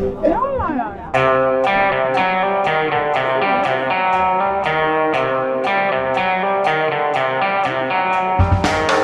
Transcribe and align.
Ja, 0.00 0.40
ja, 0.56 0.68
ja. 1.14 2.20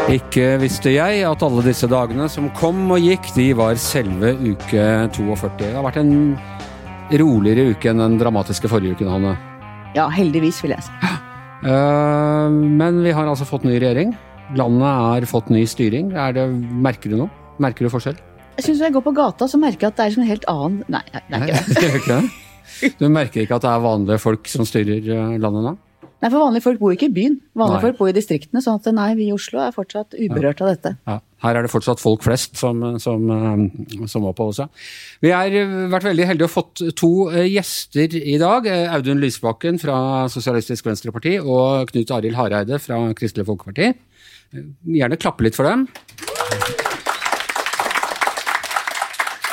Ikke 0.07 0.53
visste 0.63 0.93
jeg 0.95 1.25
at 1.27 1.43
alle 1.43 1.65
disse 1.67 1.89
dagene 1.91 2.29
som 2.31 2.47
kom 2.57 2.85
og 2.95 3.03
gikk, 3.03 3.27
de 3.35 3.49
var 3.59 3.75
selve 3.81 4.37
uke 4.39 4.85
42. 5.17 5.51
Det 5.59 5.73
har 5.75 5.83
vært 5.85 5.99
en 5.99 6.13
roligere 7.19 7.73
uke 7.75 7.91
enn 7.91 8.03
den 8.05 8.15
dramatiske 8.21 8.71
forrige 8.71 8.95
uken, 8.97 9.11
Hanne. 9.11 9.35
Ja, 9.99 10.07
heldigvis, 10.13 10.61
vil 10.63 10.77
jeg 10.77 10.87
si. 10.87 10.95
Eh, 11.67 12.49
Men 12.53 13.03
vi 13.03 13.11
har 13.17 13.27
altså 13.27 13.49
fått 13.49 13.67
ny 13.67 13.81
regjering. 13.81 14.15
Landet 14.55 14.87
har 14.87 15.27
fått 15.27 15.51
ny 15.51 15.65
styring. 15.67 16.13
Er 16.15 16.33
det, 16.37 16.47
merker 16.55 17.11
du 17.11 17.19
noe? 17.25 17.31
Merker 17.59 17.89
du 17.89 17.91
forskjell? 17.91 18.19
Jeg 18.57 18.65
synes 18.65 18.79
Når 18.81 18.87
jeg 18.89 18.95
går 18.97 19.05
på 19.07 19.15
gata, 19.17 19.49
så 19.49 19.59
merker 19.61 19.87
jeg 19.87 19.93
at 19.93 19.97
det 19.99 20.05
er 20.05 20.11
liksom 20.13 20.25
en 20.27 20.31
helt 20.33 20.47
annen 20.49 20.85
Nei, 20.93 21.03
det 21.13 21.23
er 21.23 21.47
ikke 21.47 21.63
det. 21.81 21.97
Ikke 22.01 22.21
det? 22.21 22.93
Du 23.01 23.07
merker 23.09 23.41
ikke 23.45 23.57
at 23.57 23.63
det 23.65 23.71
er 23.71 23.83
vanlige 23.85 24.19
folk 24.21 24.49
som 24.51 24.67
styrer 24.69 25.05
eh, 25.07 25.37
landet 25.41 25.63
nå? 25.65 25.77
Nei, 26.17 26.31
for 26.33 26.41
Vanlige 26.41 26.65
folk 26.65 26.79
bor 26.81 26.93
ikke 26.95 27.07
i 27.11 27.13
byen. 27.13 27.35
Vanlige 27.57 27.77
Nei. 27.77 27.85
folk 27.87 27.99
bor 28.01 28.09
i 28.11 28.15
distriktene. 28.17 28.61
sånn 28.65 28.79
at 28.81 28.89
nei, 28.97 29.11
vi 29.19 29.27
i 29.29 29.35
Oslo 29.37 29.61
er 29.63 29.75
fortsatt 29.77 30.17
uberørt 30.17 30.63
av 30.65 30.71
dette. 30.73 30.93
Ja, 31.07 31.19
her 31.45 31.59
er 31.61 31.67
det 31.67 31.71
fortsatt 31.71 32.01
folk 32.03 32.25
flest 32.25 32.57
som, 32.59 32.81
som, 33.03 33.29
eh, 33.31 34.07
som 34.11 34.25
oppholder 34.29 34.59
seg. 34.63 34.83
Vi 35.25 35.31
har 35.37 35.53
eh, 35.53 35.77
vært 35.93 36.09
veldig 36.09 36.27
heldige 36.33 36.49
og 36.49 36.55
fått 36.57 36.83
to 36.99 37.13
eh, 37.31 37.47
gjester 37.53 38.17
i 38.19 38.39
dag. 38.43 38.67
Eh, 38.73 38.89
Audun 38.97 39.21
Lysbakken 39.23 39.79
fra 39.83 39.99
Sosialistisk 40.33 40.89
Venstreparti 40.89 41.37
og 41.45 41.93
Knut 41.93 42.13
Arild 42.19 42.41
Hareide 42.41 42.81
fra 42.83 42.99
Kristelig 43.17 43.47
Folkeparti. 43.53 43.93
Eh, 44.57 44.67
Gjerne 44.99 45.21
klappe 45.21 45.47
litt 45.47 45.57
for 45.57 45.69
dem. 45.69 45.87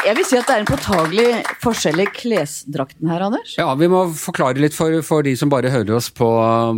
Jeg 0.03 0.17
vil 0.17 0.25
si 0.27 0.35
at 0.35 0.49
det 0.49 0.55
er 0.57 0.61
en 0.61 0.67
påtagelig 0.67 1.25
forskjell 1.63 2.01
i 2.03 2.05
klesdrakten 2.11 3.07
her, 3.07 3.21
Anders. 3.23 3.53
Ja, 3.55 3.69
Vi 3.79 3.87
må 3.87 4.01
forklare 4.19 4.59
litt 4.59 4.75
for, 4.75 4.97
for 5.07 5.23
de 5.23 5.31
som 5.39 5.51
bare 5.51 5.71
hører 5.71 5.95
oss 5.95 6.09
på, 6.11 6.27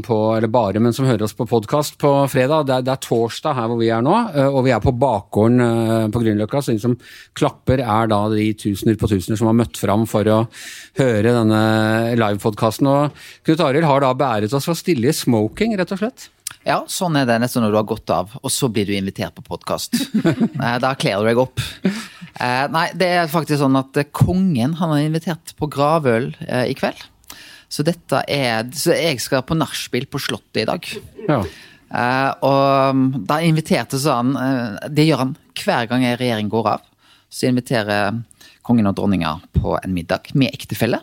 på 0.06 0.18
eller 0.36 0.52
bare, 0.54 0.82
men 0.84 0.94
som 0.94 1.08
hører 1.10 1.26
oss 1.26 1.34
på 1.34 1.48
podkast 1.50 1.98
på 2.02 2.12
fredag. 2.30 2.68
Det 2.70 2.76
er, 2.76 2.86
det 2.86 2.94
er 2.94 3.02
torsdag 3.02 3.58
her 3.58 3.72
hvor 3.72 3.82
vi 3.82 3.90
er 3.90 4.06
nå, 4.06 4.14
eh, 4.30 4.46
og 4.52 4.68
vi 4.68 4.76
er 4.76 4.84
på 4.84 4.94
bakgården 5.02 5.66
eh, 5.66 6.06
på 6.14 6.22
Grünerløkka. 6.22 6.62
Så 6.62 6.76
de 6.76 6.84
som 6.86 6.94
klapper, 7.34 7.82
er 7.82 8.14
da 8.14 8.22
de 8.30 8.46
tusener 8.62 9.02
på 9.02 9.10
tusener 9.10 9.42
som 9.42 9.50
har 9.50 9.58
møtt 9.58 9.82
fram 9.82 10.06
for 10.10 10.30
å 10.30 10.40
høre 11.02 11.34
denne 11.40 11.66
livepodkasten. 12.22 12.94
Og 12.94 13.26
Knut 13.48 13.66
Arild 13.66 13.90
har 13.90 14.06
da 14.06 14.14
beæret 14.22 14.54
oss 14.54 14.70
for 14.70 14.78
å 14.78 14.84
stille 14.84 15.10
i 15.10 15.18
smoking, 15.18 15.74
rett 15.82 15.98
og 15.98 16.04
slett. 16.04 16.30
Ja, 16.66 16.80
sånn 16.90 17.18
er 17.20 17.28
det 17.30 17.38
nesten 17.44 17.62
når 17.62 17.74
du 17.74 17.78
har 17.78 17.88
gått 17.90 18.10
av, 18.14 18.32
og 18.42 18.52
så 18.54 18.70
blir 18.74 18.88
du 18.90 18.96
invitert 18.96 19.36
på 19.38 19.44
podkast. 19.46 19.98
da 20.84 20.94
kler 20.98 21.22
du 21.22 21.30
deg 21.30 21.42
opp. 21.42 21.62
Eh, 22.36 22.66
nei, 22.74 22.88
det 22.98 23.10
er 23.20 23.30
faktisk 23.32 23.62
sånn 23.62 23.78
at 23.80 23.98
eh, 24.02 24.10
kongen 24.10 24.74
han 24.80 24.92
har 24.92 25.04
invitert 25.04 25.54
på 25.60 25.70
gravøl 25.72 26.32
eh, 26.48 26.66
i 26.72 26.76
kveld. 26.78 27.00
Så 27.70 27.84
dette 27.84 28.22
er 28.30 28.68
Så 28.78 28.94
jeg 28.94 29.18
skal 29.20 29.44
på 29.44 29.56
nachspiel 29.58 30.06
på 30.10 30.22
Slottet 30.22 30.62
i 30.64 30.68
dag. 30.70 30.90
Ja. 31.26 31.40
Og 32.46 32.98
mm, 32.98 33.08
da 33.28 33.40
inviterte 33.44 33.98
så 34.00 34.20
han 34.20 34.36
Det 34.94 35.06
gjør 35.06 35.24
han 35.24 35.34
hver 35.58 35.90
gang 35.90 36.06
en 36.06 36.18
regjering 36.20 36.52
går 36.54 36.70
av. 36.76 36.86
Så 37.30 37.50
inviterer 37.50 38.22
kongen 38.66 38.90
og 38.90 38.96
dronninga 38.98 39.34
på 39.58 39.76
en 39.82 39.96
middag 39.98 40.30
med 40.38 40.54
ektefelle, 40.54 41.02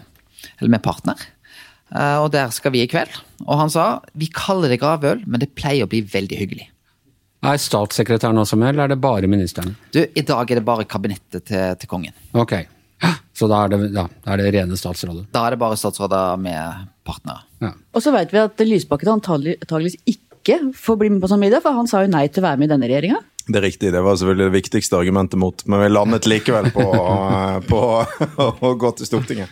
eller 0.58 0.72
med 0.74 0.84
partner. 0.86 1.18
Eh, 1.92 2.18
og 2.22 2.30
der 2.32 2.52
skal 2.54 2.72
vi 2.74 2.82
i 2.84 2.90
kveld. 2.90 3.12
Og 3.46 3.58
han 3.60 3.72
sa 3.72 3.86
vi 4.18 4.30
kaller 4.32 4.72
det 4.72 4.80
gravøl, 4.82 5.24
men 5.26 5.42
det 5.42 5.52
pleier 5.58 5.86
å 5.86 5.90
bli 5.92 6.02
veldig 6.08 6.38
hyggelig. 6.40 6.68
Er 7.42 7.58
statssekretæren 7.58 8.38
også 8.38 8.54
med, 8.56 8.70
eller 8.72 8.86
er 8.86 8.92
det 8.94 9.00
bare 9.02 9.26
ministeren? 9.30 9.74
Du, 9.94 9.98
I 10.04 10.22
dag 10.22 10.50
er 10.50 10.60
det 10.60 10.66
bare 10.66 10.86
kabinettet 10.86 11.42
til, 11.48 11.72
til 11.80 11.90
kongen. 11.90 12.14
Ok. 12.38 12.54
Så 13.34 13.48
da 13.50 13.64
er 13.64 13.72
det, 13.72 13.78
ja, 13.96 14.04
da 14.22 14.34
er 14.34 14.38
det 14.38 14.52
rene 14.54 14.76
statsrådet. 14.78 15.24
Da 15.34 15.46
er 15.48 15.56
det 15.56 15.58
bare 15.62 15.78
statsråder 15.80 16.36
med 16.38 16.84
partnere. 17.08 17.42
Ja. 17.64 17.72
Og 17.96 18.04
så 18.04 18.12
vet 18.14 18.30
vi 18.30 18.38
at 18.38 18.62
Lysbakken 18.62 19.10
antagelig- 19.16 19.56
antageligvis 19.64 19.98
ikke 20.06 20.58
får 20.78 20.98
bli 21.00 21.10
med 21.10 21.22
på 21.24 21.30
sånn 21.32 21.42
middag, 21.42 21.64
for 21.64 21.74
han 21.74 21.90
sa 21.90 22.04
jo 22.04 22.12
nei 22.12 22.28
til 22.28 22.44
å 22.44 22.46
være 22.46 22.60
med 22.60 22.68
i 22.70 22.72
denne 22.76 22.90
regjeringa. 22.90 23.18
Det 23.42 23.58
er 23.58 23.64
riktig, 23.66 23.90
det 23.90 24.02
var 24.06 24.14
selvfølgelig 24.20 24.46
det 24.52 24.54
viktigste 24.60 25.00
argumentet 25.00 25.40
mot, 25.42 25.64
men 25.66 25.82
vi 25.82 25.88
landet 25.90 26.28
likevel 26.30 26.70
på, 26.74 26.84
på 27.72 27.80
å 28.68 28.74
gå 28.78 28.92
til 29.00 29.08
Stortinget. 29.08 29.50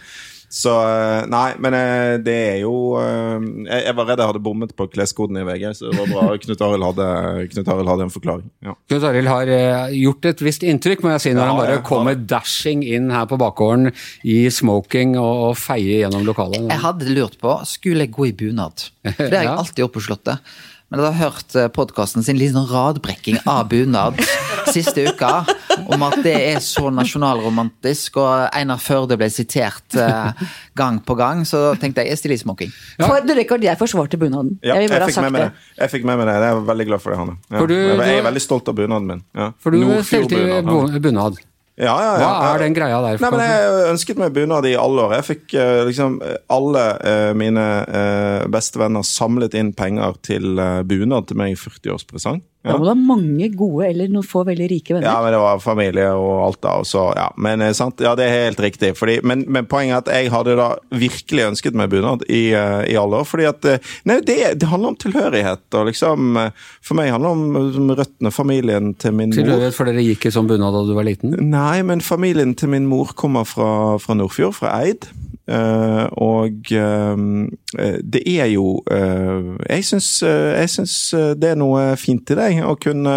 Så 0.51 0.73
eh, 0.83 1.29
Nei, 1.31 1.53
men 1.63 1.75
eh, 1.79 2.17
det 2.27 2.35
er 2.35 2.57
jo 2.65 2.73
eh, 2.99 3.37
Jeg 3.69 3.85
jeg 3.91 3.97
var 3.99 4.09
redd 4.09 4.23
jeg 4.23 4.31
hadde 4.33 4.43
bommet 4.43 4.73
på 4.75 4.87
kleskoden 4.91 5.39
i 5.39 5.45
VG, 5.47 5.69
så 5.79 5.91
det 5.93 5.99
var 6.01 6.11
bra 6.11 6.39
Knut 6.43 6.65
Arild 6.67 6.87
hadde, 6.89 7.07
Knut 7.53 7.71
Arild 7.71 7.91
hadde 7.93 8.07
en 8.09 8.13
forklaring. 8.13 8.49
Ja. 8.67 8.75
Knut 8.91 9.07
Arild 9.07 9.31
har 9.31 9.53
gjort 9.95 10.27
et 10.31 10.43
visst 10.45 10.67
inntrykk, 10.67 11.05
må 11.07 11.13
jeg 11.15 11.25
si, 11.25 11.35
når 11.37 11.45
Ja, 11.45 11.53
han 11.53 11.61
bare 11.61 11.77
ja, 11.79 11.85
kommer 11.87 12.19
dashing 12.35 12.83
inn 12.87 13.11
her 13.15 13.29
på 13.31 13.39
bakgården 13.41 13.93
i 14.27 14.41
smoking 14.55 15.15
og, 15.21 15.45
og 15.51 15.55
feier 15.61 16.05
gjennom 16.05 16.27
lokalet. 16.27 16.67
Jeg 16.67 16.83
hadde 16.83 17.15
lurt 17.15 17.39
på, 17.43 17.55
skulle 17.71 18.09
jeg 18.09 18.15
gå 18.17 18.31
i 18.31 18.35
bunad? 18.43 18.89
For 19.07 19.23
det 19.23 19.39
har 19.39 19.47
jeg 19.49 19.55
alltid 19.55 19.85
gjort 19.85 19.97
på 19.97 20.05
Slottet. 20.09 20.53
Men 20.91 21.05
jeg 21.05 21.15
har 21.15 21.31
hørt 21.31 21.59
podkasten 21.77 22.27
sin 22.27 22.39
litt 22.41 22.57
sånn 22.57 22.67
radbrekking 22.71 23.39
av 23.47 23.69
bunad 23.71 24.19
siste 24.75 25.07
uka. 25.07 25.45
Om 25.87 26.05
at 26.07 26.19
det 26.25 26.35
er 26.37 26.61
så 26.65 26.91
nasjonalromantisk, 26.95 28.19
og 28.21 28.49
Einar 28.57 28.81
Førde 28.83 29.19
ble 29.21 29.29
sitert 29.33 29.97
eh, 29.99 30.47
gang 30.79 31.01
på 31.07 31.17
gang. 31.19 31.45
Så 31.49 31.71
tenkte 31.81 32.05
jeg 32.05 32.15
jeg 32.15 32.23
stiller 32.23 32.39
i 32.39 32.43
smoking. 32.43 32.73
For 33.01 33.21
the 33.27 33.37
record, 33.39 33.65
jeg 33.65 33.79
forsvarte 33.81 34.21
bunaden. 34.21 34.57
Ja, 34.65 34.79
jeg 34.79 34.89
jeg, 34.89 34.91
fikk 34.91 35.07
med 35.07 35.15
sagt 35.19 35.27
meg 35.31 35.41
det. 35.41 35.51
det. 35.51 35.77
Jeg 35.85 35.95
fikk 35.97 36.09
med 36.09 36.21
meg 36.21 36.31
det. 36.31 36.39
Jeg 36.41 36.57
er 36.57 36.65
veldig 36.73 36.89
glad 36.93 37.05
for 37.05 37.15
det, 37.15 37.21
Hanne. 37.23 37.37
Ja. 37.51 37.59
For 37.59 37.71
du- 37.71 37.77
jeg, 37.77 38.19
er 38.19 38.27
veldig 38.31 38.45
stolt 38.47 38.69
av 38.69 38.81
bunaden 38.81 39.07
min. 39.15 39.23
Ja. 39.37 39.53
For 39.61 39.71
du 39.77 39.87
stelte 40.03 40.37
bunad, 40.37 40.93
ja. 40.95 41.05
bunad. 41.07 41.41
Ja, 41.81 41.95
ja, 41.97 42.13
ja. 42.21 42.29
Hva 42.29 42.49
er 42.59 42.63
den 42.67 42.75
greia 42.77 42.99
der? 43.01 43.21
Nei, 43.23 43.31
men 43.33 43.41
Jeg 43.41 43.85
ønsket 43.95 44.19
meg 44.21 44.35
bunad 44.37 44.67
i 44.69 44.75
alle 44.77 45.07
år. 45.07 45.15
Jeg 45.17 45.27
fikk 45.31 45.55
eh, 45.57 45.81
liksom 45.89 46.19
alle 46.53 46.83
eh, 47.09 47.31
mine 47.39 47.65
eh, 47.89 48.49
beste 48.53 48.83
venner 48.83 49.07
samlet 49.07 49.57
inn 49.57 49.73
penger 49.77 50.19
til 50.27 50.61
eh, 50.61 50.83
bunad 50.85 51.31
til 51.31 51.41
meg 51.41 51.55
i 51.55 51.61
40-årspresang. 51.61 52.43
Da 52.61 52.75
må 52.77 52.85
du 52.85 52.91
ha 52.91 52.97
mange 52.99 53.47
gode 53.57 53.87
eller 53.89 54.11
noen 54.13 54.27
få 54.27 54.43
veldig 54.45 54.67
rike 54.69 54.93
venner. 54.93 55.07
Ja, 55.09 55.23
men 55.25 55.33
det 55.33 55.39
var 55.41 55.63
familie 55.65 56.11
og 56.13 56.43
alt 56.45 56.59
da. 56.67 56.75
Og 56.83 56.89
så, 56.89 57.07
ja. 57.17 57.31
Men 57.41 57.65
eh, 57.65 57.73
sant? 57.77 58.03
Ja, 58.05 58.13
det 58.19 58.27
er 58.27 58.35
helt 58.51 58.61
riktig. 58.61 58.93
Fordi, 58.99 59.17
men, 59.25 59.47
men 59.49 59.69
poenget 59.71 59.97
er 59.97 60.03
at 60.03 60.11
jeg 60.13 60.33
hadde 60.35 60.59
da 60.59 60.67
virkelig 60.93 61.47
ønsket 61.47 61.79
meg 61.81 61.89
bunad 61.95 62.27
i, 62.29 62.51
eh, 62.53 62.83
i 62.93 62.99
alle 63.01 63.23
år. 63.23 63.29
Fordi 63.31 63.49
at 63.49 63.65
eh, 63.71 63.89
Nei, 64.09 64.19
det, 64.29 64.37
det 64.61 64.69
handler 64.69 64.93
om 64.93 65.01
tilhørighet. 65.01 65.65
Og 65.81 65.89
liksom 65.89 66.37
For 66.85 66.99
meg 66.99 67.15
handler 67.15 67.33
det 67.33 67.81
om 67.81 67.95
røttene, 67.97 68.35
familien 68.35 68.93
til 69.01 69.17
min 69.17 69.33
mor. 69.33 69.41
Tilhørighet 69.41 69.79
for 69.79 69.89
dere 69.89 70.05
gikk 70.05 70.29
i 70.29 70.35
sånn 70.35 70.51
bunad 70.51 70.77
da 70.77 70.85
du 70.85 70.93
var 70.99 71.09
liten? 71.09 71.33
Nei, 71.41 71.81
men 71.87 72.05
familien 72.05 72.53
til 72.61 72.75
min 72.75 72.89
mor 72.91 73.15
kommer 73.17 73.49
fra, 73.49 73.97
fra 74.03 74.21
Nordfjord, 74.21 74.59
fra 74.61 74.77
Eid. 74.83 75.09
Eh, 75.51 76.05
og 76.23 76.71
eh, 76.71 77.97
det 78.07 78.23
er 78.29 78.53
jo 78.53 78.77
eh, 78.87 79.49
Jeg 79.67 79.87
syns 79.89 81.01
det 81.41 81.51
er 81.51 81.59
noe 81.59 81.89
fint 81.99 82.31
i 82.31 82.39
deg 82.39 82.63
å 82.67 82.77
kunne 82.79 83.17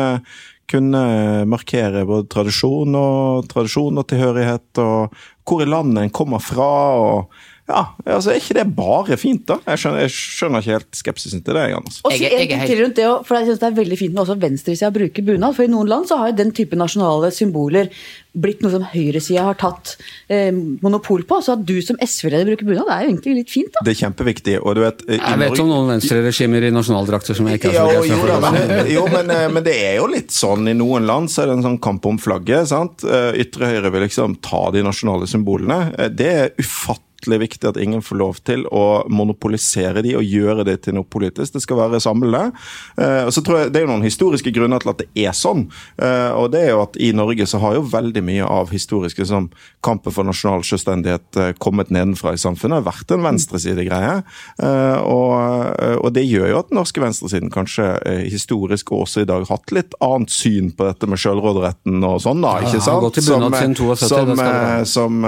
kunne 0.73 0.99
markere 1.45 2.05
både 2.07 2.25
tradisjon 2.31 2.95
og, 2.97 3.49
tradisjon 3.51 3.99
og 3.99 4.05
tilhørighet, 4.09 4.79
og 4.81 5.11
hvor 5.45 5.61
i 5.61 5.67
landet 5.67 6.05
en 6.05 6.13
kommer 6.15 6.41
fra. 6.41 6.69
og 6.97 7.33
ja, 7.67 7.83
altså 8.07 8.31
Er 8.31 8.39
ikke 8.41 8.55
det 8.57 8.65
bare 8.75 9.17
fint, 9.19 9.45
da? 9.47 9.59
Jeg 9.67 9.79
skjønner, 9.79 10.01
jeg 10.03 10.13
skjønner 10.15 10.63
ikke 10.63 10.73
helt 10.73 10.97
skepsisen 10.99 11.43
til 11.45 11.55
det. 11.55 11.67
Anders. 11.77 11.99
Og 12.03 12.11
så 12.11 12.17
Jeg 12.17 12.31
er- 12.31 12.35
en 12.35 12.39
jeg 12.39 12.49
ting 12.49 12.65
til 12.67 12.83
rundt 12.83 12.95
det, 12.95 13.27
for 13.27 13.35
jeg 13.35 13.45
synes 13.45 13.59
det 13.59 13.67
er 13.69 13.81
veldig 13.83 13.99
fint 13.99 14.13
med 14.13 14.23
også 14.23 14.39
venstresida 14.39 14.91
bruker 14.91 15.23
bunad. 15.23 15.55
For 15.55 15.63
i 15.63 15.67
noen 15.67 15.87
land 15.87 16.07
så 16.07 16.17
har 16.17 16.31
jo 16.31 16.35
den 16.41 16.51
type 16.51 16.75
nasjonale 16.75 17.31
symboler 17.31 17.89
blitt 18.33 18.63
noe 18.65 18.71
som 18.73 18.85
høyresida 18.89 19.43
har 19.45 19.57
tatt 19.61 19.95
eh, 20.27 20.49
monopol 20.81 21.21
på. 21.29 21.37
Så 21.45 21.53
at 21.57 21.65
du 21.67 21.75
som 21.85 21.99
SV-leder 22.01 22.49
bruker 22.49 22.65
bunad, 22.69 22.87
det 22.89 22.95
er 22.95 23.05
jo 23.05 23.11
egentlig 23.13 23.35
litt 23.41 23.53
fint, 23.53 23.69
da. 23.75 23.83
Det 23.85 23.93
er 23.93 23.99
kjempeviktig. 24.05 24.57
og 24.61 24.75
du 24.77 24.81
vet... 24.85 25.03
i 25.07 25.19
Jeg 25.19 25.41
vet 25.43 25.61
om 25.63 25.69
noen 25.69 25.91
venstreregimer 25.93 26.67
i 26.69 26.73
nasjonaldrakter 26.73 27.37
som 27.37 27.47
jeg 27.51 27.61
ikke 27.61 27.73
har 27.75 27.77
så 27.77 27.93
jo, 27.99 28.01
begeistret 28.07 28.33
da, 28.33 28.49
for. 28.49 28.73
men, 28.73 28.91
jo 28.93 29.05
men, 29.13 29.31
eh, 29.37 29.47
men 29.53 29.63
det 29.69 29.77
er 29.85 29.95
jo 30.01 30.09
litt 30.11 30.33
sånn. 30.33 30.67
I 30.71 30.75
noen 30.77 31.05
land 31.09 31.29
så 31.33 31.43
er 31.45 31.51
det 31.51 31.59
en 31.59 31.67
sånn 31.69 31.79
kamp 31.83 32.05
om 32.09 32.17
flagget. 32.21 32.67
sant? 32.73 33.05
Eh, 33.05 33.31
Ytre 33.45 33.69
høyre 33.75 33.93
vil 33.93 34.07
liksom 34.07 34.37
ta 34.43 34.65
de 34.73 34.83
nasjonale 34.85 35.29
symbolene. 35.29 35.93
Eh, 35.97 36.09
Det 36.13 36.31
er 36.33 36.53
ufattelig 36.59 37.37
viktig 37.39 37.69
at 37.69 37.77
ingen 37.79 38.01
får 38.03 38.17
lov 38.19 38.39
til 38.43 38.65
å 38.67 39.05
monopolisere 39.07 40.01
de 40.03 40.11
og 40.19 40.25
gjøre 40.27 40.65
det 40.67 40.73
til 40.83 40.97
noe 40.97 41.07
politisk. 41.07 41.53
Det 41.55 41.61
skal 41.63 41.79
være 41.79 42.01
samlende. 42.03 42.49
Eh, 42.99 43.21
og 43.23 43.31
så 43.31 43.43
tror 43.45 43.61
jeg 43.61 43.71
Det 43.71 43.79
er 43.79 43.85
jo 43.85 43.91
noen 43.93 44.03
historiske 44.03 44.51
grunner 44.51 44.83
til 44.83 44.91
at 44.91 44.99
det 45.05 45.07
er 45.23 45.31
sånn. 45.31 45.63
Eh, 46.03 46.31
og 46.35 46.51
det 46.51 46.65
er 46.65 46.73
jo 46.73 46.81
at 46.83 46.99
I 46.99 47.13
Norge 47.15 47.47
så 47.47 47.61
har 47.63 47.77
jo 47.77 47.85
veldig 47.87 48.22
mye 48.25 48.47
av 48.47 48.71
historiske 48.73 49.25
som 49.29 49.49
kampen 49.83 50.13
for 50.15 50.27
nasjonal 50.27 50.63
selvstendighet 50.67 51.39
eh, 51.39 51.51
kommet 51.63 51.91
nedenfra 51.93 52.33
i 52.35 52.41
samfunnet. 52.41 52.81
Det 52.81 52.83
har 52.83 52.89
vært 52.91 53.13
en 53.15 53.25
venstresidegreie. 53.27 54.15
Eh, 54.63 54.99
og, 55.03 55.33
eh, 55.83 55.97
og 55.99 56.13
det 56.15 56.25
gjør 56.27 56.49
jo 56.53 56.59
at 56.61 56.71
den 56.71 56.79
norske 56.79 57.03
venstresiden 57.03 57.51
kanskje 57.53 57.87
historisk 58.31 58.91
og 58.93 59.05
også 59.05 59.23
i 59.23 59.29
dag 59.29 59.43
har 59.45 59.57
hatt 59.57 59.73
litt 59.75 59.95
annet 60.03 60.31
syn 60.33 60.71
på 60.75 60.87
dette 60.87 61.09
med 61.09 61.21
selvråderetten 61.21 61.99
og 62.07 62.19
sånn, 62.23 62.43
da. 62.43 62.55
Ikke 62.63 62.81
sant? 62.83 63.19
eh, 63.19 63.23
siden 63.23 63.75
72, 63.75 63.97
som, 64.07 64.33
som 64.89 65.25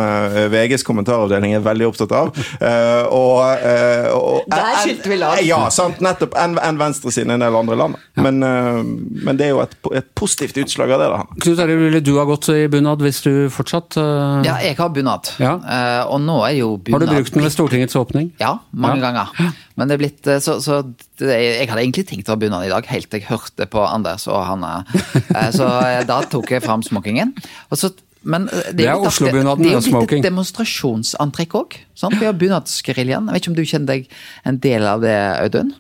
VGs 0.54 0.86
kommentaravdeling 0.88 1.56
er 1.58 1.64
veldig 1.66 1.90
opptatt 1.92 2.16
av. 2.16 2.32
Eh, 2.60 3.04
og, 3.12 3.42
eh, 3.66 4.10
og 4.16 4.50
Der 4.52 4.80
skilte 4.82 5.12
vi 5.12 5.20
lag. 5.20 5.42
Ja, 5.46 5.66
sant. 5.74 6.02
Nettopp. 6.04 6.36
Enn 6.40 6.58
en 6.62 6.80
venstresiden 6.80 7.34
i 7.34 7.38
en 7.38 7.46
del 7.46 7.60
andre 7.60 7.78
land. 7.80 8.00
Men, 8.20 8.40
men 8.40 9.40
det 9.40 9.50
er 9.50 9.54
jo 9.56 9.62
et, 9.64 9.76
et 10.00 10.08
positivt 10.18 10.58
utslag 10.64 10.94
av 10.96 11.04
det, 11.04 11.10
da. 11.12 11.22
Knut 11.46 11.62
Arild, 11.64 11.84
ville 11.88 12.02
du 12.04 12.14
ha 12.20 12.26
gått 12.28 12.50
i 12.54 12.66
bunad? 12.72 12.85
Bunad 12.86 13.02
hvis 13.02 13.20
du 13.26 13.32
fortsatt 13.54 13.98
uh, 13.98 14.44
Ja, 14.46 14.58
jeg 14.62 14.78
har 14.78 14.92
bunad. 14.94 15.32
Ja. 15.42 15.56
Uh, 15.58 16.14
og 16.14 16.22
nå 16.22 16.38
er 16.46 16.56
jo 16.60 16.70
bunad 16.78 17.02
Har 17.02 17.10
du 17.10 17.18
brukt 17.18 17.34
den 17.34 17.44
ved 17.46 17.54
Stortingets 17.54 17.98
åpning? 17.98 18.32
Ja, 18.42 18.60
mange 18.72 19.02
Ja. 19.02 19.10
ganger. 19.12 19.54
Men 19.76 19.90
det 19.90 19.96
er 19.98 20.02
blitt 20.06 20.28
eh, 20.32 20.40
Så, 20.40 20.60
så 20.64 20.82
det, 21.20 21.36
jeg 21.36 21.68
hadde 21.70 21.82
egentlig 21.84 22.06
tenkt 22.08 22.30
å 22.30 22.36
ha 22.36 22.40
bunad 22.40 22.66
i 22.68 22.72
dag, 22.72 22.86
helt 22.88 23.10
til 23.10 23.20
jeg 23.24 23.28
hørte 23.30 23.68
på 23.72 23.82
Anders 23.84 24.28
og 24.32 24.40
Hanne. 24.46 24.86
Uh, 25.34 25.50
Så 25.58 25.68
da 26.08 26.22
tok 26.30 26.52
jeg 26.56 26.64
fram 26.64 26.84
smokingen. 26.86 27.34
Og 27.72 27.80
så 27.82 27.92
men 28.26 28.48
Det 28.50 28.88
er 28.88 28.96
jo 28.96 29.04
litt 29.04 29.12
artig- 29.12 29.28
Oslo-bunaden, 29.28 29.62
Det 29.62 29.70
er 29.70 29.76
jo 29.76 29.82
det, 29.86 30.00
litt 30.02 30.14
et 30.18 30.24
demonstrasjonsantrekk 30.26 31.52
òg. 31.60 31.76
Vi 32.18 32.26
har 32.26 32.34
bunadsgeriljaen. 32.34 33.28
Jeg 33.30 33.36
vet 33.36 33.44
ikke 33.44 33.52
om 33.52 33.58
du 33.60 33.66
kjenner 33.70 33.92
deg 33.92 34.08
en 34.50 34.58
del 34.64 34.88
av 34.90 35.04
det, 35.06 35.14
Audun? 35.44 35.76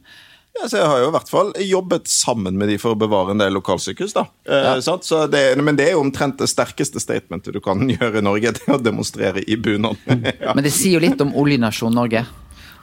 Ja, 0.55 0.69
så 0.69 0.77
jeg 0.77 0.87
har 0.87 1.01
jo 1.01 1.09
i 1.09 1.13
hvert 1.13 1.29
fall 1.29 1.49
jobbet 1.67 2.07
sammen 2.07 2.55
med 2.59 2.69
de 2.71 2.77
for 2.79 2.95
å 2.95 2.99
bevare 2.99 3.33
en 3.35 3.41
del 3.43 3.53
lokalsykehus. 3.57 4.13
da. 4.15 4.25
Eh. 4.47 4.79
Så 4.79 5.25
det, 5.27 5.43
men 5.59 5.75
det 5.75 5.89
er 5.89 5.97
jo 5.97 6.05
omtrent 6.05 6.39
det 6.39 6.47
sterkeste 6.47 7.01
statementet 7.03 7.53
du 7.55 7.59
kan 7.63 7.83
gjøre 7.95 8.21
i 8.21 8.25
Norge. 8.25 8.55
Det 8.55 8.71
å 8.71 8.79
demonstrere 8.79 9.43
i 9.43 9.57
bunad. 9.59 9.99
ja. 10.07 10.55
Men 10.55 10.63
det 10.63 10.71
sier 10.75 10.97
jo 10.97 11.03
litt 11.03 11.21
om 11.21 11.35
oljenasjonen 11.35 11.99
Norge. 11.99 12.23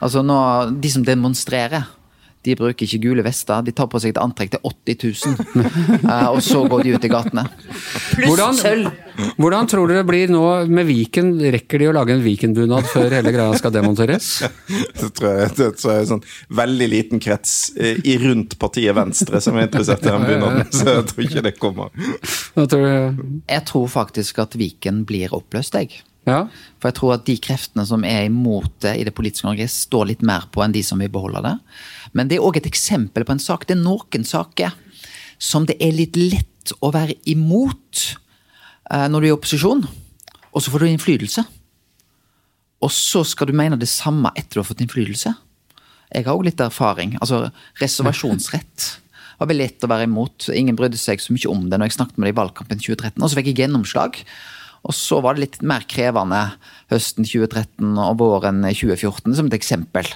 Altså 0.03 0.25
nå, 0.27 0.39
De 0.83 0.91
som 0.93 1.05
demonstrerer, 1.07 1.89
de 2.43 2.57
bruker 2.59 2.87
ikke 2.87 3.01
gule 3.05 3.25
vester. 3.25 3.63
De 3.67 3.75
tar 3.77 3.89
på 3.91 4.01
seg 4.03 4.15
et 4.15 4.21
antrekk 4.23 4.55
til 4.57 4.63
80 4.67 4.99
000, 5.27 5.63
eh, 6.13 6.29
og 6.33 6.41
så 6.45 6.65
går 6.71 6.85
de 6.87 6.95
ut 6.97 7.07
i 7.07 7.11
gatene. 7.13 7.45
Pluss 8.13 8.27
Hvordan, 8.27 8.59
sølv. 8.59 8.91
hvordan 9.39 9.71
tror 9.71 9.91
du 9.91 9.95
det 9.95 10.05
blir 10.09 10.33
nå 10.33 10.43
med 10.73 10.89
Viken? 10.89 11.35
Rekker 11.55 11.83
de 11.83 11.91
å 11.91 11.95
lage 11.97 12.17
en 12.17 12.25
Viken-bunad 12.25 12.89
før 12.91 13.15
hele 13.19 13.35
greia 13.35 13.59
skal 13.61 13.75
demonteres? 13.75 14.31
Det 15.03 15.09
tror 15.17 15.33
jeg, 15.33 15.49
det 15.57 15.67
tror 15.81 15.91
jeg 15.91 15.99
er 15.99 16.05
en 16.05 16.11
sånn 16.11 16.23
veldig 16.55 16.87
liten 16.93 17.21
krets 17.23 17.55
eh, 17.75 17.99
i 18.07 18.15
rundt 18.23 18.55
partiet 18.61 18.95
Venstre 18.97 19.41
som 19.43 19.57
er 19.59 19.67
interessert 19.67 20.05
i 20.05 20.11
den 20.13 20.27
bunaden. 20.29 20.69
Så 20.71 20.87
jeg 20.89 21.09
tror 21.11 21.27
ikke 21.27 21.45
det 21.45 21.53
kommer. 21.59 21.91
Hva 22.55 22.67
tror 22.71 22.87
du? 22.87 23.27
Jeg 23.51 23.67
tror 23.69 23.91
faktisk 23.91 24.43
at 24.45 24.57
Viken 24.59 25.03
blir 25.09 25.35
oppløst, 25.35 25.77
jeg. 25.79 26.03
Ja? 26.29 26.45
For 26.79 26.91
jeg 26.91 26.99
tror 26.99 27.15
at 27.17 27.25
de 27.27 27.35
kreftene 27.43 27.85
som 27.89 28.05
er 28.07 28.29
imot 28.29 28.71
det 28.85 28.95
i 29.01 29.07
det 29.07 29.15
politiske 29.17 29.49
Norge, 29.49 29.67
står 29.71 30.13
litt 30.13 30.23
mer 30.27 30.47
på 30.55 30.63
enn 30.65 30.75
de 30.75 30.85
som 30.87 31.03
vil 31.03 31.11
beholde 31.13 31.43
det. 31.45 31.57
Men 32.17 32.29
det 32.29 32.39
er 32.39 32.45
òg 32.45 32.59
et 32.61 32.69
eksempel 32.69 33.25
på 33.27 33.35
en 33.35 33.43
sak. 33.43 33.67
Det 33.67 33.77
er 33.77 33.83
noen 33.83 34.27
saker 34.29 34.75
som 35.43 35.67
det 35.67 35.79
er 35.83 35.95
litt 35.97 36.19
lett 36.19 36.75
å 36.85 36.93
være 36.95 37.17
imot 37.31 38.03
eh, 38.93 39.09
når 39.11 39.19
du 39.19 39.27
er 39.27 39.33
i 39.33 39.35
opposisjon, 39.35 39.83
og 40.53 40.63
så 40.63 40.71
får 40.71 40.85
du 40.85 40.91
innflytelse. 40.91 41.45
Og 42.83 42.91
så 42.95 43.23
skal 43.27 43.51
du 43.51 43.57
mene 43.57 43.79
det 43.79 43.91
samme 43.91 44.33
etter 44.37 44.59
du 44.59 44.63
har 44.63 44.69
fått 44.69 44.83
innflytelse. 44.85 45.33
Jeg 46.13 46.27
har 46.27 46.37
òg 46.37 46.47
litt 46.47 46.61
erfaring. 46.61 47.17
Altså 47.23 47.47
reservasjonsrett 47.81 48.89
var 49.41 49.49
veldig 49.51 49.65
lett 49.65 49.87
å 49.87 49.91
være 49.91 50.09
imot. 50.09 50.51
Ingen 50.55 50.79
brydde 50.79 51.01
seg 51.01 51.23
så 51.23 51.35
mye 51.35 51.51
om 51.51 51.69
det 51.71 51.79
når 51.79 51.91
jeg 51.91 51.99
snakket 51.99 52.19
med 52.19 52.29
det 52.29 52.35
i 52.35 52.41
valgkampen 52.41 52.83
2013. 52.83 53.23
Og 53.23 53.31
så 53.31 53.39
fikk 53.39 53.53
jeg 53.53 53.63
gjennomslag. 53.65 54.19
Og 54.83 54.97
så 54.99 55.21
var 55.23 55.37
det 55.37 55.45
litt 55.45 55.61
mer 55.67 55.87
krevende 55.89 56.41
høsten 56.91 57.27
2013 57.27 57.95
og 58.03 58.19
våren 58.21 58.65
2014, 58.67 59.39
som 59.39 59.49
et 59.49 59.57
eksempel. 59.57 60.11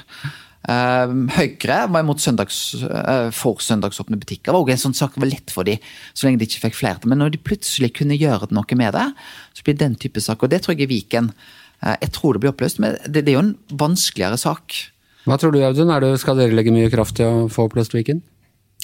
Eh, 0.66 1.12
Høyre 1.36 1.76
var 1.94 2.02
imot 2.02 2.18
søndags, 2.22 2.74
eh, 2.82 3.28
for 3.30 3.60
søndagsåpne 3.62 4.18
butikker. 4.18 4.50
Det 4.50 4.54
var 4.54 4.64
også 4.64 4.74
en 4.74 4.84
sånn 4.88 4.98
sak 4.98 5.18
var 5.20 5.30
lett 5.30 5.52
for 5.54 5.62
de, 5.68 5.76
så 6.12 6.26
lenge 6.26 6.40
de 6.40 6.48
ikke 6.48 6.64
fikk 6.64 6.78
flertall. 6.80 7.12
Men 7.12 7.22
når 7.22 7.36
de 7.36 7.38
plutselig 7.46 7.92
kunne 7.94 8.18
gjøre 8.18 8.48
noe 8.50 8.78
med 8.78 8.92
det, 8.98 9.06
så 9.54 9.62
blir 9.62 9.78
den 9.78 9.94
type 9.94 10.20
sak. 10.20 10.42
Og 10.42 10.50
det 10.50 10.62
tror 10.64 10.74
jeg 10.74 10.88
er 10.88 10.90
Viken. 10.90 11.32
Eh, 11.82 11.96
Jeg 12.02 12.12
tror 12.12 12.34
det 12.34 12.40
blir 12.42 12.52
oppløst, 12.54 12.80
men 12.82 12.96
det, 13.06 13.24
det 13.24 13.30
er 13.32 13.38
jo 13.38 13.44
en 13.46 13.56
vanskeligere 13.70 14.38
sak. 14.38 14.74
Hva 15.26 15.38
tror 15.38 15.52
du, 15.52 15.60
Audun? 15.62 15.90
Er 15.90 16.00
det, 16.00 16.20
skal 16.22 16.36
dere 16.38 16.54
legge 16.54 16.74
mye 16.74 16.90
kraft 16.90 17.20
i 17.20 17.26
å 17.26 17.46
få 17.50 17.69
oppløst 17.69 17.94
Viken? 17.94 18.22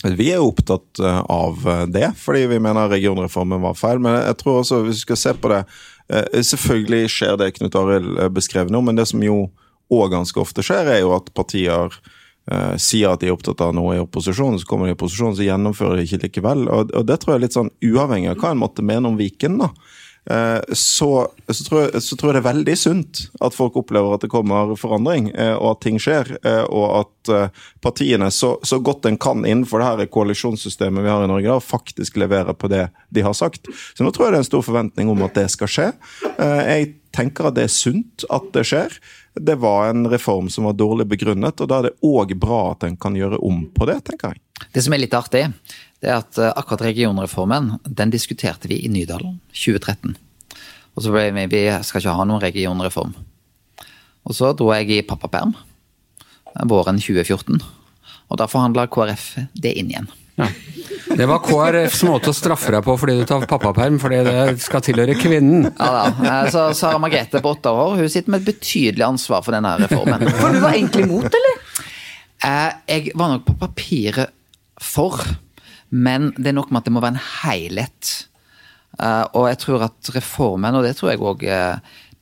Vi 0.02 0.30
er 0.32 0.42
opptatt 0.42 0.98
eh, 1.02 1.18
av 1.30 1.66
det, 1.90 2.12
fordi 2.18 2.46
vi 2.50 2.60
mener 2.62 2.90
regionreformen 2.90 3.60
var 3.62 3.74
feil. 3.74 3.98
Men 3.98 4.20
jeg 4.22 4.38
tror 4.38 4.62
også, 4.62 4.84
hvis 4.86 5.02
vi 5.02 5.06
skal 5.08 5.20
se 5.20 5.34
på 5.34 5.50
det 5.50 5.64
eh, 6.10 6.40
Selvfølgelig 6.46 7.10
skjer 7.10 7.36
det 7.42 7.50
Knut 7.58 7.74
Arild 7.74 8.22
beskrev 8.34 8.70
nå, 8.70 8.80
men 8.86 8.98
det 8.98 9.08
som 9.10 9.22
jo 9.22 9.50
òg 9.92 10.12
ganske 10.14 10.40
ofte 10.42 10.64
skjer, 10.64 10.88
er 10.88 11.02
jo 11.02 11.14
at 11.16 11.32
partier 11.36 11.92
eh, 12.50 12.76
sier 12.80 13.12
at 13.12 13.22
de 13.22 13.30
er 13.30 13.36
opptatt 13.36 13.62
av 13.64 13.74
noe 13.76 13.96
i 13.96 14.02
opposisjon, 14.02 14.60
så 14.60 14.68
kommer 14.68 14.88
de 14.88 14.94
i 14.94 14.98
opposisjon, 14.98 15.36
så 15.38 15.46
gjennomfører 15.46 16.00
de 16.00 16.06
ikke 16.08 16.24
likevel. 16.26 16.68
Og, 16.68 16.94
og 16.96 17.08
det 17.08 17.20
tror 17.22 17.34
jeg 17.34 17.42
er 17.42 17.46
litt 17.48 17.58
sånn 17.58 17.74
uavhengig 17.84 18.32
av 18.32 18.40
hva 18.40 18.54
en 18.54 18.62
måtte 18.64 18.86
mene 18.86 19.12
om 19.12 19.20
Viken, 19.20 19.60
da. 19.62 19.72
Eh, 20.30 20.74
så, 20.78 21.08
så, 21.50 21.64
tror 21.66 21.80
jeg, 21.82 22.02
så 22.06 22.14
tror 22.14 22.30
jeg 22.30 22.36
det 22.36 22.40
er 22.44 22.46
veldig 22.46 22.74
sunt 22.78 23.22
at 23.42 23.56
folk 23.56 23.74
opplever 23.80 24.14
at 24.14 24.22
det 24.22 24.30
kommer 24.30 24.76
forandring, 24.78 25.32
eh, 25.34 25.54
og 25.56 25.72
at 25.72 25.82
ting 25.82 25.98
skjer. 26.02 26.34
Og 26.70 26.86
at 27.02 27.32
partiene, 27.82 28.30
så, 28.34 28.54
så 28.66 28.80
godt 28.82 29.06
en 29.06 29.18
kan 29.20 29.44
innenfor 29.46 29.82
det 29.82 29.90
her 29.90 30.10
koalisjonssystemet 30.14 31.04
vi 31.04 31.12
har 31.12 31.26
i 31.26 31.30
Norge, 31.30 31.50
da, 31.50 31.62
faktisk 31.62 32.18
leverer 32.22 32.54
på 32.58 32.70
det 32.70 32.88
de 33.14 33.26
har 33.26 33.36
sagt. 33.38 33.70
Så 33.94 34.06
nå 34.06 34.10
tror 34.14 34.28
jeg 34.28 34.34
det 34.34 34.40
er 34.40 34.46
en 34.46 34.50
stor 34.50 34.66
forventning 34.66 35.12
om 35.12 35.22
at 35.26 35.38
det 35.38 35.48
skal 35.54 35.70
skje. 35.70 35.88
Jeg 36.38 36.94
tenker 37.14 37.48
at 37.48 37.58
det 37.58 37.66
er 37.68 37.74
sunt 37.74 38.26
at 38.32 38.48
det 38.54 38.64
skjer. 38.68 38.96
Det 39.34 39.54
var 39.60 39.88
en 39.88 40.06
reform 40.10 40.50
som 40.52 40.66
var 40.68 40.76
dårlig 40.76 41.06
begrunnet, 41.08 41.60
og 41.60 41.70
da 41.70 41.78
er 41.78 41.88
det 41.88 41.94
òg 42.04 42.34
bra 42.40 42.60
at 42.74 42.84
en 42.84 42.98
kan 43.00 43.16
gjøre 43.16 43.40
om 43.40 43.64
på 43.72 43.88
det, 43.88 44.02
tenker 44.08 44.34
jeg. 44.34 44.68
Det 44.74 44.84
som 44.84 44.92
er 44.92 45.02
litt 45.02 45.16
artig, 45.16 45.46
det 46.02 46.10
er 46.10 46.20
at 46.20 46.38
eh, 46.38 46.52
akkurat 46.52 46.84
regionreformen, 46.90 47.76
den 47.86 48.12
diskuterte 48.12 48.68
vi 48.68 48.82
i 48.84 48.90
Nydalen 48.92 49.38
2013. 49.56 50.16
Og 50.92 51.04
så 51.04 51.12
ble 51.14 51.30
vi, 51.32 51.46
vi 51.48 51.62
skal 51.80 52.02
ikke 52.02 52.16
ha 52.18 52.26
noen 52.28 52.42
regionreform. 52.42 53.14
Og 54.22 54.36
så 54.36 54.52
dro 54.54 54.68
jeg 54.76 54.90
i 54.92 55.04
pappaperm 55.06 55.56
våren 56.68 57.00
2014. 57.00 57.62
Og 58.32 58.38
da 58.40 58.46
forhandla 58.48 58.86
KrF 58.88 59.26
det 59.60 59.74
inn 59.76 59.90
igjen. 59.92 60.06
Ja. 60.40 60.46
Det 61.12 61.26
var 61.28 61.42
KrFs 61.44 62.00
måte 62.08 62.30
å 62.32 62.34
straffe 62.36 62.72
deg 62.72 62.84
på 62.86 62.94
fordi 62.96 63.18
du 63.18 63.26
tar 63.28 63.42
pappaperm, 63.50 63.98
fordi 64.00 64.22
det 64.24 64.36
skal 64.64 64.80
tilhøre 64.86 65.12
kvinnen. 65.20 65.66
Ja 65.76 65.90
da. 65.92 66.04
Eh, 66.24 66.46
Så 66.54 66.62
Sara 66.78 66.96
Margrethe 67.02 67.42
på 67.44 67.52
åtte 67.52 67.68
år 67.76 67.98
hun 68.00 68.08
sitter 68.08 68.32
med 68.32 68.40
et 68.40 68.54
betydelig 68.54 69.04
ansvar 69.04 69.44
for 69.44 69.52
denne 69.52 69.74
reformen. 69.82 70.24
For 70.40 70.56
du 70.56 70.62
var 70.64 70.72
egentlig 70.78 71.04
imot, 71.04 71.28
eller? 71.28 71.60
Eh, 72.48 72.70
Jeg 72.94 73.12
var 73.14 73.34
nok 73.34 73.44
på 73.50 73.58
papiret 73.60 74.32
for, 74.80 75.20
men 75.92 76.32
det 76.38 76.48
er 76.54 76.56
nok 76.56 76.72
med 76.72 76.80
at 76.80 76.88
det 76.88 76.94
må 76.96 77.04
være 77.04 77.18
en 77.18 77.26
helhet. 77.44 78.14
Eh, 78.98 79.24
Og 79.36 79.50
jeg 79.52 79.58
tror 79.66 79.84
at 79.90 80.14
reformen, 80.16 80.74
og 80.80 80.82
det 80.88 80.96
tror 80.96 81.12
jeg 81.12 81.20
òg 81.20 81.44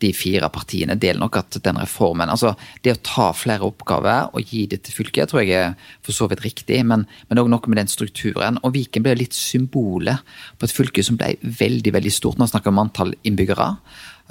de 0.00 0.10
fire 0.16 0.48
partiene 0.52 0.96
deler 1.00 1.20
nok 1.20 1.38
at 1.40 1.58
den 1.64 1.78
reformen 1.80 2.30
Altså 2.32 2.54
det 2.84 2.94
å 2.94 3.00
ta 3.04 3.28
flere 3.36 3.66
oppgaver 3.68 4.34
og 4.36 4.52
gi 4.52 4.66
det 4.70 4.82
til 4.86 4.96
fylket, 4.96 5.30
tror 5.30 5.44
jeg 5.44 5.56
er 5.56 5.74
for 6.06 6.16
så 6.16 6.28
vidt 6.30 6.44
riktig, 6.44 6.80
men 6.86 7.06
òg 7.30 7.50
noe 7.50 7.70
med 7.72 7.80
den 7.82 7.90
strukturen. 7.90 8.58
Og 8.64 8.74
Viken 8.76 9.04
ble 9.04 9.16
litt 9.18 9.36
symbolet 9.36 10.24
på 10.58 10.66
et 10.66 10.74
fylke 10.74 11.04
som 11.06 11.18
ble 11.20 11.34
veldig, 11.42 11.94
veldig 11.96 12.12
stort. 12.14 12.40
Nå 12.40 12.48
snakker 12.50 12.70
vi 12.70 12.76
om 12.76 12.82
antall 12.84 13.14
innbyggere, 13.26 13.70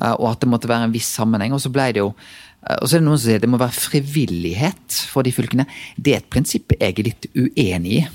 eh, 0.01 0.15
og 0.15 0.29
at 0.31 0.43
det 0.43 0.51
måtte 0.51 0.71
være 0.71 0.89
en 0.89 0.95
viss 0.95 1.09
sammenheng. 1.19 1.55
Og 1.55 1.63
så 1.63 1.71
ble 1.73 1.89
det 1.95 2.03
jo 2.03 2.11
eh, 2.13 2.77
og 2.79 2.85
så 2.85 2.97
er 2.97 3.03
det 3.03 3.07
noen 3.07 3.19
som 3.19 3.27
sier 3.27 3.43
det 3.43 3.51
må 3.51 3.61
være 3.61 3.77
frivillighet 3.77 5.01
for 5.11 5.27
de 5.27 5.35
fylkene. 5.35 5.67
Det 5.97 6.15
er 6.15 6.23
et 6.23 6.31
prinsipp 6.31 6.77
jeg 6.77 6.95
er 6.95 7.11
litt 7.11 7.29
uenig 7.35 7.99
i. 8.01 8.05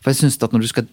For 0.00 0.12
jeg 0.12 0.22
synes 0.22 0.40
at 0.42 0.54
når 0.54 0.64
du 0.64 0.70
skal 0.70 0.88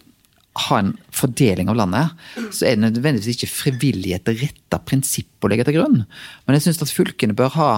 ha 0.66 0.80
en 0.82 0.92
fordeling 1.14 1.70
av 1.70 1.78
landet, 1.78 2.26
så 2.50 2.66
er 2.66 2.76
det 2.76 2.84
nødvendigvis 2.88 3.36
ikke 3.36 3.50
frivillighet 3.52 4.26
det 4.26 4.38
rette 4.42 4.80
prinsipp 4.88 5.44
å 5.44 5.50
legge 5.52 5.66
til 5.68 5.78
grunn. 5.78 6.02
Men 6.46 6.56
jeg 6.56 6.66
syns 6.66 6.82
at 6.84 6.94
fylkene 6.94 7.36
bør 7.38 7.54
ha 7.56 7.70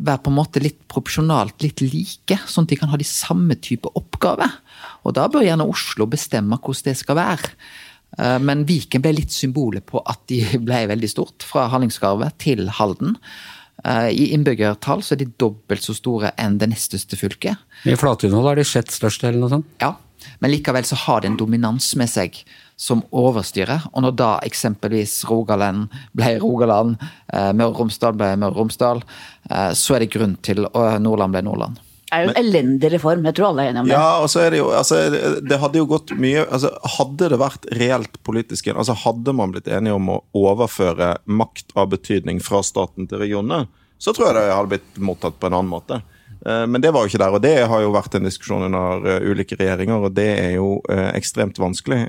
være 0.00 0.22
på 0.24 0.32
en 0.32 0.38
måte 0.38 0.62
litt 0.64 0.80
proporsjonalt 0.90 1.60
litt 1.64 1.82
like, 1.84 2.38
sånn 2.48 2.66
at 2.66 2.72
de 2.72 2.78
kan 2.80 2.90
ha 2.92 2.98
de 3.00 3.06
samme 3.06 3.56
type 3.60 3.90
oppgaver. 3.98 4.58
Og 5.04 5.14
da 5.16 5.26
bør 5.32 5.44
gjerne 5.44 5.68
Oslo 5.68 6.06
bestemme 6.10 6.56
hvordan 6.56 6.88
det 6.88 6.96
skal 7.00 7.18
være. 7.20 7.54
Eh, 8.18 8.38
Men 8.40 8.64
Viken 8.68 9.04
ble 9.04 9.14
litt 9.18 9.34
symbolet 9.34 9.84
på 9.86 10.02
at 10.08 10.22
de 10.32 10.42
ble 10.66 10.84
veldig 10.90 11.10
stort, 11.10 11.46
fra 11.46 11.68
Hallingskarvet 11.72 12.38
til 12.42 12.68
Halden. 12.80 13.16
Eh, 13.84 14.10
I 14.12 14.30
innbyggertall 14.36 15.04
så 15.04 15.16
er 15.16 15.24
de 15.24 15.32
dobbelt 15.40 15.84
så 15.84 15.96
store 15.96 16.32
enn 16.40 16.58
det 16.60 16.70
nest 16.72 16.92
største 16.92 17.20
fylket. 17.20 17.60
I 17.88 17.96
Flatuninnhold 18.00 18.52
er 18.52 18.62
de 18.62 18.68
sjett 18.68 18.92
største, 18.92 19.28
eller 19.28 19.44
noe 19.44 19.52
sånt. 19.52 19.68
Ja, 19.84 19.94
men 20.40 20.52
likevel 20.52 20.86
så 20.86 20.98
har 21.06 21.22
det 21.22 21.30
en 21.30 21.40
dominans 21.40 21.92
med 21.98 22.10
seg 22.10 22.40
som 22.80 23.02
overstyrer. 23.12 23.84
Og 23.92 24.06
når 24.06 24.16
da 24.16 24.30
eksempelvis 24.46 25.18
Rogaland 25.28 25.92
ble 26.16 26.38
Rogaland, 26.40 26.96
eh, 27.32 27.52
Møre 27.52 27.74
og 27.74 27.82
Romsdal 27.82 28.16
ble 28.16 28.32
Møre 28.40 28.54
og 28.54 28.62
Romsdal, 28.62 29.02
eh, 29.50 29.70
så 29.76 29.96
er 29.96 30.04
det 30.04 30.12
grunn 30.14 30.36
til 30.40 30.64
Og 30.64 31.00
Nordland 31.02 31.36
ble 31.36 31.42
Nordland. 31.44 31.80
Det 32.10 32.16
er 32.18 32.24
jo 32.24 32.30
en 32.32 32.40
elendig 32.40 32.88
reform, 32.90 33.26
jeg 33.28 33.36
tror 33.38 33.52
alle 33.52 33.62
er 33.62 33.68
enige 33.70 33.82
om 33.84 33.86
det. 33.86 33.94
Ja, 33.94 34.06
og 34.18 34.30
så 34.32 34.40
er 34.42 34.50
det 34.50 34.58
jo 34.58 34.70
altså, 34.74 34.96
Det 35.46 35.58
hadde 35.62 35.78
jo 35.78 35.86
gått 35.86 36.10
mye 36.18 36.42
altså, 36.42 36.72
Hadde 36.96 37.28
det 37.30 37.38
vært 37.38 37.68
reelt 37.78 38.18
politisk 38.26 38.66
altså 38.72 38.96
Hadde 38.98 39.34
man 39.38 39.52
blitt 39.54 39.70
enige 39.70 39.94
om 39.94 40.10
å 40.10 40.16
overføre 40.34 41.12
makt 41.30 41.70
av 41.78 41.92
betydning 41.92 42.40
fra 42.42 42.64
staten 42.66 43.06
til 43.06 43.22
regionene, 43.22 43.68
så 44.02 44.10
tror 44.16 44.30
jeg 44.30 44.40
det 44.40 44.56
hadde 44.56 44.72
blitt 44.72 44.98
mottatt 44.98 45.38
på 45.38 45.46
en 45.46 45.60
annen 45.60 45.70
måte. 45.70 46.00
Eh, 46.46 46.66
Men 46.66 46.80
det 46.80 46.90
var 46.90 47.04
jo 47.04 47.12
ikke 47.12 47.22
der, 47.22 47.36
og 47.36 47.42
det 47.44 47.54
har 47.68 47.84
jo 47.84 47.92
vært 47.94 48.16
en 48.16 48.26
diskusjon 48.26 48.66
under 48.68 49.06
eh, 49.06 49.28
ulike 49.28 49.58
regjeringer, 49.60 50.06
og 50.06 50.16
det 50.16 50.28
er 50.32 50.50
jo 50.56 50.78
eh, 50.90 51.10
ekstremt 51.18 51.60
vanskelig 51.60 52.00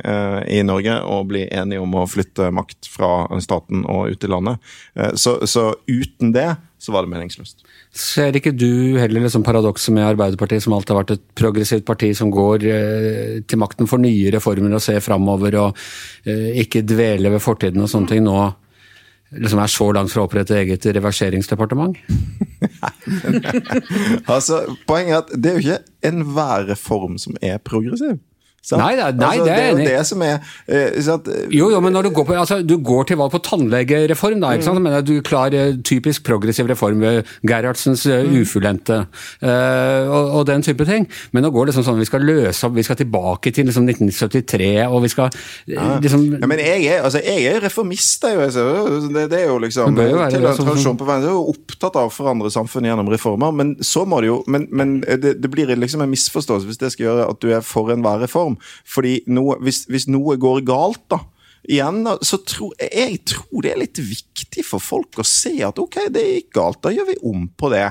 i 0.52 0.62
Norge 0.66 0.94
å 1.04 1.22
bli 1.28 1.44
enige 1.52 1.82
om 1.84 1.96
å 2.00 2.08
flytte 2.10 2.50
makt 2.54 2.88
fra 2.92 3.28
staten 3.44 3.84
og 3.90 4.14
ut 4.14 4.24
i 4.24 4.30
landet. 4.30 4.72
Så, 5.20 5.36
så 5.50 5.72
uten 5.90 6.32
det 6.36 6.48
så 6.82 6.94
var 6.94 7.06
det 7.06 7.12
meningsløst. 7.14 7.62
Ser 7.94 8.36
ikke 8.38 8.54
du 8.56 8.98
heller 8.98 9.26
liksom 9.26 9.44
paradokset 9.46 9.94
med 9.94 10.08
Arbeiderpartiet, 10.08 10.64
som 10.64 10.74
alltid 10.74 10.94
har 10.94 11.02
vært 11.04 11.14
et 11.18 11.26
progressivt 11.38 11.86
parti 11.88 12.12
som 12.18 12.32
går 12.34 12.66
til 13.46 13.62
makten 13.62 13.90
for 13.90 14.02
nye 14.02 14.32
reformer 14.34 14.74
og 14.78 14.84
ser 14.84 15.04
framover 15.04 15.60
og 15.62 15.84
ikke 16.26 16.86
dveler 16.88 17.36
ved 17.36 17.44
fortiden 17.44 17.84
og 17.84 17.92
sånne 17.92 18.14
ting, 18.14 18.26
nå 18.26 18.38
liksom 19.32 19.62
er 19.64 19.72
så 19.72 19.88
langt 19.96 20.12
fra 20.12 20.24
å 20.24 20.28
opprette 20.28 20.58
eget 20.60 20.86
reverseringsdepartement? 20.98 21.98
Altså, 24.32 24.76
Poenget 24.88 25.14
er 25.14 25.22
at 25.22 25.32
det 25.34 25.50
er 25.50 25.56
jo 25.56 25.64
ikke 25.64 26.10
enhver 26.12 26.68
reform 26.70 27.18
som 27.22 27.36
er 27.42 27.58
progressiv. 27.64 28.20
Sant? 28.62 28.82
Nei, 28.82 28.96
det 28.96 29.04
er- 29.06 29.14
nei, 29.18 29.28
altså, 29.38 29.46
det 29.46 29.52
er 29.52 29.56
det 29.56 29.64
er 29.66 29.72
jo 29.72 29.98
det 29.98 30.08
som 30.08 30.22
er 30.22 30.36
uh, 30.38 31.14
at, 31.16 31.28
uh, 31.28 31.48
Jo, 31.52 31.70
jo, 31.74 31.80
men 31.82 31.94
når 31.94 32.04
du 32.04 32.10
går, 32.16 32.26
på, 32.30 32.34
altså, 32.38 32.62
du 32.66 32.78
går 32.78 33.08
til 33.12 33.18
valg 33.18 33.32
på 33.34 33.42
tannlegereform, 33.44 34.40
da, 34.42 34.52
ikke 34.56 34.64
sant? 34.70 34.80
Mm. 34.80 34.84
Men 34.90 35.04
du 35.06 35.14
klarer 35.22 35.32
klar 35.32 35.54
eh, 35.58 35.78
typisk 35.88 36.24
progressiv 36.28 36.68
reform 36.70 37.00
ved 37.02 37.26
Gerhardsens 37.48 38.04
Mm. 38.06 38.42
ufullendte 38.42 38.98
eh, 39.42 40.08
og, 40.12 40.30
og 40.42 40.46
den 40.50 40.62
type 40.66 40.86
ting. 40.86 41.08
Men 41.34 41.44
nå 41.46 41.52
går 41.54 41.66
det 41.66 41.74
liksom 41.74 41.86
sånn 41.88 42.00
vi 42.02 42.06
skal 42.10 42.22
løse 42.28 42.66
opp, 42.68 42.76
vi 42.76 42.84
skal 42.86 42.98
tilbake 43.00 43.52
til 43.56 43.66
liksom 43.70 43.88
1973, 43.90 44.88
og 44.88 45.02
vi 45.06 45.12
skal 45.14 45.30
liksom 46.02 46.26
Ja, 46.42 46.48
men 46.50 46.60
jeg 46.62 46.86
er, 46.92 47.02
altså, 47.06 47.22
jeg 47.24 47.46
er 47.56 47.62
reformist, 47.64 48.24
jeg. 48.28 48.38
Altså. 48.42 48.66
Det, 49.14 49.26
det 49.32 49.40
er 49.42 49.48
jo 49.50 49.58
liksom 49.64 49.96
jo 49.98 50.18
være 50.20 50.32
til 50.36 50.46
en 50.46 50.56
som- 50.56 50.68
tradisjon 50.68 50.98
på 51.00 51.08
veien. 51.08 51.22
Jeg 51.26 51.32
er 51.32 51.38
jo 51.38 51.54
opptatt 51.56 51.96
av 51.96 52.10
å 52.10 52.14
forandre 52.14 52.52
samfunnet 52.54 52.92
gjennom 52.92 53.10
reformer, 53.12 53.52
men 53.56 53.76
så 53.82 54.06
må 54.08 54.22
det 54.22 54.28
jo 54.32 54.44
Men, 54.48 54.68
men 54.72 55.02
det, 55.02 55.36
det 55.42 55.50
blir 55.52 55.68
liksom 55.76 56.02
en 56.02 56.10
misforståelse 56.12 56.66
hvis 56.68 56.78
det 56.82 56.92
skal 56.94 57.06
gjøre 57.06 57.30
at 57.30 57.40
du 57.40 57.52
er 57.54 57.62
for 57.62 57.92
enhver 57.94 58.20
reform. 58.24 58.51
Fordi 58.88 59.20
noe, 59.32 59.58
hvis, 59.64 59.86
hvis 59.92 60.08
noe 60.12 60.38
går 60.42 60.64
galt, 60.68 61.04
da 61.14 61.22
Igjen, 61.70 62.00
så 62.26 62.40
tror 62.42 62.72
jeg 62.82 63.20
tror 63.30 63.62
det 63.62 63.70
er 63.76 63.78
litt 63.84 64.00
viktig 64.02 64.64
for 64.66 64.82
folk 64.82 65.20
å 65.22 65.26
se 65.30 65.52
at 65.62 65.78
ok, 65.78 66.08
det 66.10 66.24
gikk 66.26 66.48
galt, 66.58 66.80
da 66.82 66.90
gjør 66.90 67.06
vi 67.12 67.16
om 67.30 67.44
på 67.54 67.70
det. 67.70 67.84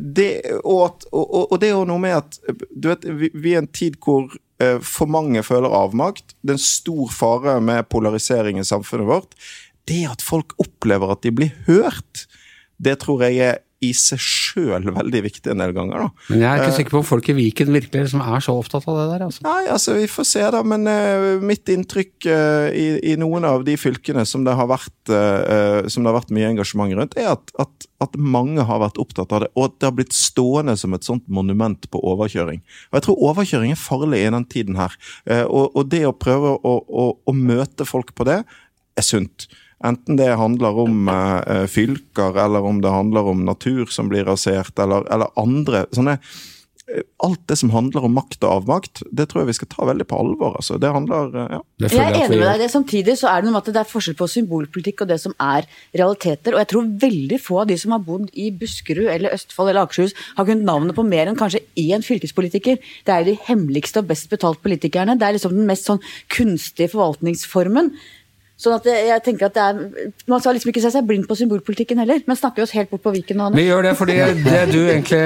det 0.00 0.30
og, 0.62 0.78
at, 0.86 1.04
og- 1.12 1.50
og 1.52 1.60
det 1.60 1.68
er 1.68 1.74
jo 1.74 1.82
noe 1.90 2.00
med 2.00 2.16
at 2.16 2.38
du 2.72 2.88
vet, 2.88 3.04
vi, 3.04 3.28
vi 3.34 3.52
er 3.52 3.58
i 3.58 3.60
en 3.60 3.68
tid 3.76 3.98
hvor 4.00 4.24
eh, 4.64 4.78
for 4.80 5.04
mange 5.12 5.42
føler 5.44 5.68
avmakt. 5.68 6.32
Det 6.40 6.54
er 6.54 6.56
en 6.62 6.64
stor 6.64 7.12
fare 7.12 7.58
med 7.60 7.90
polarisering 7.92 8.56
i 8.58 8.64
samfunnet 8.64 9.10
vårt. 9.12 9.36
Det 9.84 10.00
at 10.08 10.24
folk 10.24 10.56
opplever 10.56 11.12
at 11.12 11.20
de 11.20 11.34
blir 11.42 11.52
hørt, 11.68 12.24
det 12.80 13.02
tror 13.04 13.20
jeg 13.28 13.36
er 13.50 13.60
i 13.80 13.94
seg 13.96 14.20
sjøl 14.20 14.90
veldig 14.92 15.22
viktig 15.24 15.52
en 15.54 15.62
del 15.62 15.72
ganger. 15.72 16.02
da. 16.04 16.08
Men 16.28 16.42
jeg 16.42 16.48
er 16.50 16.60
Eh. 16.60 16.66
ikke 16.66 16.76
sikker 16.76 16.90
på 16.90 16.98
om 17.00 17.06
folk 17.08 17.28
i 17.32 17.34
Viken 17.38 17.72
virkelig 17.72 18.02
liksom 18.04 18.20
er 18.20 18.40
så 18.44 18.52
opptatt 18.60 18.86
av 18.88 18.98
det 18.98 19.06
der. 19.18 19.24
altså. 19.26 19.40
Nei, 19.46 19.62
altså 19.72 19.94
vi 19.96 20.06
får 20.06 20.26
se 20.28 20.42
da, 20.52 20.62
men 20.62 20.84
uh, 20.86 21.40
mitt 21.40 21.64
inntrykk 21.72 22.26
uh, 22.28 22.68
i, 22.76 23.12
i 23.12 23.16
noen 23.16 23.46
av 23.48 23.64
de 23.64 23.76
fylkene 23.80 24.26
som 24.28 24.44
det 24.44 24.52
har 24.58 24.68
vært, 24.68 24.92
uh, 25.08 25.88
som 25.88 26.04
det 26.04 26.12
har 26.12 26.18
vært 26.20 26.34
mye 26.36 26.50
engasjement 26.52 26.92
rundt, 26.98 27.16
er 27.16 27.30
at, 27.32 27.54
at, 27.58 27.88
at 28.04 28.16
mange 28.20 28.60
har 28.68 28.82
vært 28.84 29.00
opptatt 29.00 29.32
av 29.32 29.46
det, 29.46 29.50
og 29.56 29.70
at 29.70 29.78
det 29.80 29.88
har 29.88 29.96
blitt 29.96 30.12
stående 30.16 30.76
som 30.76 30.92
et 30.92 31.06
sånt 31.08 31.24
monument 31.32 31.88
på 31.90 32.04
overkjøring. 32.12 32.60
Og 32.92 33.00
jeg 33.00 33.06
tror 33.08 33.24
overkjøring 33.32 33.72
er 33.72 33.80
farlig 33.80 34.20
i 34.26 34.30
den 34.36 34.44
tiden 34.44 34.76
her, 34.76 34.92
eh, 35.24 35.44
og, 35.48 35.72
og 35.76 35.88
det 35.88 36.04
å 36.04 36.12
prøve 36.12 36.52
å, 36.60 36.76
å, 36.84 37.08
å 37.24 37.32
møte 37.36 37.88
folk 37.88 38.12
på 38.14 38.28
det, 38.28 38.42
er 38.98 39.06
sunt. 39.06 39.48
Enten 39.84 40.18
det 40.20 40.28
handler 40.36 40.76
om 40.82 41.08
eh, 41.08 41.40
eh, 41.56 41.66
fylker, 41.66 42.36
eller 42.44 42.64
om 42.68 42.82
det 42.84 42.92
handler 42.92 43.32
om 43.32 43.44
natur 43.48 43.88
som 43.88 44.10
blir 44.12 44.26
rasert, 44.28 44.76
eller, 44.78 45.06
eller 45.12 45.32
andre 45.40 45.86
sånne 45.96 46.18
eh, 46.20 47.06
Alt 47.22 47.44
det 47.46 47.54
som 47.60 47.70
handler 47.70 48.02
om 48.02 48.16
makt 48.16 48.42
og 48.42 48.50
avmakt, 48.50 49.04
det 49.14 49.28
tror 49.30 49.44
jeg 49.44 49.50
vi 49.52 49.54
skal 49.60 49.68
ta 49.70 49.86
veldig 49.86 50.04
på 50.10 50.18
alvor. 50.18 50.56
altså. 50.58 50.74
Det 50.80 50.90
handler, 50.90 51.30
eh, 51.32 51.54
ja. 51.54 51.60
Det 51.80 51.90
Jeg 51.94 52.02
er 52.02 52.16
enig 52.26 52.40
med 52.40 52.48
deg. 52.48 52.60
det 52.64 52.68
Samtidig 52.72 53.16
så 53.20 53.30
er 53.30 53.40
det 53.40 53.48
noe 53.48 53.54
med 53.54 53.62
at 53.62 53.72
det 53.72 53.80
er 53.84 53.88
forskjell 53.92 54.18
på 54.18 54.28
symbolpolitikk 54.34 55.04
og 55.04 55.12
det 55.12 55.20
som 55.22 55.36
er 55.38 55.68
realiteter. 55.96 56.52
Og 56.52 56.60
jeg 56.60 56.70
tror 56.74 56.92
veldig 57.06 57.40
få 57.40 57.62
av 57.62 57.70
de 57.70 57.78
som 57.80 57.94
har 57.96 58.04
bodd 58.04 58.28
i 58.34 58.50
Buskerud 58.50 59.06
eller 59.06 59.36
Østfold 59.38 59.70
eller 59.70 59.86
Akershus, 59.86 60.16
har 60.36 60.44
kunnet 60.44 60.66
navnet 60.66 60.98
på 60.98 61.06
mer 61.08 61.30
enn 61.30 61.40
kanskje 61.40 61.62
én 61.78 62.04
fylkespolitiker. 62.04 62.82
Det 63.06 63.16
er 63.16 63.28
de 63.30 63.38
hemmeligste 63.48 64.02
og 64.02 64.10
best 64.10 64.28
betalt 64.28 64.60
politikerne. 64.60 65.16
Det 65.16 65.28
er 65.28 65.38
liksom 65.38 65.56
den 65.56 65.70
mest 65.70 65.88
sånn 65.88 66.02
kunstige 66.28 66.90
forvaltningsformen. 66.90 67.94
Sånn 68.60 68.74
at 68.76 68.84
jeg, 68.84 69.20
tenker 69.24 69.48
at 69.48 69.54
det 69.56 69.62
er, 69.64 70.08
Man 70.28 70.42
skal 70.42 70.52
liksom 70.56 70.68
ikke 70.72 70.82
se 70.84 70.90
seg 70.92 71.06
blind 71.08 71.24
på 71.28 71.36
symbolpolitikken 71.38 72.02
heller, 72.02 72.20
men 72.28 72.36
snakker 72.36 72.64
oss 72.66 72.74
helt 72.76 72.90
bort 72.92 73.02
på 73.06 73.12
Viken 73.14 73.38
nå. 73.40 73.48
Vi 73.56 73.64
gjør 73.64 73.86
det 73.88 73.94
fordi 73.96 74.16
det 74.44 74.62
du 74.68 74.78
egentlig 74.82 75.20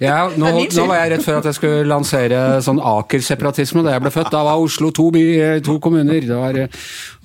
ja, 0.00 0.24
nå, 0.32 0.52
nå 0.64 0.86
var 0.88 1.02
jeg 1.02 1.12
rett 1.12 1.26
før 1.26 1.40
at 1.42 1.48
jeg 1.50 1.58
skulle 1.58 1.86
lansere 1.88 2.42
sånn 2.64 2.80
Aker-separatisme 2.80 3.84
da 3.84 3.96
jeg 3.96 4.04
ble 4.04 4.12
født. 4.14 4.30
Da 4.32 4.44
var 4.46 4.62
Oslo 4.62 4.88
to, 4.94 5.10
by, 5.12 5.24
to 5.64 5.76
kommuner. 5.84 6.22
Det 6.24 6.38
var, 6.38 6.60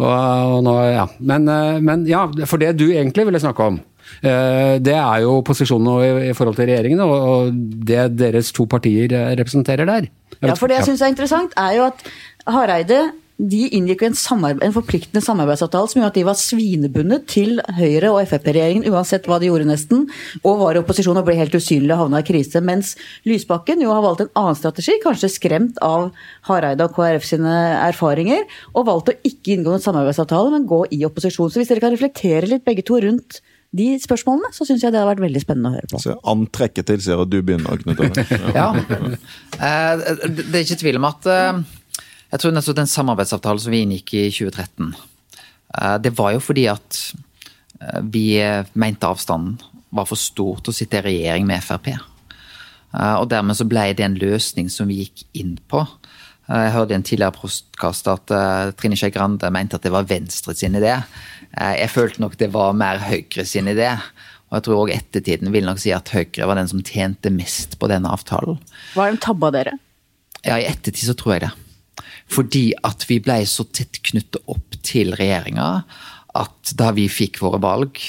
og, 0.02 0.10
og 0.10 0.66
nå, 0.68 0.74
ja. 0.92 1.06
men, 1.32 1.48
eh, 1.52 1.78
men 1.84 2.04
ja, 2.10 2.26
for 2.50 2.62
det 2.62 2.74
du 2.80 2.90
egentlig 2.90 3.28
ville 3.30 3.42
snakke 3.42 3.70
om, 3.72 3.80
eh, 4.22 4.76
det 4.84 4.98
er 4.98 5.24
jo 5.24 5.38
posisjonen 5.48 6.28
i, 6.28 6.34
forhold 6.38 6.60
til 6.60 6.70
regjeringen 6.70 7.04
og, 7.06 7.16
og 7.16 7.62
det 7.88 8.10
deres 8.20 8.52
to 8.56 8.68
partier 8.70 9.16
eh, 9.16 9.32
representerer 9.40 9.88
der. 9.90 10.10
Ja, 10.42 10.58
for 10.58 10.70
det 10.70 10.82
jeg 10.82 10.92
syns 10.92 11.06
er 11.06 11.14
interessant, 11.14 11.56
er 11.58 11.78
jo 11.80 11.88
at 11.88 12.04
Hareide 12.48 13.00
de 13.38 13.68
inngikk 13.78 14.02
en, 14.08 14.16
en 14.66 14.74
forpliktende 14.74 15.22
samarbeidsavtale 15.22 15.92
som 15.92 16.00
gjorde 16.00 16.10
at 16.10 16.18
de 16.18 16.24
var 16.26 16.38
svinebundet 16.40 17.28
til 17.30 17.60
Høyre- 17.78 18.10
og 18.10 18.24
Frp-regjeringen 18.26 18.88
uansett 18.90 19.28
hva 19.30 19.38
de 19.40 19.52
gjorde 19.52 19.68
nesten, 19.70 20.08
og 20.42 20.64
var 20.64 20.78
i 20.78 20.82
opposisjon 20.82 21.20
og 21.22 21.28
ble 21.28 21.38
helt 21.38 21.54
usynlig 21.54 21.94
og 21.94 22.02
havna 22.06 22.24
i 22.24 22.28
krise. 22.28 22.62
Mens 22.66 22.96
Lysbakken 23.30 23.84
jo 23.86 23.94
har 23.94 24.02
valgt 24.06 24.26
en 24.26 24.34
annen 24.42 24.58
strategi, 24.58 24.98
kanskje 25.04 25.30
skremt 25.36 25.78
av 25.86 26.10
Hareide 26.50 26.90
og 26.90 26.98
KrF 26.98 27.30
sine 27.30 27.54
erfaringer, 27.86 28.48
og 28.74 28.90
valgt 28.90 29.14
å 29.14 29.18
ikke 29.22 29.54
inngå 29.60 29.78
en 29.78 29.86
samarbeidsavtale, 29.86 30.56
men 30.58 30.66
gå 30.70 30.84
i 30.98 31.04
opposisjon. 31.06 31.54
Så 31.54 31.62
hvis 31.62 31.70
dere 31.70 31.86
kan 31.86 31.94
reflektere 31.94 32.50
litt 32.50 32.66
begge 32.66 32.86
to 32.88 32.98
rundt 33.06 33.42
de 33.78 33.92
spørsmålene, 34.02 34.50
så 34.56 34.66
syns 34.66 34.82
jeg 34.82 34.94
det 34.96 35.02
har 35.02 35.10
vært 35.10 35.22
veldig 35.22 35.42
spennende 35.44 35.70
å 35.70 35.78
høre 35.78 35.90
på. 35.92 36.00
Så 36.02 36.16
antrekket 36.32 36.88
tilsier 36.90 37.20
at 37.22 37.30
du 37.30 37.42
begynner, 37.44 37.78
Knut 37.84 38.00
Arne. 38.02 38.24
Ja. 38.58 38.72
Eh, 39.62 40.08
Det 40.26 40.56
er 40.56 40.64
ikke 40.64 40.80
tvil 40.82 40.98
om 41.02 41.08
at 41.10 41.28
eh, 41.30 41.60
Jeg 42.28 42.42
tror 42.42 42.52
nettopp 42.56 42.76
den 42.82 42.90
samarbeidsavtalen 42.92 43.64
som 43.64 43.72
vi 43.72 43.84
inngikk 43.86 44.14
i 44.18 44.26
2013, 44.36 44.92
eh, 45.80 45.96
det 46.04 46.12
var 46.18 46.34
jo 46.36 46.42
fordi 46.44 46.66
at 46.72 47.00
eh, 47.80 48.02
vi 48.04 48.26
mente 48.76 49.08
avstanden 49.08 49.56
var 49.96 50.10
for 50.10 50.20
stor 50.20 50.60
til 50.60 50.74
å 50.74 50.76
sitte 50.76 51.00
i 51.00 51.06
regjering 51.06 51.48
med 51.48 51.64
Frp. 51.64 51.94
Eh, 51.96 53.16
Og 53.22 53.30
dermed 53.32 53.56
så 53.56 53.68
ble 53.70 53.94
det 53.96 54.04
en 54.04 54.20
løsning 54.20 54.68
som 54.74 54.92
vi 54.92 55.06
gikk 55.06 55.24
inn 55.40 55.56
på. 55.72 55.86
Jeg 56.48 56.72
hørte 56.72 56.94
i 56.96 56.96
en 56.96 57.04
tidligere 57.04 57.36
postkast 57.36 58.08
at 58.08 58.32
Trine 58.80 58.96
Skei 58.96 59.10
Grande 59.12 59.50
mente 59.52 59.76
at 59.76 59.84
det 59.84 59.92
var 59.92 60.06
Venstre 60.08 60.54
sin 60.56 60.78
idé. 60.80 60.94
Jeg 61.52 61.90
følte 61.92 62.22
nok 62.24 62.38
det 62.40 62.48
var 62.54 62.72
mer 62.72 63.02
Høyre 63.04 63.44
sin 63.44 63.68
idé. 63.68 63.90
Og 64.48 64.56
jeg 64.56 64.64
tror 64.64 64.80
òg 64.86 64.94
ettertiden 64.96 65.52
vil 65.52 65.68
nok 65.68 65.82
si 65.84 65.92
at 65.92 66.08
Høyre 66.16 66.48
var 66.48 66.56
den 66.56 66.72
som 66.72 66.80
tjente 66.88 67.28
mest 67.36 67.76
på 67.82 67.90
denne 67.92 68.08
avtalen. 68.16 68.62
Hva 68.96 69.10
er 69.10 69.18
det 69.18 69.24
tabba 69.28 69.52
dere? 69.52 69.76
Ja, 70.46 70.56
i 70.56 70.70
ettertid 70.70 71.04
så 71.10 71.18
tror 71.20 71.36
jeg 71.36 71.50
det. 71.50 71.52
Fordi 72.32 72.72
at 72.88 73.06
vi 73.10 73.20
ble 73.24 73.40
så 73.48 73.66
tett 73.72 74.02
knyttet 74.04 74.42
opp 74.52 74.78
til 74.86 75.14
regjeringa 75.18 75.68
at 76.38 76.74
da 76.78 76.92
vi 76.96 77.08
fikk 77.10 77.40
våre 77.42 77.60
valg, 77.64 78.00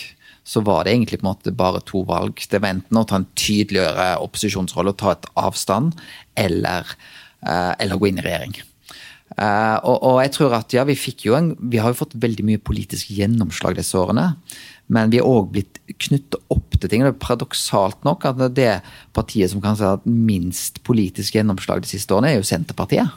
så 0.48 0.62
var 0.64 0.84
det 0.84 0.94
egentlig 0.94 1.20
på 1.20 1.26
en 1.26 1.32
måte 1.32 1.52
bare 1.54 1.82
to 1.86 2.02
valg. 2.08 2.40
Det 2.50 2.60
var 2.62 2.72
enten 2.72 2.98
å 2.98 3.04
ta 3.08 3.20
en 3.20 3.28
tydeligere 3.36 4.14
opposisjonsrolle 4.24 4.94
og 4.94 5.00
ta 5.00 5.12
et 5.14 5.28
avstand, 5.38 5.98
eller, 6.40 6.88
eh, 7.44 7.74
eller 7.78 8.00
gå 8.00 8.08
inn 8.08 8.20
i 8.22 8.24
regjering. 8.24 8.56
Eh, 9.36 9.76
og, 9.84 9.96
og 10.08 10.22
jeg 10.24 10.32
tror 10.34 10.56
at 10.56 10.72
ja, 10.72 10.86
vi 10.88 10.96
fikk 10.96 11.26
jo 11.26 11.34
en 11.36 11.50
Vi 11.60 11.78
har 11.78 11.92
jo 11.92 11.98
fått 11.98 12.16
veldig 12.16 12.46
mye 12.48 12.62
politisk 12.64 13.10
gjennomslag 13.12 13.76
disse 13.76 13.98
årene. 14.00 14.32
Men 14.88 15.12
vi 15.12 15.20
har 15.20 15.28
òg 15.28 15.52
blitt 15.52 15.82
knyttet 16.00 16.40
opp 16.48 16.78
til 16.80 16.88
ting. 16.88 17.04
Det 17.04 17.12
er 17.12 17.20
paradoksalt 17.20 18.00
nok 18.08 18.24
at 18.30 18.40
det 18.56 18.80
partiet 19.16 19.52
som 19.52 19.60
kan 19.60 19.76
si 19.76 19.84
at 19.84 20.06
minst 20.08 20.80
politisk 20.88 21.36
gjennomslag 21.36 21.84
de 21.84 21.92
siste 21.92 22.16
årene, 22.16 22.32
er 22.32 22.40
jo 22.40 22.48
Senterpartiet. 22.48 23.12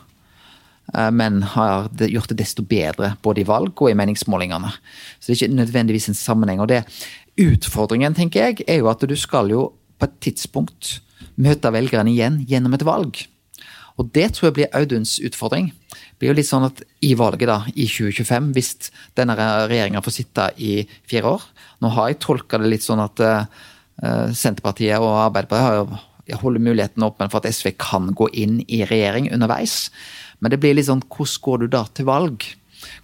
Eh, 0.94 1.12
Men 1.12 1.42
har 1.44 1.90
gjort 1.98 2.30
det 2.30 2.42
desto 2.44 2.64
bedre 2.64 3.16
både 3.22 3.42
i 3.42 3.48
valg 3.48 3.74
og 3.82 3.90
i 3.90 3.98
meningsmålingene. 3.98 4.72
Så 5.20 5.32
det 5.32 5.36
er 5.36 5.42
ikke 5.42 5.60
nødvendigvis 5.62 6.10
en 6.10 6.18
sammenheng. 6.18 6.62
Og 6.62 6.68
det 6.68 6.86
Utfordringen 7.40 8.14
tenker 8.14 8.44
jeg, 8.44 8.66
er 8.68 8.82
jo 8.82 8.90
at 8.92 9.00
du 9.08 9.16
skal 9.16 9.50
jo 9.50 9.72
på 9.98 10.06
et 10.06 10.18
tidspunkt 10.20 11.00
møte 11.40 11.72
velgerne 11.72 12.12
igjen 12.12 12.42
gjennom 12.46 12.76
et 12.76 12.84
valg. 12.84 13.22
Og 13.98 14.12
det 14.12 14.34
tror 14.34 14.50
jeg 14.50 14.58
blir 14.58 14.76
Auduns 14.76 15.16
utfordring. 15.24 15.72
Det 15.72 16.20
blir 16.20 16.34
jo 16.34 16.36
litt 16.36 16.50
sånn 16.50 16.68
at 16.68 16.84
i 17.02 17.14
valget 17.16 17.48
da, 17.48 17.62
i 17.72 17.88
2025, 17.88 18.52
hvis 18.52 18.92
denne 19.16 19.38
regjeringa 19.40 20.04
får 20.04 20.16
sitte 20.16 20.50
i 20.60 20.84
fire 21.08 21.38
år 21.38 21.48
Nå 21.82 21.90
har 21.96 22.12
jeg 22.12 22.20
tolka 22.22 22.60
det 22.62 22.70
litt 22.70 22.86
sånn 22.86 23.02
at 23.02 23.24
uh, 23.24 24.32
Senterpartiet 24.36 25.00
og 25.02 25.16
Arbeiderpartiet 25.24 25.66
har 25.66 25.80
jo 25.80 26.38
holder 26.42 26.64
muligheten 26.64 27.04
åpen 27.04 27.32
for 27.32 27.42
at 27.42 27.54
SV 27.54 27.74
kan 27.82 28.12
gå 28.16 28.30
inn 28.38 28.60
i 28.68 28.84
regjering 28.88 29.32
underveis. 29.34 29.90
Men 30.42 30.54
det 30.54 30.60
blir 30.62 30.76
litt 30.76 30.90
sånn, 30.90 31.04
hvordan 31.06 31.46
går 31.46 31.62
du 31.62 31.72
da 31.72 31.86
til 31.94 32.08
valg? 32.10 32.46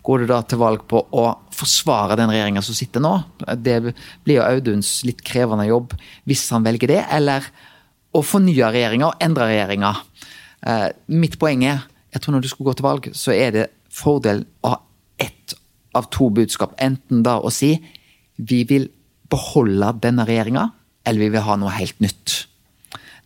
Går 0.06 0.24
du 0.24 0.29
da 0.32 0.41
til 0.41 0.60
valg 0.62 0.86
på 0.89 1.03
å 1.13 1.25
forsvare 1.53 2.17
den 2.17 2.32
regjeringa 2.34 2.63
som 2.65 2.77
sitter 2.77 3.03
nå? 3.03 3.13
Det 3.62 3.77
blir 4.25 4.39
jo 4.39 4.46
Auduns 4.46 5.00
litt 5.06 5.22
krevende 5.25 5.67
jobb 5.70 5.94
hvis 6.29 6.48
han 6.53 6.65
velger 6.65 6.96
det, 6.96 7.03
eller 7.13 7.46
å 8.17 8.24
fornye 8.25 8.72
regjeringa 8.74 9.12
og 9.12 9.22
endre 9.22 9.51
regjeringa. 9.51 9.94
Eh, 10.65 10.89
mitt 11.13 11.38
poeng 11.41 11.65
er 11.67 11.86
jeg 12.13 12.24
tror 12.24 12.38
når 12.38 12.46
du 12.46 12.50
skal 12.50 12.65
gå 12.65 12.74
til 12.77 12.88
valg, 12.88 13.10
så 13.13 13.34
er 13.36 13.53
det 13.53 13.65
fordel 13.94 14.46
å 14.65 14.74
ha 14.74 14.77
ett 15.22 15.53
av 15.98 16.08
to 16.13 16.29
budskap. 16.34 16.74
Enten 16.82 17.24
da 17.25 17.38
å 17.38 17.51
si 17.53 17.75
vi 18.38 18.63
vil 18.70 18.88
beholde 19.29 19.91
denne 20.01 20.25
regjeringa, 20.27 20.70
eller 21.06 21.25
vi 21.25 21.34
vil 21.36 21.46
ha 21.46 21.58
noe 21.60 21.74
helt 21.75 22.00
nytt. 22.03 22.46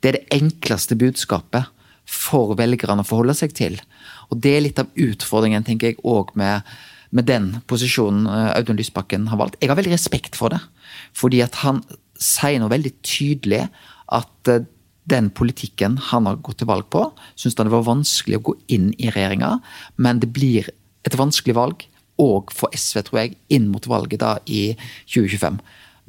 Det 0.01 0.10
er 0.10 0.18
det 0.18 0.39
enkleste 0.41 0.98
budskapet 1.00 1.70
for 2.10 2.56
velgerne 2.60 3.06
å 3.06 3.08
forholde 3.08 3.38
seg 3.38 3.53
til. 3.56 3.77
Og 4.31 4.39
det 4.43 4.55
er 4.55 4.65
litt 4.65 4.81
av 4.81 4.91
utfordringen, 4.95 5.65
tenker 5.67 5.91
jeg, 5.91 6.01
òg 6.07 6.33
med, 6.39 6.67
med, 7.11 7.27
den 7.27 7.53
posisjonen 7.69 8.27
eh, 8.31 8.51
Audun 8.55 8.79
Lysbakken 8.79 9.27
har 9.31 9.41
valgt. 9.41 9.59
Jeg 9.61 9.71
har 9.71 9.79
veldig 9.79 9.95
respekt 9.95 10.39
for 10.39 10.53
det, 10.53 10.61
fordi 11.17 11.43
at 11.43 11.59
han 11.65 11.83
sier 12.21 12.61
noe 12.61 12.71
veldig 12.71 12.93
tydelig 13.03 13.65
at 14.11 14.51
eh, 14.51 14.67
den 15.11 15.31
politikken 15.35 15.97
han 16.11 16.29
har 16.29 16.39
gått 16.45 16.61
til 16.61 16.69
valg 16.69 16.88
på, 16.93 17.07
syns 17.35 17.57
han 17.59 17.67
det 17.67 17.75
var 17.75 17.88
vanskelig 17.88 18.39
å 18.39 18.45
gå 18.51 18.57
inn 18.71 18.91
i 19.01 19.11
regjeringa, 19.11 19.57
men 20.00 20.21
det 20.21 20.31
blir 20.31 20.69
et 21.07 21.17
vanskelig 21.17 21.57
valg, 21.57 21.88
og 22.21 22.51
for 22.53 22.69
SV, 22.77 23.01
tror 23.07 23.23
jeg, 23.23 23.38
inn 23.50 23.71
mot 23.71 23.88
valget 23.89 24.21
da 24.21 24.35
i 24.45 24.75
2025. 25.09 25.57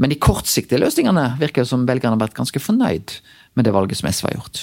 Men 0.02 0.12
de 0.12 0.18
kortsiktige 0.20 0.80
løsningene 0.82 1.32
virker 1.40 1.64
som 1.68 1.86
velgerne 1.88 2.18
har 2.18 2.24
vært 2.26 2.36
ganske 2.36 2.60
fornøyd 2.60 3.16
med 3.56 3.66
det 3.66 3.72
valget 3.72 4.00
som 4.00 4.10
SV 4.10 4.28
har 4.28 4.36
gjort. 4.36 4.62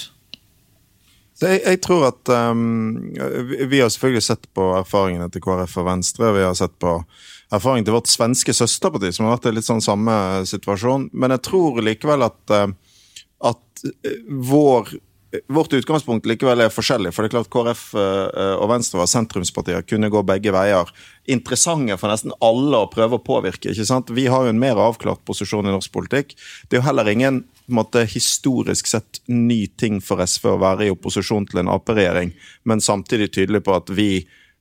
Jeg, 1.40 1.60
jeg, 1.64 1.80
tror 1.80 2.06
at 2.10 2.30
um, 2.52 3.12
Vi 3.70 3.80
har 3.80 3.88
selvfølgelig 3.92 4.24
sett 4.26 4.48
på 4.56 4.66
erfaringene 4.76 5.30
til 5.32 5.42
KrF 5.44 5.78
og 5.80 5.86
Venstre. 5.88 6.32
Vi 6.36 6.44
har 6.44 6.56
sett 6.58 6.74
på 6.82 6.98
erfaringen 7.50 7.86
til 7.88 7.96
vårt 7.96 8.10
svenske 8.10 8.54
søsterparti, 8.54 9.12
som 9.14 9.26
har 9.26 9.38
vært 9.38 9.50
i 9.50 9.54
litt 9.56 9.68
sånn 9.68 9.84
samme 9.84 10.14
situasjon. 10.48 11.08
Men 11.12 11.34
jeg 11.36 11.44
tror 11.48 11.80
likevel 11.84 12.26
at, 12.28 12.40
uh, 12.52 12.68
at 13.50 13.86
uh, 13.88 14.18
vår 14.50 14.92
vårt 15.46 15.72
utgangspunkt 15.72 16.26
likevel 16.26 16.64
er 16.64 16.72
forskjellig. 16.74 17.12
For 17.14 17.22
det 17.22 17.30
er 17.30 17.36
klart 17.36 17.50
KrF 17.54 17.84
eh, 17.94 18.56
og 18.56 18.70
Venstre 18.72 18.98
var 19.00 19.10
sentrumspartier, 19.10 19.84
kunne 19.86 20.10
gå 20.10 20.22
begge 20.26 20.52
veier. 20.54 20.90
Interessante 21.30 21.98
for 22.00 22.10
nesten 22.10 22.34
alle 22.42 22.82
å 22.82 22.90
prøve 22.90 23.18
å 23.18 23.22
påvirke. 23.24 23.70
ikke 23.70 23.86
sant? 23.86 24.10
Vi 24.14 24.26
har 24.30 24.46
jo 24.46 24.54
en 24.54 24.62
mer 24.62 24.80
avklart 24.82 25.22
posisjon 25.28 25.70
i 25.70 25.74
norsk 25.74 25.92
politikk. 25.94 26.34
Det 26.66 26.76
er 26.78 26.82
jo 26.82 26.88
heller 26.88 27.10
ingen 27.12 27.44
måte, 27.70 28.02
historisk 28.10 28.90
sett 28.90 29.22
ny 29.30 29.64
ting 29.78 30.00
for 30.02 30.22
SV 30.24 30.54
å 30.56 30.60
være 30.60 30.88
i 30.88 30.92
opposisjon 30.94 31.46
til 31.46 31.62
en 31.62 31.70
Ap-regjering, 31.70 32.34
men 32.66 32.82
samtidig 32.82 33.30
tydelig 33.36 33.62
på 33.66 33.76
at 33.76 33.92
vi 33.94 34.10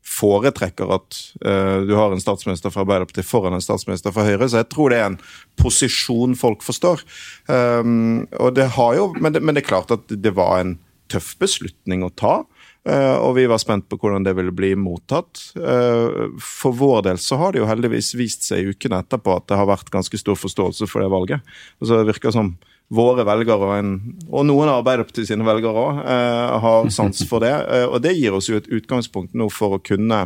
foretrekker 0.10 0.92
at 0.96 1.18
uh, 1.46 1.86
du 1.86 1.94
har 1.98 2.14
en 2.14 2.22
statsminister 2.22 2.74
fra 2.74 2.84
Arbeiderpartiet 2.86 3.28
foran 3.28 3.56
en 3.56 3.64
statsminister 3.64 4.14
fra 4.16 4.26
Høyre. 4.28 4.50
Så 4.50 4.64
jeg 4.64 4.70
tror 4.74 4.94
det 4.94 5.02
er 5.02 5.10
en 5.12 5.20
posisjon 5.60 6.36
folk 6.40 6.66
forstår. 6.66 7.04
Um, 7.48 8.26
og 8.40 8.56
det 8.58 8.72
har 8.78 8.96
jo, 8.98 9.10
men 9.20 9.36
det, 9.36 9.44
men 9.44 9.58
det, 9.58 9.64
er 9.64 9.72
klart 9.74 9.94
at 9.96 10.10
det 10.10 10.34
var 10.38 10.64
en 10.64 10.78
tøff 11.10 11.36
beslutning 11.42 12.06
å 12.06 12.14
ta. 12.14 12.42
Uh, 12.88 13.18
og 13.20 13.36
vi 13.38 13.46
var 13.50 13.62
spent 13.62 13.90
på 13.92 14.00
hvordan 14.00 14.26
det 14.26 14.34
ville 14.38 14.56
bli 14.56 14.72
mottatt. 14.80 15.52
Uh, 15.58 16.32
for 16.42 16.76
vår 16.80 17.06
del 17.10 17.22
så 17.22 17.38
har 17.42 17.54
det 17.54 17.62
jo 17.62 17.70
heldigvis 17.70 18.16
vist 18.18 18.48
seg 18.48 18.64
i 18.64 18.74
ukene 18.74 19.02
etterpå 19.04 19.36
at 19.36 19.50
det 19.52 19.60
har 19.60 19.70
vært 19.70 19.94
ganske 19.94 20.22
stor 20.22 20.40
forståelse 20.40 20.90
for 20.90 21.04
det 21.04 21.14
valget. 21.14 21.56
Altså, 21.82 22.00
det 22.00 22.14
virker 22.14 22.34
som 22.36 22.56
våre 22.90 23.24
velgere, 23.28 23.68
og, 23.68 23.76
en, 23.78 23.94
og 24.32 24.46
noen 24.50 24.70
av 24.72 24.82
Arbeiderpartiet 24.82 25.30
sine 25.30 25.46
velgere 25.46 25.78
òg, 25.78 26.02
eh, 26.10 26.60
har 26.66 26.90
sans 26.94 27.22
for 27.30 27.44
det. 27.44 27.54
Eh, 27.54 27.86
og 27.86 28.02
det 28.02 28.16
gir 28.18 28.36
oss 28.36 28.50
jo 28.50 28.58
et 28.58 28.70
utgangspunkt 28.80 29.38
nå 29.38 29.50
for 29.54 29.78
å 29.78 29.84
kunne 29.84 30.26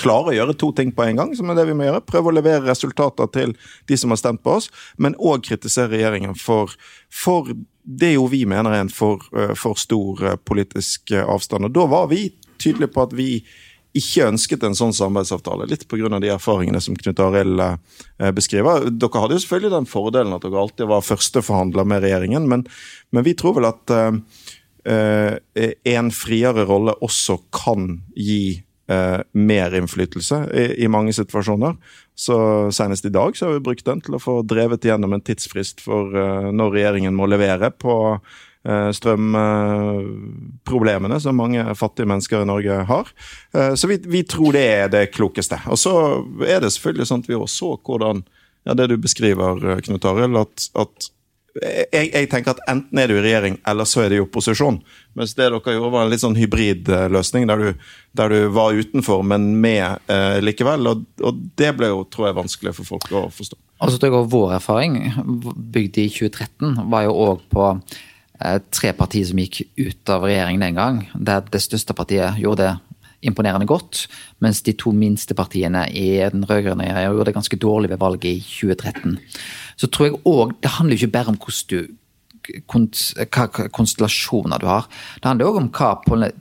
klare 0.00 0.30
å 0.30 0.36
gjøre 0.36 0.56
to 0.56 0.70
ting 0.76 0.92
på 0.96 1.04
en 1.04 1.18
gang, 1.20 1.34
som 1.36 1.50
er 1.52 1.58
det 1.58 1.66
vi 1.68 1.76
må 1.76 1.84
gjøre. 1.84 2.04
Prøve 2.08 2.30
å 2.30 2.36
levere 2.38 2.64
resultater 2.64 3.28
til 3.34 3.52
de 3.90 3.98
som 4.00 4.14
har 4.14 4.20
stemt 4.22 4.40
på 4.46 4.56
oss, 4.56 4.70
men 4.96 5.18
òg 5.18 5.44
kritisere 5.50 5.92
regjeringen 5.92 6.38
for, 6.38 6.72
for, 7.12 7.52
det 7.84 8.14
jo 8.14 8.24
vi 8.30 8.46
mener 8.48 8.72
er 8.72 8.86
en 8.86 8.92
for, 8.92 9.24
eh, 9.36 9.52
for 9.58 9.76
stor 9.80 10.24
eh, 10.24 10.38
politisk 10.40 11.12
avstand. 11.20 11.68
Og 11.68 11.76
da 11.76 11.88
var 11.90 12.08
vi 12.12 12.30
tydelige 12.60 12.94
på 12.94 13.04
at 13.04 13.16
vi 13.16 13.30
ikke 13.96 14.28
ønsket 14.30 14.64
en 14.66 14.76
sånn 14.78 14.94
samarbeidsavtale, 14.94 15.66
litt 15.70 15.86
pga. 15.90 16.20
de 16.22 16.30
erfaringene 16.30 16.80
som 16.82 16.96
Knut 16.98 17.20
Arild 17.22 17.60
eh, 17.60 18.30
beskriver. 18.34 18.86
Dere 18.90 19.22
hadde 19.22 19.36
jo 19.36 19.42
selvfølgelig 19.42 19.74
den 19.74 19.90
fordelen 19.90 20.34
at 20.36 20.46
dere 20.46 20.62
alltid 20.62 20.90
var 20.90 21.06
førsteforhandler 21.06 21.88
med 21.88 22.04
regjeringen, 22.04 22.48
men, 22.48 22.66
men, 23.10 23.26
vi 23.26 23.34
tror 23.34 23.58
vel 23.58 23.70
at 23.70 23.94
uh, 23.94 24.14
en 25.90 26.10
friere 26.14 26.64
rolle 26.68 26.94
også 27.02 27.36
kan 27.52 27.98
gi 28.14 28.60
uh, 28.90 29.20
mer 29.34 29.74
innflytelse 29.76 30.44
i, 30.54 30.66
i, 30.84 30.88
mange 30.88 31.12
situasjoner. 31.16 31.74
Så 32.14 32.36
Senest 32.74 33.08
i 33.08 33.12
dag 33.12 33.36
så 33.36 33.48
har 33.48 33.58
vi 33.58 33.64
brukt 33.70 33.86
den 33.88 34.02
til 34.04 34.16
å 34.16 34.22
få 34.22 34.40
drevet 34.46 34.86
gjennom 34.86 35.16
en 35.16 35.24
tidsfrist 35.24 35.82
for 35.82 36.14
uh, 36.14 36.48
når 36.54 36.78
regjeringen 36.78 37.18
må 37.18 37.28
levere 37.30 37.72
på 37.74 37.98
Eh, 38.00 38.49
strømproblemene 38.68 41.20
som 41.20 41.36
mange 41.36 41.74
fattige 41.74 42.06
mennesker 42.10 42.42
i 42.42 42.48
Norge 42.48 42.72
har. 42.90 43.06
Eh, 43.56 43.74
så 43.74 43.88
vi, 43.88 43.96
vi, 44.04 44.22
tror 44.28 44.52
det 44.52 44.66
er 44.68 44.88
det 44.92 45.12
klokeste. 45.14 45.58
Og 45.70 45.78
så 45.80 46.24
er 46.44 46.60
det 46.60 46.72
selvfølgelig 46.74 47.06
sånn 47.08 47.22
at 47.24 47.30
vi 47.30 47.34
også 47.38 47.56
så 47.60 47.70
hvordan 47.86 48.16
ja, 48.68 48.72
det 48.76 48.86
du 48.92 48.96
beskriver, 49.00 49.56
eh, 49.64 49.80
Knut 49.86 50.04
Arild, 50.04 50.36
at, 50.36 50.68
at 50.76 50.92
jeg, 51.60 52.08
jeg, 52.12 52.28
tenker 52.30 52.54
at 52.54 52.62
enten 52.70 52.94
er 53.00 53.06
du 53.10 53.14
i 53.16 53.22
regjering, 53.24 53.58
eller 53.66 53.84
så 53.88 54.00
er 54.04 54.08
du 54.12 54.16
i 54.20 54.22
opposisjon. 54.22 54.78
Mens 55.18 55.34
det 55.34 55.44
dere 55.48 55.58
gjorde, 55.58 55.94
var 55.96 56.02
en 56.04 56.12
litt 56.12 56.22
sånn 56.22 56.38
hybridløsning, 56.38 57.42
der 57.50 57.58
du, 57.58 57.68
der 58.20 58.26
du 58.30 58.38
var 58.54 58.76
utenfor, 58.76 59.20
men 59.26 59.42
med 59.62 59.98
eh, 60.12 60.38
likevel. 60.44 60.86
Og, 60.92 60.96
og, 61.24 61.32
det 61.58 61.70
ble 61.78 61.86
jo, 61.90 61.98
tror 62.12 62.24
jeg, 62.28 62.38
vanskelig 62.38 62.72
for 62.76 62.84
folk 62.92 63.06
å 63.10 63.12
forstå. 63.34 63.56
Altså, 63.80 63.96
Vår 64.30 64.48
erfaring, 64.60 64.92
bygd 65.74 65.94
i 66.04 66.06
2013, 66.12 66.84
var 66.92 67.02
jo 67.08 67.12
òg 67.24 67.38
på 67.50 67.62
Eh, 67.72 67.80
tre 68.72 68.92
partier 68.96 69.26
som 69.28 69.40
gikk 69.40 69.62
ut 69.76 70.12
av 70.12 70.24
regjering 70.24 70.60
den 70.62 70.78
gang, 70.78 71.02
der 71.14 71.44
det 71.44 71.60
største 71.62 71.96
partiet 71.96 72.38
gjorde 72.40 72.68
det 72.68 73.00
imponerende 73.28 73.68
godt, 73.68 74.06
mens 74.40 74.62
de 74.64 74.72
to 74.80 74.92
minste 74.96 75.36
partiene 75.36 75.84
i 75.92 76.22
den 76.32 76.46
rød-grønne 76.48 76.86
regjeringen 76.86 77.18
gjorde 77.18 77.28
det 77.28 77.36
ganske 77.36 77.58
dårlig 77.60 77.90
ved 77.92 78.00
valget 78.00 78.30
i 78.30 78.38
2013. 78.40 79.18
Så 79.76 79.90
tror 79.92 80.06
jeg 80.06 80.20
òg 80.24 80.54
Det 80.62 80.76
handler 80.76 80.96
jo 80.96 81.06
ikke 81.06 81.18
bare 81.18 81.34
om 81.34 81.40
hvordan 81.40 81.88
hva 83.30 83.68
konstellasjoner 83.68 84.58
du 84.58 84.66
har. 84.66 84.88
Det 85.20 85.28
handler 85.28 85.50
òg 85.50 85.58
om 85.60 85.68
hva 85.68 85.90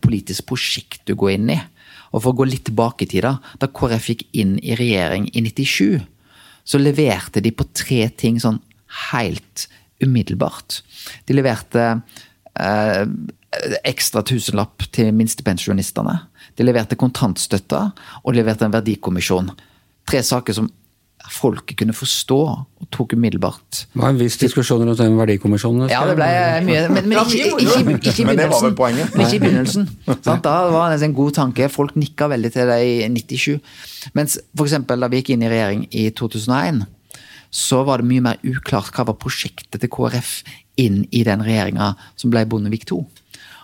politisk 0.02 0.48
prosjekt 0.48 1.04
du 1.06 1.16
går 1.16 1.36
inn 1.36 1.52
i. 1.52 1.60
Og 2.14 2.24
for 2.24 2.32
å 2.32 2.40
gå 2.40 2.48
litt 2.48 2.66
tilbake 2.70 3.06
i 3.06 3.10
tid, 3.12 3.28
da 3.28 3.38
da 3.60 3.68
KrF 3.68 4.08
gikk 4.10 4.24
inn 4.34 4.58
i 4.64 4.78
regjering 4.80 5.28
i 5.34 5.44
97, 5.46 6.00
så 6.64 6.80
leverte 6.80 7.44
de 7.44 7.52
på 7.52 7.68
tre 7.74 8.08
ting 8.10 8.40
sånn 8.42 8.62
helt 9.12 9.68
umiddelbart. 10.04 10.82
De 11.28 11.36
leverte 11.38 11.86
eh, 12.60 13.06
ekstra 13.88 14.24
tusenlapp 14.26 14.86
til 14.96 15.14
minstepensjonistene. 15.16 16.18
De 16.58 16.68
leverte 16.68 16.98
kontantstøtta 17.00 17.86
og 18.24 18.36
leverte 18.36 18.68
en 18.68 18.76
verdikommisjon. 18.76 19.54
Tre 20.10 20.22
saker 20.26 20.58
som 20.58 20.70
folket 21.30 21.78
kunne 21.78 21.94
forstå 21.94 22.38
og 22.40 22.88
tok 22.94 23.14
umiddelbart. 23.14 23.84
Det 23.94 24.02
var 24.02 24.14
en 24.14 24.20
viss 24.20 24.38
diskusjon 24.42 24.82
rundt 24.82 25.02
den 25.02 25.18
verdikommisjonen. 25.20 25.90
Ja, 25.92 26.02
det 26.08 26.16
ble 26.18 26.30
mye, 26.66 26.86
men, 26.90 27.10
men 27.12 27.20
ikke, 27.22 27.44
ikke, 27.44 27.66
ikke, 27.66 27.96
ikke, 28.00 28.24
i 28.24 28.28
begynnelsen. 28.30 28.78
Men 28.80 29.26
ikke 29.26 29.36
i 29.36 29.42
begynnelsen. 29.44 29.90
Sant? 30.08 30.46
Da 30.46 30.56
var 30.74 30.94
det 30.94 31.06
en 31.06 31.18
god 31.18 31.36
tanke. 31.38 31.70
Folk 31.74 31.98
nikka 32.00 32.30
veldig 32.32 32.54
til 32.56 32.72
det 32.72 32.80
i 32.86 32.96
97. 33.14 33.60
Mens 34.18 34.40
for 34.56 34.70
eksempel 34.70 35.04
da 35.04 35.12
vi 35.12 35.22
gikk 35.22 35.36
inn 35.36 35.46
i 35.46 35.52
regjering 35.52 35.86
i 35.92 36.08
2001 36.16 36.88
så 37.50 37.84
var 37.88 38.00
det 38.00 38.10
mye 38.10 38.24
mer 38.26 38.42
uklart 38.46 38.94
hva 38.94 39.08
var 39.10 39.18
prosjektet 39.22 39.82
til 39.82 39.92
KrF 39.92 40.40
inn 40.80 41.04
i 41.12 41.24
den 41.28 41.44
regjeringa 41.46 41.94
som 42.20 42.34
ble 42.34 42.46
Bondevik 42.50 42.86
II. 42.90 43.06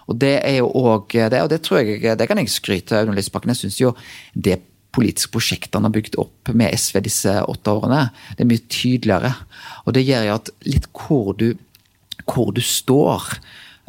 Og 0.06 0.18
det 0.22 0.36
er 0.46 0.60
jo 0.60 0.70
òg 0.70 1.16
det, 1.32 1.42
og 1.42 1.50
det 1.50 1.62
tror 1.66 1.82
jeg, 1.82 2.02
det 2.18 2.28
kan 2.30 2.42
jeg 2.42 2.54
skryte 2.54 2.94
av 2.94 3.06
Audun 3.06 3.18
Lysbakken. 3.18 3.54
Jeg 3.54 3.64
syns 3.64 3.80
jo 3.82 3.94
det 4.34 4.60
politiske 4.96 5.34
prosjektet 5.34 5.76
han 5.76 5.88
har 5.88 5.94
bygd 5.96 6.18
opp 6.22 6.54
med 6.56 6.74
SV 6.78 7.02
disse 7.06 7.34
åtte 7.52 7.74
årene, 7.74 8.08
det 8.38 8.46
er 8.46 8.50
mye 8.50 8.66
tydeligere. 8.72 9.34
Og 9.86 9.96
det 9.98 10.06
gjør 10.08 10.28
jo 10.30 10.36
at 10.38 10.52
litt 10.68 10.90
hvor 10.96 11.32
du, 11.40 11.50
hvor 12.24 12.54
du 12.56 12.62
står, 12.64 13.28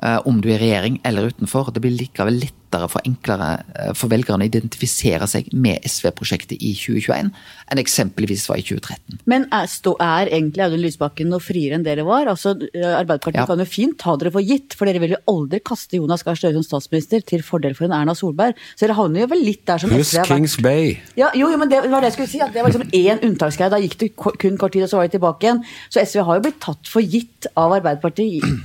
eh, 0.02 0.18
om 0.26 0.40
du 0.42 0.50
er 0.50 0.58
i 0.58 0.62
regjering 0.64 1.00
eller 1.06 1.30
utenfor, 1.30 1.70
det 1.70 1.84
blir 1.84 1.94
likevel 1.94 2.40
litt 2.42 2.55
lettere 2.66 2.88
for 2.90 3.04
enklere 3.06 3.48
eh, 3.78 3.92
for 3.96 4.10
velgerne 4.10 4.44
å 4.44 4.50
identifisere 4.50 5.26
seg 5.30 5.48
med 5.54 5.84
SV-prosjektet 5.86 6.58
i 6.58 6.74
2021 6.74 7.30
enn 7.70 7.80
eksempelvis 7.80 8.46
var 8.50 8.60
i 8.60 8.64
2013. 8.66 9.20
Men 9.26 9.46
er, 9.54 9.66
stå, 9.70 9.96
er 10.02 10.30
egentlig 10.30 10.64
Audun 10.64 10.82
Lysbakken 10.82 11.30
noe 11.30 11.42
friere 11.42 11.76
enn 11.76 11.86
dere 11.86 12.04
var? 12.06 12.28
Altså, 12.30 12.54
eh, 12.72 12.92
Arbeiderpartiet 12.96 13.42
ja. 13.42 13.46
kan 13.48 13.62
jo 13.62 13.68
fint 13.68 13.98
ta 14.02 14.16
dere 14.18 14.32
for 14.34 14.44
gitt, 14.44 14.76
for 14.76 14.88
dere 14.88 15.02
vil 15.02 15.16
jo 15.16 15.22
aldri 15.32 15.62
kaste 15.64 15.98
Jonas 15.98 16.24
Gahr 16.26 16.38
Støre 16.38 16.58
som 16.58 16.66
statsminister 16.66 17.24
til 17.26 17.44
fordel 17.46 17.76
for 17.78 17.88
en 17.88 17.96
Erna 17.96 18.16
Solberg. 18.16 18.58
Så 18.74 18.86
dere 18.86 18.98
havner 18.98 19.24
jo 19.24 19.32
vel 19.34 19.44
litt 19.46 19.64
der 19.68 19.82
som 19.82 19.92
Plus 19.92 20.12
SV 20.12 20.20
har 20.20 20.28
vært. 20.28 20.34
Kings 20.34 20.58
Bay. 20.62 20.94
Ja, 21.18 21.32
jo, 21.34 21.50
jo, 21.52 21.60
men 21.60 21.72
det 21.72 21.82
var 21.86 22.02
det 22.02 22.12
jeg 22.12 22.18
skulle 22.18 22.32
si. 22.34 22.42
at 22.44 22.54
Det 22.54 22.62
var 22.62 22.72
liksom 22.72 22.94
én 22.96 23.22
unntaksgreie. 23.26 23.72
Da 23.72 23.82
gikk 23.82 23.98
det 24.02 24.12
kun 24.16 24.60
kort 24.60 24.76
tid, 24.76 24.86
og 24.86 24.92
så 24.92 25.00
var 25.00 25.08
de 25.08 25.16
tilbake 25.16 25.48
igjen. 25.48 25.62
Så 25.88 26.02
SV 26.02 26.24
har 26.28 26.38
jo 26.38 26.46
blitt 26.48 26.62
tatt 26.62 26.90
for 26.90 27.04
gitt 27.04 27.48
av 27.54 27.74
Arbeiderpartiet 27.78 28.42
i, 28.42 28.56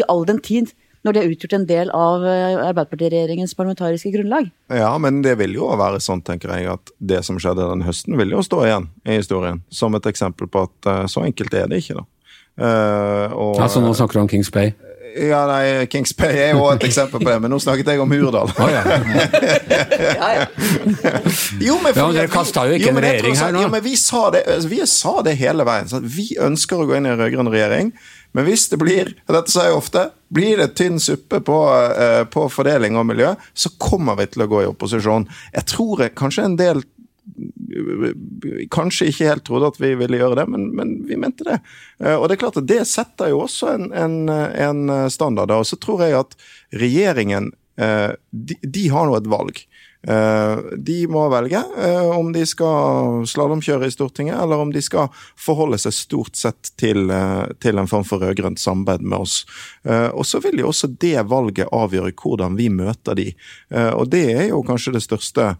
i 0.00 0.04
all 0.08 0.26
den 0.28 0.42
tid 0.44 0.74
når 1.06 1.14
de 1.14 1.22
har 1.22 1.32
utgjort 1.32 1.56
en 1.58 1.66
del 1.68 1.90
av 1.94 2.24
eh, 2.26 2.58
Arbeiderpartiregjeringens 2.68 3.54
parlamentariske 3.58 4.12
grunnlag. 4.14 4.50
Ja, 4.74 4.90
men 5.02 5.22
det 5.24 5.36
vil 5.40 5.54
jo 5.58 5.70
være 5.78 6.00
sånn, 6.02 6.22
tenker 6.26 6.52
jeg, 6.56 6.68
at 6.72 6.92
det 6.98 7.22
som 7.26 7.38
skjedde 7.40 7.68
den 7.70 7.86
høsten, 7.86 8.18
vil 8.18 8.34
jo 8.34 8.44
stå 8.44 8.64
igjen 8.66 8.88
i 9.06 9.20
historien. 9.20 9.62
Som 9.70 9.98
et 9.98 10.08
eksempel 10.10 10.50
på 10.50 10.66
at 10.68 10.90
uh, 10.90 11.04
så 11.10 11.24
enkelt 11.28 11.54
er 11.54 11.70
det 11.70 11.82
ikke, 11.84 12.00
da. 12.00 12.06
Uh, 12.58 13.26
og, 13.38 13.60
altså 13.62 13.78
nå 13.78 13.92
snakker 13.94 14.18
du 14.18 14.24
om 14.24 14.30
Kings 14.30 14.50
Bay? 14.50 14.72
Ja, 15.16 15.40
nei, 15.48 15.86
Kings 15.90 16.12
Bay 16.16 16.36
er 16.36 16.52
jo 16.54 16.66
et 16.70 16.84
eksempel 16.88 17.22
på 17.22 17.30
det, 17.30 17.36
men 17.42 17.50
nå 17.50 17.58
snakket 17.62 17.86
jeg 17.92 18.00
om 18.02 18.10
Hurdal. 18.12 18.50
Oh, 18.60 18.68
ja. 18.70 18.82
Ja, 19.98 20.28
ja. 20.34 20.46
Jo, 21.60 21.78
men, 21.82 21.92
Ja, 21.96 22.06
dere 22.14 22.28
kasta 22.32 22.66
jo 22.68 22.76
ikke 22.76 22.90
en 22.92 22.98
men 22.98 23.06
jeg 23.08 23.22
tror 23.22 23.30
regjering 23.32 23.36
her 23.36 23.44
sånn- 23.46 23.56
nå. 23.58 23.62
Jo, 23.64 23.68
men 23.72 23.82
vi 23.84 23.94
sa 23.96 24.22
det, 24.34 24.44
altså, 24.46 24.68
vi 24.68 24.80
sa 24.86 25.14
det 25.26 25.34
hele 25.40 25.64
veien. 25.68 25.88
Sånn, 25.90 26.04
at 26.04 26.12
vi 26.18 26.28
ønsker 26.48 26.78
å 26.82 26.86
gå 26.88 26.96
inn 26.98 27.06
i 27.08 27.12
en 27.14 27.18
rød-grønn 27.22 27.50
regjering. 27.52 27.92
Men 28.36 28.44
hvis 28.44 28.66
det 28.68 28.78
blir 28.78 29.14
og 29.26 29.34
dette 29.34 29.50
sier 29.54 29.70
jeg 29.70 29.78
ofte, 29.78 30.02
blir 30.34 30.60
det 30.60 30.74
tynn 30.76 30.98
suppe 31.00 31.40
på, 31.40 31.56
eh, 31.96 32.24
på 32.28 32.44
fordeling 32.52 32.98
og 33.00 33.06
miljø, 33.08 33.34
så 33.56 33.70
kommer 33.80 34.18
vi 34.20 34.26
til 34.26 34.44
å 34.44 34.48
gå 34.50 34.62
i 34.62 34.68
opposisjon. 34.68 35.26
Jeg 35.54 35.64
tror 35.72 36.08
kanskje 36.14 36.44
en 36.44 36.56
del 36.60 36.82
kanskje 38.70 39.10
ikke 39.10 39.28
helt 39.28 39.44
trodde 39.46 39.70
at 39.72 39.80
vi 39.80 39.94
ville 39.98 40.20
gjøre 40.20 40.40
det, 40.40 40.46
men, 40.52 40.68
men 40.76 40.94
vi 41.08 41.18
mente 41.20 41.46
det. 41.46 41.60
Eh, 42.02 42.16
Og 42.16 42.28
det 42.28 42.36
er 42.36 42.44
klart 42.44 42.60
at 42.60 42.68
det 42.68 42.84
setter 42.88 43.32
jo 43.32 43.42
også 43.44 43.74
en, 43.74 43.90
en, 43.92 44.16
en 44.28 45.10
standard. 45.12 45.52
Og 45.54 45.66
så 45.68 45.78
tror 45.80 46.04
jeg 46.06 46.16
at 46.18 46.38
regjeringen 46.72 47.52
eh, 47.78 48.14
de, 48.30 48.58
de 48.62 48.88
har 48.92 49.08
nå 49.08 49.18
et 49.18 49.30
valg. 49.30 49.60
Eh, 50.08 50.56
De 50.88 50.98
må 51.10 51.24
velge 51.32 51.60
om 52.14 52.32
de 52.32 52.44
skal 52.46 53.24
slalåmkjøre 53.28 53.88
i 53.88 53.94
Stortinget, 53.94 54.38
eller 54.40 54.64
om 54.64 54.72
de 54.72 54.82
skal 54.84 55.10
forholde 55.36 55.78
seg 55.82 55.96
stort 55.96 56.38
sett 56.38 56.72
til, 56.80 57.10
til 57.60 57.78
en 57.82 57.90
form 57.90 58.06
for 58.08 58.22
rød-grønt 58.22 58.62
samarbeid 58.62 59.02
med 59.04 59.18
oss. 59.26 59.40
Og 59.88 60.24
så 60.26 60.40
vil 60.44 60.62
jo 60.62 60.70
også 60.70 60.92
det 61.02 61.18
valget 61.28 61.70
avgjøre 61.74 62.14
hvordan 62.14 62.56
vi 62.58 62.70
møter 62.72 63.18
de. 63.18 63.32
Og 63.98 64.06
det 64.14 64.24
er 64.36 64.46
jo 64.52 64.62
kanskje 64.66 64.94
det 64.96 65.04
største 65.04 65.56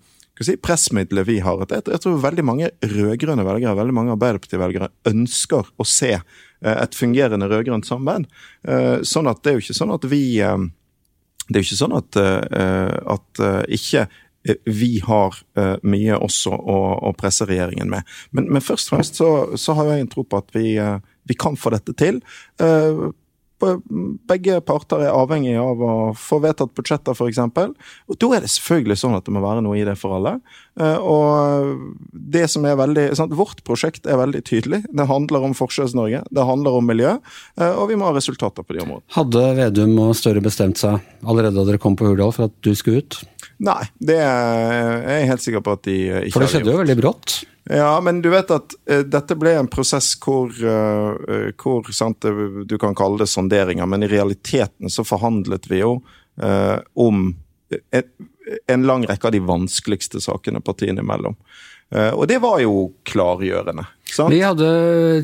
si, 0.47 0.57
pressmiddelet 0.63 1.27
vi 1.29 1.39
har. 1.45 1.65
Jeg, 1.71 2.01
tror 2.03 2.21
veldig 2.23 2.45
mange 2.47 2.71
rød-grønne 2.85 3.45
velgere, 3.47 3.77
veldig 3.79 3.95
mange 3.97 4.15
Arbeiderparti-velgere 4.15 4.91
ønsker 5.11 5.71
å 5.79 5.87
se 5.89 6.13
eh, 6.17 6.75
et 6.75 6.97
fungerende 6.99 7.49
rød-grønt 7.51 7.89
samarbeid. 7.89 8.29
Eh, 8.69 8.97
Sånn 9.09 9.31
at 9.31 9.43
det 9.43 9.51
er 9.53 9.59
jo 9.59 9.65
ikke 9.67 9.79
sånn 9.81 9.95
at 9.97 10.09
vi 10.11 10.23
eh, 10.45 10.67
Det 11.49 11.57
er 11.57 11.63
jo 11.63 11.69
ikke 11.71 11.83
sånn 11.83 11.97
at, 11.97 12.17
at 13.09 13.39
ikke 13.73 14.03
vi 14.69 14.91
har 15.01 15.37
mye 15.81 16.19
også 16.21 16.53
å, 16.53 17.13
presse 17.17 17.47
regjeringen 17.49 17.89
med. 17.89 18.05
Men, 18.37 18.51
men 18.53 18.65
først 18.65 18.91
og 18.91 18.95
fremst 18.99 19.17
så, 19.17 19.29
så 19.57 19.73
har 19.79 19.89
jeg 19.95 20.05
en 20.05 20.11
tro 20.13 20.27
på 20.29 20.43
at 20.43 20.53
vi, 20.53 20.77
vi 21.25 21.37
kan 21.41 21.57
få 21.57 21.73
dette 21.73 21.97
til. 21.97 22.21
På- 22.61 23.15
Begge 23.59 24.61
parter 24.63 25.03
er 25.07 25.15
avhengig 25.15 25.57
av 25.59 25.81
å 25.83 25.93
få 26.19 26.39
vedtatt 26.45 26.75
budsjetter, 26.79 27.17
f.eks. 27.17 27.41
Og 28.09 28.19
da 28.21 28.31
er 28.37 28.45
det 28.45 28.51
selvfølgelig 28.55 28.99
sånn 29.01 29.17
at 29.19 29.27
det 29.27 29.35
må 29.35 29.43
være 29.43 29.65
noe 29.67 29.79
i 29.81 29.87
det 29.87 29.97
for 29.99 30.15
alle. 30.19 30.37
Eh, 30.79 30.99
Og 30.99 31.95
det 32.13 32.47
som 32.53 32.67
er 32.69 32.79
veldig, 32.79 33.09
sant? 33.19 33.35
Vårt 33.39 33.65
prosjekt 33.67 34.07
er 34.07 34.21
veldig 34.21 34.43
tydelig. 34.47 34.83
Det 34.89 35.09
handler 35.11 35.49
om 35.49 35.57
Forskjells-Norge, 35.59 36.23
det 36.31 36.47
handler 36.49 36.79
om 36.79 36.87
miljø, 36.87 37.17
eh, 37.59 37.73
og 37.75 37.89
vi 37.91 37.99
må 37.99 38.09
ha 38.09 38.15
resultater 38.17 38.63
på 38.67 38.77
de 38.77 38.85
områdene. 38.85 39.07
Hadde 39.17 39.45
Vedum 39.59 39.99
og 40.07 40.15
Støre 40.19 40.45
bestemt 40.45 40.79
seg 40.81 41.03
allerede 41.27 41.59
da 41.59 41.67
dere 41.69 41.83
kom 41.83 41.97
på 41.99 42.07
Hurdal 42.09 42.33
for 42.37 42.49
at 42.49 42.57
du 42.63 42.73
skulle 42.79 43.03
ut? 43.03 43.21
Nei, 43.59 43.83
det 43.99 44.19
er 44.23 45.01
jeg 45.03 45.31
helt 45.33 45.43
sikker 45.43 45.63
på 45.67 45.75
at 45.75 45.87
de 45.89 45.97
eh, 46.07 46.27
ikke 46.29 46.37
For 46.37 46.45
det 46.45 46.51
skjedde 46.53 46.75
jo 46.75 46.83
veldig 46.83 46.97
brått. 47.01 47.41
Ja, 47.69 47.91
men 48.01 48.23
du 48.25 48.31
vet 48.33 48.53
at 48.55 48.77
uh, 48.89 49.03
dette 49.05 49.37
ble 49.37 49.57
en 49.59 49.69
prosess 49.69 50.13
hvor, 50.23 50.53
uh, 50.55 51.51
hvor 51.59 51.91
sant, 51.93 52.25
du 52.65 52.77
kan 52.81 52.97
kalle 52.97 53.21
det 53.21 53.29
sonderinger, 53.29 53.89
men 53.91 54.07
i 54.07 54.11
realiteten 54.11 54.93
så 54.93 55.05
forhandlet 55.05 55.67
vi 55.69 55.83
jo 55.83 55.99
uh, 55.99 56.79
om 56.97 57.33
en, 57.93 58.07
en 58.73 58.87
lang 58.89 59.05
rekke 59.11 59.29
av 59.29 59.35
de 59.35 59.43
vanskeligste 59.45 60.23
sakene 60.25 60.63
partiene 60.65 61.05
imellom. 61.05 61.37
Eh, 61.95 62.11
og 62.13 62.27
det 62.29 62.37
var 62.43 62.59
jo 62.61 62.91
klargjørende. 63.09 63.87
Sant? 64.09 64.33
Vi 64.33 64.41
hadde 64.41 64.69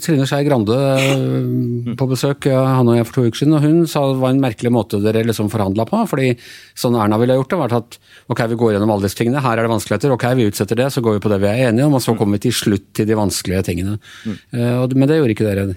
Trine 0.04 0.26
Skei 0.28 0.44
Grande 0.44 0.76
eh, 0.76 1.94
på 1.96 2.06
besøk, 2.08 2.48
han 2.52 2.88
og 2.88 2.98
jeg 2.98 3.08
for 3.08 3.16
to 3.16 3.24
uker 3.26 3.40
siden, 3.40 3.56
og 3.56 3.64
hun 3.64 3.82
sa 3.88 4.02
det 4.10 4.20
var 4.20 4.34
en 4.34 4.42
merkelig 4.42 4.72
måte 4.72 5.00
dere 5.04 5.24
liksom 5.24 5.50
forhandla 5.52 5.86
på. 5.88 6.02
fordi 6.08 6.34
sånn 6.78 6.96
Erna 7.00 7.18
ville 7.20 7.36
gjort 7.38 7.52
det, 7.52 7.60
var 7.60 7.76
at 7.80 7.98
ok, 8.32 8.44
vi 8.52 8.60
går 8.60 8.74
gjennom 8.76 8.94
alle 8.94 9.08
disse 9.08 9.20
tingene, 9.20 9.42
her 9.44 9.56
er 9.56 9.66
det 9.66 9.72
vanskeligheter, 9.72 10.14
ok, 10.16 10.26
vi 10.36 10.48
utsetter 10.50 10.80
det, 10.80 10.90
så 10.92 11.04
går 11.04 11.18
vi 11.18 11.24
på 11.24 11.32
det 11.32 11.40
vi 11.44 11.50
er 11.50 11.68
enige 11.70 11.88
om, 11.88 11.96
og 11.96 12.04
så 12.04 12.16
kommer 12.16 12.38
vi 12.38 12.46
til 12.46 12.56
slutt 12.60 12.90
til 12.96 13.08
de 13.08 13.18
vanskelige 13.18 13.64
tingene. 13.70 13.98
Eh, 14.28 14.86
men 14.94 15.08
det 15.08 15.20
gjorde 15.20 15.36
ikke 15.36 15.48
dere. 15.48 15.68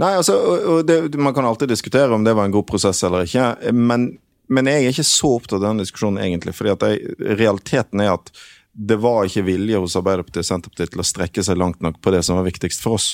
Nei, 0.00 0.14
altså, 0.16 0.36
og 0.76 0.86
det, 0.88 1.02
Man 1.18 1.34
kan 1.36 1.44
alltid 1.44 1.68
diskutere 1.68 2.14
om 2.14 2.24
det 2.24 2.36
var 2.36 2.48
en 2.48 2.54
god 2.54 2.68
prosess 2.68 3.02
eller 3.04 3.26
ikke. 3.26 3.72
Men, 3.76 4.14
men 4.48 4.70
jeg 4.70 4.84
er 4.86 4.94
ikke 4.94 5.04
så 5.08 5.34
opptatt 5.36 5.58
av 5.58 5.66
den 5.66 5.82
diskusjonen, 5.82 6.22
egentlig. 6.24 6.54
fordi 6.56 6.72
at 6.72 6.86
jeg, 6.88 7.18
realiteten 7.40 8.04
er 8.04 8.14
at 8.14 8.32
det 8.80 8.96
var 8.96 9.26
ikke 9.28 9.42
vilje 9.44 9.76
hos 9.82 9.94
Arbeiderpartiet 9.98 10.40
og 10.40 10.46
Senterpartiet 10.48 10.94
til 10.94 11.02
å 11.02 11.04
strekke 11.04 11.42
seg 11.44 11.58
langt 11.60 11.82
nok 11.84 11.98
på 12.00 12.12
det 12.14 12.22
som 12.24 12.38
var 12.38 12.46
viktigst 12.46 12.80
for 12.80 12.96
oss. 12.96 13.08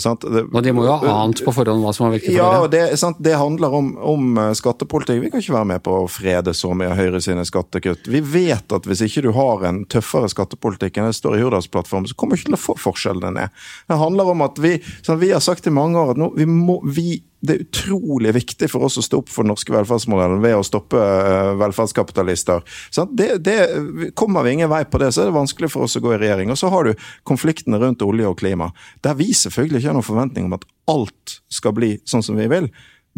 Sant? 0.00 0.24
Det, 0.24 0.46
Og 0.48 0.64
de 0.64 0.72
må 0.72 0.86
jo 0.86 0.94
ha 1.02 1.16
ant 1.26 1.42
på 1.44 1.52
forhånd 1.52 1.84
hva 1.84 1.92
som 1.92 2.06
var 2.06 2.14
viktig 2.14 2.30
for 2.30 2.38
ja, 2.38 2.46
dere. 2.54 2.62
og 2.64 2.72
det, 2.72 2.80
sant, 3.02 3.20
det 3.20 3.34
handler 3.36 3.76
om, 3.76 3.90
om 4.00 4.40
eh, 4.40 4.52
skattepolitikk. 4.56 5.20
Vi 5.20 5.32
kan 5.34 5.44
ikke 5.44 5.58
være 5.58 5.70
med 5.74 5.84
på 5.84 5.98
å 5.98 6.08
frede 6.08 6.54
så 6.56 6.72
mye 6.72 6.94
av 6.94 6.96
Høyre 7.02 7.20
sine 7.24 7.44
skattekutt. 7.44 8.08
Vi 8.08 8.22
vet 8.24 8.72
at 8.72 8.88
hvis 8.88 9.04
ikke 9.04 9.26
du 9.28 9.32
har 9.36 9.66
en 9.68 9.82
tøffere 9.92 10.30
skattepolitikk 10.32 10.96
enn 10.96 11.10
det 11.10 11.18
står 11.20 11.36
i 11.36 11.44
Hurdalsplattformen, 11.44 12.08
så 12.08 12.16
kommer 12.16 12.38
du 12.38 12.40
ikke 12.40 12.54
til 12.54 12.56
å 12.56 12.62
få 12.64 12.78
forskjellene 12.80 13.34
ned. 13.36 13.60
Det 13.92 14.00
handler 14.00 14.32
om 14.32 14.46
at 14.48 14.62
vi, 14.64 14.78
sånn, 15.04 15.20
vi 15.20 15.34
har 15.34 15.44
sagt 15.44 15.68
i 15.68 15.74
mange 15.74 16.00
år 16.00 16.14
at 16.14 16.22
nå, 16.22 16.32
vi 16.38 16.48
må, 16.48 16.80
vi, 16.88 17.20
det 17.40 17.54
er 17.54 17.62
utrolig 17.64 18.34
viktig 18.36 18.68
for 18.68 18.84
oss 18.84 18.98
å 19.00 19.04
stå 19.04 19.22
opp 19.22 19.30
for 19.32 19.46
den 19.46 19.52
norske 19.54 19.72
velferdsmodellen 19.72 20.42
ved 20.44 20.58
å 20.58 20.64
stoppe 20.66 21.00
eh, 21.00 21.52
velferdskapitalister. 21.60 22.64
Det, 23.16 23.30
det, 23.44 23.56
kommer 24.18 24.44
vi 24.44 24.58
ingen 24.58 24.70
vei 24.72 24.82
på 24.84 25.00
det, 25.00 25.10
så 25.14 25.24
er 25.24 25.30
det 25.30 25.38
vanskelig 25.38 25.70
for 25.72 25.88
oss 25.88 25.96
å 25.96 26.04
gå 26.04 26.12
i 26.14 26.20
regjering. 26.20 26.52
Og 26.52 26.60
så 26.60 26.70
har 26.72 26.90
du 26.90 27.06
konfliktene 27.28 27.80
rundt 27.80 28.04
olje 28.04 28.28
og 28.28 28.38
klima, 28.42 28.70
der 29.04 29.16
vi 29.18 29.30
selvfølgelig 29.36 29.80
ikke 29.80 29.92
har 29.92 29.98
noen 29.98 30.10
forventning 30.10 30.50
om 30.50 30.58
at 30.58 30.68
alt 30.92 31.40
skal 31.52 31.76
bli 31.76 31.94
sånn 32.08 32.24
som 32.26 32.36
vi 32.40 32.50
vil. 32.52 32.68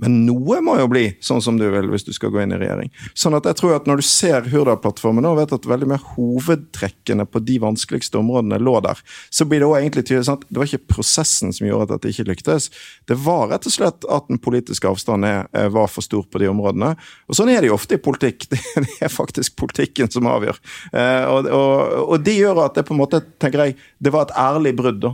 Men 0.00 0.22
noe 0.26 0.58
må 0.64 0.78
jo 0.80 0.88
bli 0.90 1.04
sånn 1.22 1.42
som 1.44 1.58
du 1.60 1.66
vil 1.70 1.90
hvis 1.92 2.06
du 2.06 2.12
skal 2.16 2.32
gå 2.32 2.40
inn 2.42 2.54
i 2.54 2.58
regjering. 2.58 2.88
Sånn 3.18 3.36
at 3.36 3.46
jeg 3.48 3.58
tror 3.60 3.74
at 3.76 3.88
Når 3.88 4.00
du 4.00 4.06
ser 4.06 4.48
Hurdalsplattformen 4.48 5.26
og 5.28 5.36
vet 5.38 5.52
at 5.54 5.68
veldig 5.68 5.88
mye 5.90 6.00
hovedtrekkene 6.14 7.26
på 7.28 7.42
de 7.44 7.58
vanskeligste 7.62 8.18
områdene 8.20 8.60
lå 8.62 8.78
der, 8.84 9.00
så 9.30 9.46
blir 9.48 9.60
det 9.60 9.68
også 9.68 9.80
egentlig 9.82 10.04
tydelig 10.08 10.28
sant? 10.28 10.46
Det 10.48 10.60
var 10.60 10.70
ikke 10.70 10.94
prosessen 10.96 11.52
som 11.54 11.66
gjorde 11.68 11.88
at 11.88 11.94
dette 11.96 12.12
ikke 12.12 12.28
lyktes. 12.30 12.70
Det 13.10 13.18
var 13.20 13.50
rett 13.52 13.68
og 13.68 13.74
slett 13.74 14.06
at 14.08 14.30
den 14.30 14.40
politiske 14.42 14.88
avstanden 14.88 15.48
eh, 15.52 15.68
var 15.74 15.90
for 15.92 16.06
stor 16.06 16.24
på 16.24 16.40
de 16.42 16.50
områdene. 16.50 16.94
Og 17.28 17.38
Sånn 17.38 17.52
er 17.52 17.60
det 17.62 17.72
jo 17.72 17.76
ofte 17.76 17.98
i 17.98 18.02
politikk. 18.02 18.48
Det 18.82 19.06
er 19.06 19.12
faktisk 19.12 19.56
politikken 19.58 20.10
som 20.10 20.26
avgjør. 20.30 20.58
Eh, 20.94 21.24
og, 21.30 21.48
og, 21.50 21.74
og 22.14 22.24
det 22.24 22.34
gjør 22.38 22.64
at 22.64 22.78
det 22.78 22.86
på 22.86 22.94
en 22.94 23.00
måte, 23.02 23.20
tenker 23.42 23.66
jeg, 23.66 23.76
det 24.02 24.12
var 24.14 24.26
et 24.26 24.36
ærlig 24.38 24.74
brudd. 24.78 25.00
da. 25.02 25.12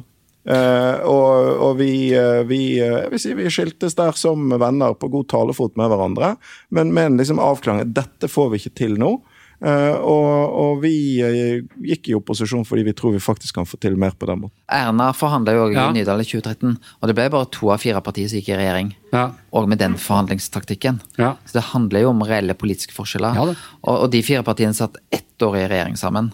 Eh, 0.49 1.01
og, 1.05 1.49
og 1.61 1.75
vi, 1.77 1.93
eh, 2.17 2.43
vi, 2.49 2.61
eh, 2.81 3.03
jeg 3.05 3.13
vil 3.13 3.21
si 3.21 3.35
vi 3.37 3.51
skiltes 3.53 3.97
der 3.99 4.17
som 4.17 4.49
venner 4.49 4.95
på 4.97 5.11
god 5.13 5.29
talefot 5.29 5.77
med 5.77 5.91
hverandre, 5.93 6.37
men 6.73 6.95
med 6.97 7.11
en 7.11 7.19
liksom 7.21 7.43
avklaring 7.43 7.93
dette 7.93 8.31
får 8.33 8.55
vi 8.55 8.63
ikke 8.63 8.79
til 8.85 8.97
nå. 9.01 9.19
Uh, 9.59 9.99
og, 10.07 10.53
og 10.55 10.83
vi 10.85 11.19
uh, 11.19 11.65
gikk 11.83 12.13
i 12.13 12.15
opposisjon 12.15 12.63
fordi 12.63 12.85
vi 12.87 12.93
tror 12.95 13.17
vi 13.17 13.19
faktisk 13.19 13.57
kan 13.57 13.67
få 13.67 13.75
til 13.83 13.97
mer 13.99 14.13
på 14.15 14.29
den 14.31 14.45
måten. 14.45 14.55
Erna 14.71 15.09
forhandla 15.11 15.57
jo 15.57 15.65
Ja. 15.73 15.89
i 15.89 15.97
Nydal 15.97 16.23
i 16.23 16.27
2013, 16.29 16.77
og 16.79 17.11
det 17.11 17.17
ble 17.19 17.25
bare 17.35 17.49
to 17.51 17.73
av 17.75 17.83
fire 17.83 17.99
partier 18.07 18.31
som 18.31 18.39
gikk 18.39 18.53
i 18.53 18.61
regjering. 18.61 18.93
Ja. 19.11 19.25
Og 19.51 19.67
med 19.67 19.83
den 19.83 19.97
forhandlingstaktikken. 19.99 21.01
Ja. 21.19 21.33
Så 21.43 21.59
det 21.59 21.65
handler 21.73 22.07
jo 22.07 22.13
om 22.13 22.23
reelle 22.23 22.55
politiske 22.55 22.95
forskjeller. 22.95 23.35
Ja, 23.35 23.49
og, 23.83 23.95
og 23.97 24.07
de 24.15 24.23
fire 24.23 24.47
partiene 24.47 24.79
satt 24.79 25.01
ett 25.11 25.43
år 25.43 25.59
i 25.59 25.67
regjering 25.67 25.99
sammen. 25.99 26.31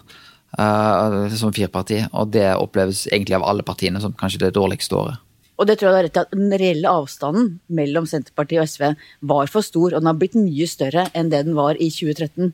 Eh, 0.57 1.35
som 1.37 1.53
fireparti, 1.55 2.01
og 2.13 2.33
det 2.33 2.47
oppleves 2.55 3.05
egentlig 3.11 3.37
av 3.37 3.45
alle 3.47 3.65
partiene 3.67 4.01
som 4.03 4.15
kanskje 4.17 4.45
det 4.47 4.55
dårligste 4.57 4.97
året. 4.99 5.21
Og 5.55 5.69
det 5.69 5.77
tror 5.79 5.87
jeg 5.87 5.93
du 5.93 5.97
har 5.97 6.05
rett 6.09 6.17
i 6.17 6.23
at 6.25 6.33
den 6.35 6.57
reelle 6.59 6.91
avstanden 6.91 7.53
mellom 7.71 8.07
Senterpartiet 8.09 8.59
og 8.59 8.67
SV 8.67 8.89
var 9.31 9.51
for 9.51 9.63
stor, 9.63 9.93
og 9.93 10.01
den 10.01 10.09
har 10.09 10.17
blitt 10.19 10.35
mye 10.35 10.67
større 10.67 11.07
enn 11.15 11.31
det 11.31 11.45
den 11.47 11.55
var 11.55 11.79
i 11.79 11.87
2013. 11.93 12.51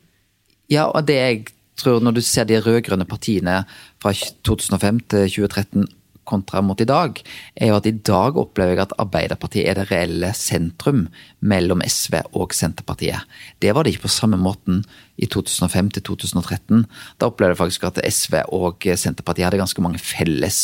Ja, 0.70 0.86
og 0.86 1.08
det 1.08 1.18
jeg 1.18 1.42
tror 1.80 2.02
når 2.04 2.18
du 2.18 2.22
ser 2.22 2.46
de 2.46 2.60
rød-grønne 2.62 3.08
partiene 3.08 3.62
fra 4.02 4.12
2005 4.14 5.02
til 5.10 5.26
2013 5.34 5.88
kontra 6.28 6.62
mot 6.62 6.80
i 6.80 6.86
dag, 6.88 7.18
er 7.56 7.72
jo 7.72 7.78
at 7.78 7.86
i 7.88 7.94
dag 7.94 8.38
opplever 8.38 8.76
jeg 8.76 8.84
at 8.84 8.94
Arbeiderpartiet 9.02 9.68
er 9.68 9.78
det 9.78 9.88
reelle 9.90 10.32
sentrum 10.36 11.06
mellom 11.40 11.82
SV 11.84 12.20
og 12.38 12.54
Senterpartiet. 12.56 13.26
Det 13.62 13.74
var 13.74 13.84
det 13.84 13.94
ikke 13.94 14.06
på 14.06 14.14
samme 14.14 14.38
måten 14.40 14.82
i 15.16 15.26
2005 15.26 15.90
til 15.96 16.06
2013. 16.10 16.86
Da 17.18 17.28
opplevde 17.28 17.56
jeg 17.56 17.62
faktisk 17.62 17.88
at 17.90 18.02
SV 18.06 18.38
og 18.54 18.86
Senterpartiet 18.86 19.48
hadde 19.48 19.60
ganske 19.60 19.84
mange 19.84 20.00
felles 20.02 20.62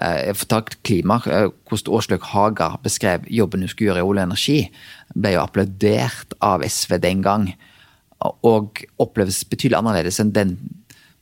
eh, 0.00 0.32
takt 0.48 0.80
klima, 0.86 1.20
eh, 1.26 1.50
hvordan 1.68 1.94
Åslaug 1.98 2.30
Haga 2.32 2.74
beskrev 2.82 3.26
jobben 3.28 3.64
hun 3.64 3.72
skulle 3.72 3.92
gjøre 3.92 4.04
i 4.04 4.08
olje 4.08 4.24
og 4.24 4.30
energi, 4.30 4.58
ble 5.14 5.36
jo 5.36 5.44
applaudert 5.44 6.38
av 6.42 6.64
SV 6.66 6.98
den 7.02 7.22
gang 7.24 7.52
og 8.24 8.80
oppleves 9.02 9.42
betydelig 9.50 9.78
annerledes 9.80 10.20
enn 10.22 10.32
den 10.32 10.56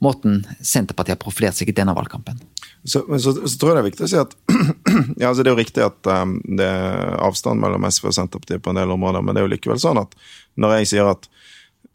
måten 0.03 0.43
Senterpartiet 0.61 1.17
har 1.17 1.23
profilert 1.23 1.59
seg 1.59 1.71
i 1.71 1.77
denne 1.77 1.95
valgkampen. 1.97 2.41
Så, 2.85 3.05
men 3.09 3.21
så, 3.23 3.33
så 3.47 3.59
tror 3.59 3.71
jeg 3.71 3.77
det 3.77 3.83
er 3.83 3.91
viktig 3.91 4.07
å 4.07 4.11
si 4.11 4.19
at 4.19 4.33
ja, 5.21 5.29
altså 5.29 5.43
det 5.45 5.51
er 5.51 5.55
jo 5.55 5.61
riktig 5.61 5.85
at 5.87 6.09
um, 6.11 6.35
det 6.59 6.67
er 6.67 7.13
avstand 7.23 7.63
mellom 7.63 7.87
SV 7.87 8.09
og 8.11 8.17
Senterpartiet 8.17 8.65
på 8.65 8.73
en 8.73 8.81
del 8.81 8.95
områder, 8.95 9.23
men 9.23 9.37
det 9.37 9.43
er 9.43 9.47
jo 9.47 9.53
likevel 9.53 9.83
sånn 9.83 10.01
at 10.03 10.17
når 10.59 10.81
jeg 10.81 10.91
sier 10.95 11.13
at 11.13 11.29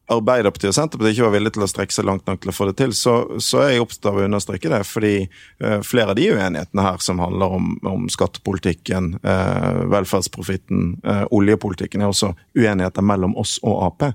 Arbeiderpartiet 0.08 0.72
og 0.72 0.76
Senterpartiet 0.78 1.18
ikke 1.18 1.26
var 1.26 1.34
villige 1.34 1.54
til 1.58 1.66
å 1.66 1.68
strekke 1.68 1.92
seg 1.92 2.06
langt 2.08 2.30
nok 2.30 2.40
til 2.40 2.52
å 2.52 2.56
få 2.56 2.70
det 2.70 2.78
til, 2.80 2.94
så, 2.96 3.16
så 3.44 3.60
er 3.66 3.74
jeg 3.74 3.84
opptatt 3.84 4.08
av 4.08 4.20
å 4.22 4.24
understreke 4.24 4.72
det. 4.72 4.80
Fordi 4.88 5.14
uh, 5.26 5.82
flere 5.84 6.14
av 6.14 6.20
de 6.20 6.30
uenighetene 6.32 6.86
her 6.86 7.02
som 7.04 7.20
handler 7.20 7.56
om, 7.58 7.74
om 7.92 8.06
skattepolitikken, 8.12 9.18
uh, 9.26 9.84
velferdsprofitten, 9.92 10.86
uh, 11.04 11.26
oljepolitikken, 11.36 12.06
er 12.06 12.14
også 12.14 12.32
uenigheter 12.56 13.04
mellom 13.04 13.36
oss 13.40 13.58
og 13.68 13.84
Ap. 13.88 14.06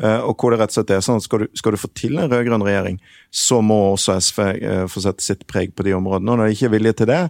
og 0.00 0.40
hvor 0.40 0.52
det 0.52 0.60
rett 0.60 0.72
og 0.72 0.76
slett 0.78 0.90
er 0.94 1.02
sånn 1.04 1.18
at 1.20 1.24
skal 1.24 1.42
du, 1.42 1.46
skal 1.58 1.74
du 1.74 1.78
få 1.80 1.90
til 1.98 2.16
en 2.18 2.30
rød-grønn 2.30 2.62
regjering, 2.64 3.00
så 3.34 3.60
må 3.62 3.76
også 3.92 4.16
SV 4.22 4.40
få 4.90 5.02
sette 5.04 5.24
sitt 5.24 5.42
preg 5.50 5.74
på 5.76 5.84
de 5.86 5.92
områdene. 5.96 6.32
Og 6.32 6.40
når 6.40 6.48
de 6.48 6.56
ikke 6.56 6.68
er 6.70 6.72
villige 6.72 6.98
til 7.00 7.10
det, 7.10 7.20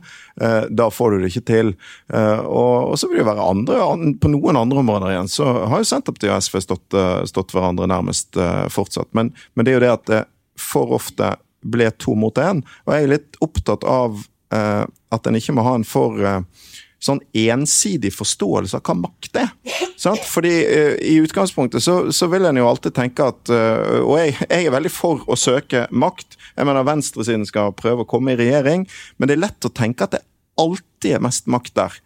da 0.70 0.86
får 0.92 1.12
du 1.12 1.16
det 1.20 1.32
ikke 1.32 1.44
til. 1.50 1.72
og, 2.14 2.92
og 2.92 2.94
så 3.00 3.10
vil 3.10 3.20
det 3.20 3.26
være 3.26 3.48
andre, 3.52 3.80
på 4.22 4.30
noen 4.32 4.60
andre 4.60 4.82
områder 4.84 5.14
igjen, 5.14 5.32
så 5.32 5.50
har 5.72 5.82
jo 5.82 5.90
Senterpartiet 5.90 6.32
og 6.32 6.46
SV 6.46 6.62
stått, 6.64 6.98
stått 7.30 7.54
hverandre 7.56 7.90
nærmest 7.90 8.09
nærmest 8.10 8.36
uh, 8.36 8.68
fortsatt. 8.68 9.08
Men, 9.14 9.32
men, 9.54 9.64
det 9.64 9.72
er 9.72 9.78
jo 9.78 9.86
det 9.86 9.94
at 9.94 10.10
det 10.10 10.20
for 10.60 10.92
ofte 10.98 11.36
ble 11.62 11.90
to 11.98 12.14
mot 12.14 12.36
én. 12.38 12.62
Og 12.86 12.94
jeg 12.94 13.04
er 13.04 13.14
litt 13.14 13.40
opptatt 13.40 13.84
av 13.84 14.22
eh, 14.52 14.84
at 14.84 15.26
en 15.26 15.36
ikke 15.36 15.54
må 15.56 15.64
ha 15.64 15.74
en 15.76 15.84
for 15.84 16.16
eh, 16.20 16.40
sånn 17.00 17.20
ensidig 17.36 18.12
forståelse 18.12 18.76
av 18.76 18.84
hva 18.84 18.96
makt 19.02 19.38
er. 19.40 19.50
Sant? 20.00 20.24
Fordi 20.28 20.52
eh, 20.64 20.94
I 21.12 21.18
utgangspunktet 21.24 21.84
så, 21.84 22.12
så, 22.12 22.28
vil 22.32 22.48
en 22.48 22.60
jo 22.60 22.68
alltid 22.68 22.96
tenke 22.96 23.28
at 23.32 23.52
uh, 23.52 24.00
Og 24.04 24.16
jeg, 24.20 24.34
jeg, 24.46 24.66
er 24.66 24.72
veldig 24.72 24.92
for 24.92 25.24
å 25.28 25.36
søke 25.36 25.86
makt. 25.92 26.38
Jeg 26.56 26.68
mener 26.68 26.88
Venstresiden 26.88 27.48
skal 27.48 27.76
prøve 27.76 28.04
å 28.04 28.08
komme 28.08 28.34
i 28.34 28.40
regjering, 28.40 28.86
men 29.16 29.28
det 29.28 29.36
er 29.36 29.44
lett 29.46 29.68
å 29.68 29.72
tenke 29.72 30.08
at 30.08 30.16
det 30.16 30.24
alltid 30.60 31.16
er 31.16 31.24
mest 31.24 31.48
makt 31.52 31.76
der. 31.76 32.00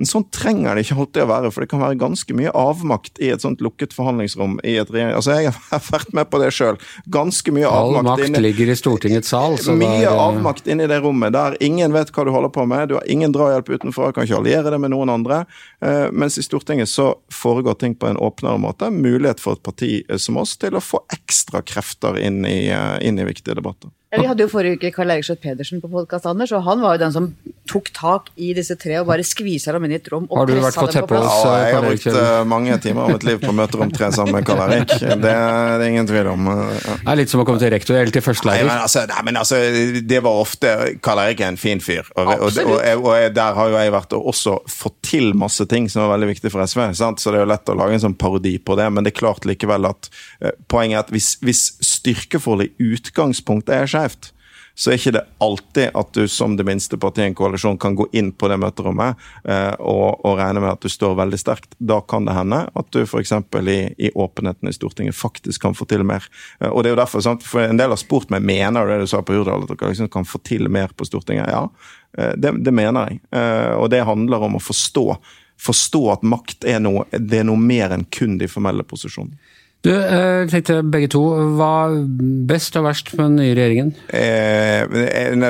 Men 0.00 0.08
sånn 0.08 0.24
trenger 0.32 0.78
det 0.78 0.86
ikke 0.86 0.96
alltid 1.02 1.22
å 1.26 1.28
være, 1.28 1.48
for 1.52 1.60
det 1.60 1.68
kan 1.68 1.82
være 1.82 1.98
ganske 2.00 2.32
mye 2.32 2.52
avmakt 2.56 3.18
i 3.20 3.28
et 3.34 3.42
sånt 3.44 3.60
lukket 3.60 3.92
forhandlingsrom. 3.92 4.54
i 4.64 4.78
et 4.80 4.88
regjering. 4.88 5.12
Altså, 5.12 5.34
Jeg 5.36 5.52
har 5.52 5.82
vært 5.90 6.14
med 6.16 6.30
på 6.30 6.40
det 6.40 6.48
sjøl. 6.56 6.78
Ganske 7.04 7.52
mye 7.52 7.68
All 7.68 7.90
avmakt. 7.90 7.98
All 7.98 8.08
makt 8.08 8.24
inni, 8.30 8.40
ligger 8.40 8.72
i 8.72 8.76
Stortingets 8.80 9.28
sal. 9.28 9.58
mye 9.76 10.00
der, 10.00 10.16
avmakt 10.16 10.66
inni 10.72 10.86
det 10.88 11.02
rommet, 11.04 11.34
der 11.36 11.58
ingen 11.60 11.92
vet 11.92 12.14
hva 12.16 12.24
du 12.24 12.32
holder 12.32 12.48
på 12.48 12.64
med. 12.64 12.88
Du 12.88 12.96
har 12.96 13.04
ingen 13.04 13.32
drahjelp 13.32 13.68
utenfra, 13.68 14.12
kan 14.16 14.24
ikke 14.24 14.40
alliere 14.40 14.72
det 14.72 14.80
med 14.80 14.94
noen 14.94 15.12
andre. 15.12 15.44
Uh, 15.84 16.08
mens 16.12 16.40
i 16.40 16.46
Stortinget 16.48 16.88
så 16.88 17.12
foregår 17.28 17.76
ting 17.84 17.94
på 17.94 18.08
en 18.08 18.16
åpnere 18.16 18.56
måte. 18.56 18.88
Mulighet 18.88 19.40
for 19.40 19.60
et 19.60 19.62
parti 19.62 20.00
som 20.16 20.40
oss 20.40 20.56
til 20.56 20.80
å 20.80 20.80
få 20.80 21.04
ekstra 21.12 21.60
krefter 21.60 22.16
inn 22.16 22.40
i, 22.48 22.72
uh, 22.72 22.96
inn 23.04 23.20
i 23.20 23.28
viktige 23.28 23.60
debatter. 23.60 23.92
Vi 24.10 24.26
hadde 24.26 24.42
jo 24.42 24.50
forrige 24.50 24.80
uke 24.80 24.90
Karl 24.90 25.12
Eirik 25.12 25.28
Schjøtt 25.28 25.44
Pedersen 25.44 25.78
på 25.78 25.86
podkast, 25.92 26.26
Anders, 26.26 26.50
og 26.56 26.64
han 26.66 26.80
var 26.82 26.96
jo 26.96 27.04
den 27.04 27.12
som 27.14 27.28
tok 27.70 27.90
tak 27.94 28.30
i 28.40 28.50
disse 28.56 28.74
tre 28.80 28.98
og 29.00 29.08
bare 29.10 29.24
skvisa 29.26 29.74
dem 29.76 29.86
inn 29.86 29.94
i 29.94 29.98
et 30.00 30.08
rom 30.10 30.26
og 30.26 30.48
du 30.48 30.56
vært 30.58 30.78
på 30.78 31.04
plass. 31.10 31.36
Ja, 31.44 31.52
jeg 31.62 31.76
har 31.76 31.86
brukt 31.86 32.08
uh, 32.16 32.42
mange 32.48 32.78
timer 32.82 33.04
av 33.04 33.12
mitt 33.14 33.26
liv 33.28 33.40
på 33.42 33.54
møterom 33.54 33.92
tre 33.94 34.10
sammen 34.14 34.38
med 34.38 34.48
Karl 34.48 34.64
Erik. 34.66 34.94
Det, 35.00 35.16
det, 35.22 35.34
er 35.34 35.84
ingen 35.86 36.08
tvil 36.08 36.30
om. 36.32 36.48
Ja. 36.50 36.96
Det 37.04 37.12
er 37.12 37.20
litt 37.20 37.32
som 37.32 37.42
å 37.42 37.46
komme 37.48 37.62
til 37.62 37.72
rektor 37.74 37.98
eller 37.98 38.14
til 38.14 38.24
førstelærer. 38.24 38.66
Nei, 38.66 38.70
men 38.72 38.84
altså, 38.86 39.04
nei, 39.10 39.20
men 39.28 39.40
altså, 39.40 39.60
det 40.12 40.22
var 40.26 40.42
ofte 40.42 40.74
Karl 41.04 41.22
Erik 41.24 41.44
er 41.44 41.52
en 41.54 41.60
fin 41.60 41.82
fyr, 41.84 42.10
og, 42.16 42.32
og, 42.48 42.60
og, 42.64 42.80
og, 42.98 43.28
der 43.36 43.58
har 43.58 43.70
jo 43.70 43.78
jeg 43.78 43.94
vært 43.94 44.18
og 44.18 44.32
også 44.34 44.56
fått 44.70 44.98
til 45.12 45.32
masse 45.38 45.66
ting 45.70 45.88
som 45.92 46.04
er 46.04 46.12
veldig 46.14 46.32
viktig 46.34 46.52
for 46.52 46.64
SV. 46.64 46.84
Sant? 46.98 47.22
Så 47.22 47.32
det 47.32 47.40
er 47.40 47.46
jo 47.46 47.52
lett 47.52 47.70
å 47.70 47.78
lage 47.78 47.96
en 47.96 48.04
sånn 48.08 48.18
parodi 48.18 48.56
på 48.58 48.76
det, 48.80 48.90
men 48.90 49.06
det 49.06 49.14
er 49.14 49.20
klart 49.22 49.46
likevel 49.48 49.88
at 49.90 50.10
uh, 50.42 50.52
poenget 50.70 50.98
er 50.98 51.06
at 51.06 51.14
hvis, 51.14 51.34
hvis 51.44 51.64
styrkeforholdet 51.84 52.74
i 52.74 52.92
utgangspunktet 52.96 53.76
er 53.76 53.90
skjevt, 53.90 54.32
så 54.80 54.88
er 54.90 54.96
ikke 54.96 55.12
det 55.12 55.20
alltid 55.44 55.96
at 56.00 56.12
du 56.16 56.22
som 56.28 56.54
det 56.56 56.64
minste 56.64 56.96
partiet 56.96 57.26
i 57.26 57.28
en 57.28 57.34
koalisjon 57.36 57.76
kan 57.78 57.92
gå 57.98 58.06
inn 58.16 58.30
på 58.32 58.48
det 58.48 58.56
møterommet 58.62 59.18
eh, 59.44 59.74
og, 59.76 60.22
og, 60.24 60.38
regne 60.38 60.62
med 60.62 60.70
at 60.72 60.80
du 60.80 60.88
står 60.88 61.18
veldig 61.18 61.40
sterkt. 61.42 61.74
Da 61.76 61.98
kan 62.00 62.24
det 62.24 62.32
hende 62.32 62.62
at 62.64 62.88
du 62.96 63.02
f.eks. 63.02 63.34
I, 63.60 63.76
i 64.00 64.12
åpenheten 64.14 64.70
i 64.70 64.72
Stortinget 64.72 65.18
faktisk 65.18 65.66
kan 65.66 65.76
få 65.76 65.84
til 65.90 66.06
mer. 66.08 66.24
Eh, 66.62 66.70
og 66.70 66.80
det 66.80 66.90
er 66.90 66.96
jo 66.96 67.00
derfor, 67.02 67.20
sant? 67.26 67.44
for 67.44 67.60
En 67.60 67.76
del 67.76 67.92
har 67.92 68.00
spurt 68.00 68.32
meg 68.32 68.46
mener 68.48 68.88
du 68.88 68.94
det 68.94 69.04
du 69.04 69.12
sa 69.12 69.20
på 69.20 69.36
Hurdal, 69.36 69.68
at 69.68 69.74
dere 69.74 69.92
liksom 69.92 70.08
kan 70.16 70.24
få 70.24 70.40
til 70.48 70.72
mer 70.72 70.96
på 70.96 71.04
Stortinget. 71.10 71.52
Ja, 71.52 71.66
eh, 72.16 72.32
det, 72.40 72.56
det 72.64 72.72
mener 72.72 73.10
jeg. 73.10 73.20
Eh, 73.36 73.74
og 73.76 73.90
det 73.92 74.00
handler 74.08 74.48
om 74.48 74.56
å 74.56 74.64
forstå 74.64 75.06
forstå 75.60 76.00
at 76.14 76.22
makt 76.24 76.64
er 76.64 76.80
noe, 76.80 77.04
det 77.12 77.42
er 77.42 77.48
noe 77.50 77.60
mer 77.60 77.92
enn 77.92 78.06
kun 78.08 78.38
de 78.40 78.48
formelle 78.48 78.86
posisjonene. 78.88 79.36
Du, 79.80 79.88
jeg 79.88 80.42
eh, 80.44 80.50
tenkte 80.52 80.82
begge 80.84 81.08
to. 81.14 81.22
Hva 81.56 81.88
best 82.48 82.76
og 82.76 82.84
verst 82.84 83.14
med 83.14 83.30
den 83.30 83.38
nye 83.40 83.54
regjeringen? 83.56 83.94
Eh, 84.12 84.84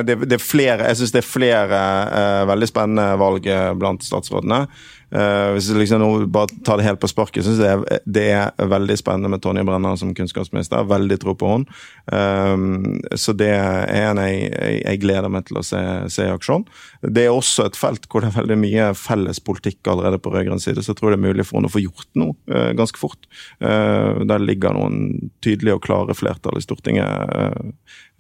det, 0.06 0.16
det, 0.22 0.36
er 0.36 0.44
flere, 0.44 0.86
jeg 0.86 1.00
syns 1.00 1.14
det 1.16 1.24
er 1.24 1.26
flere 1.26 1.80
eh, 2.20 2.42
veldig 2.50 2.68
spennende 2.70 3.08
valg 3.18 3.48
eh, 3.50 3.72
blant 3.80 4.06
statsrådene. 4.06 4.62
Uh, 5.10 5.50
hvis 5.56 5.70
jeg 5.70 5.80
liksom 5.80 6.02
nå 6.02 6.10
bare 6.30 6.54
tar 6.66 6.78
det 6.78 6.86
helt 6.86 7.00
på 7.02 7.10
sparket, 7.10 7.42
syns 7.46 7.58
jeg 7.62 8.00
det 8.06 8.26
er, 8.30 8.52
veldig 8.70 8.96
spennende 8.98 9.30
med 9.32 9.42
Tonje 9.42 9.64
Brenna 9.66 9.96
som 9.98 10.12
kunnskapsminister. 10.14 10.86
Veldig 10.90 11.18
tro 11.22 11.34
på 11.38 11.50
henne. 11.50 11.80
Um, 12.06 13.00
så 13.18 13.34
det 13.36 13.50
er 13.50 13.90
en 14.10 14.20
jeg, 14.22 14.50
jeg, 14.52 15.00
gleder 15.02 15.32
meg 15.32 15.48
til 15.48 15.60
å 15.60 15.64
se, 15.66 15.80
se, 16.12 16.28
i 16.28 16.34
aksjon. 16.34 16.66
Det 17.02 17.26
er 17.26 17.34
også 17.34 17.66
et 17.68 17.78
felt 17.78 18.06
hvor 18.10 18.22
det 18.22 18.30
er 18.30 18.38
veldig 18.38 18.58
mye 18.60 18.90
felles 18.98 19.42
politikk 19.42 19.90
allerede 19.90 20.20
på 20.22 20.34
rød-grønn 20.34 20.62
side, 20.62 20.84
så 20.84 20.92
jeg 20.92 21.00
tror 21.00 21.14
det 21.14 21.20
er 21.20 21.26
mulig 21.28 21.46
for 21.48 21.58
henne 21.58 21.70
å 21.70 21.74
få 21.74 21.82
gjort 21.82 22.08
noe 22.20 22.36
uh, 22.52 22.70
ganske 22.78 23.00
fort. 23.00 23.30
Uh, 23.58 24.22
der 24.30 24.42
ligger 24.44 24.76
noen 24.76 25.32
tydelige 25.44 25.80
og 25.80 25.84
klare 25.88 26.16
flertall 26.16 26.60
i 26.60 26.64
Stortinget 26.64 27.10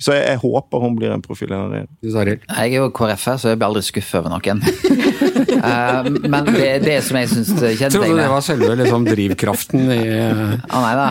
så 0.00 0.14
jeg, 0.16 0.22
jeg, 0.30 0.40
håper 0.40 0.80
hun 0.80 0.94
blir 0.96 1.12
en 1.12 1.20
profil. 1.20 1.50
Jeg 1.52 2.44
er 2.56 2.70
jo 2.72 2.86
KrF-er, 2.96 3.36
så 3.36 3.50
jeg 3.50 3.58
blir 3.60 3.66
aldri 3.66 3.82
skuffet 3.84 4.22
over 4.22 4.32
noen. 4.32 4.62
uh, 5.60 6.06
men 6.32 6.46
det, 6.48 6.62
er 6.64 6.84
det 6.84 6.94
som 7.04 7.18
jeg 7.20 7.28
syns 7.28 7.50
kjennetegner 7.52 7.92
Trodde 7.92 8.22
det 8.22 8.30
var 8.32 8.46
selve 8.46 8.70
liksom, 8.80 9.08
drivkraften 9.10 9.92
i 9.92 9.98
uh... 10.08 10.54
ah, 10.70 10.86
Nei 10.86 10.94
da. 10.96 11.08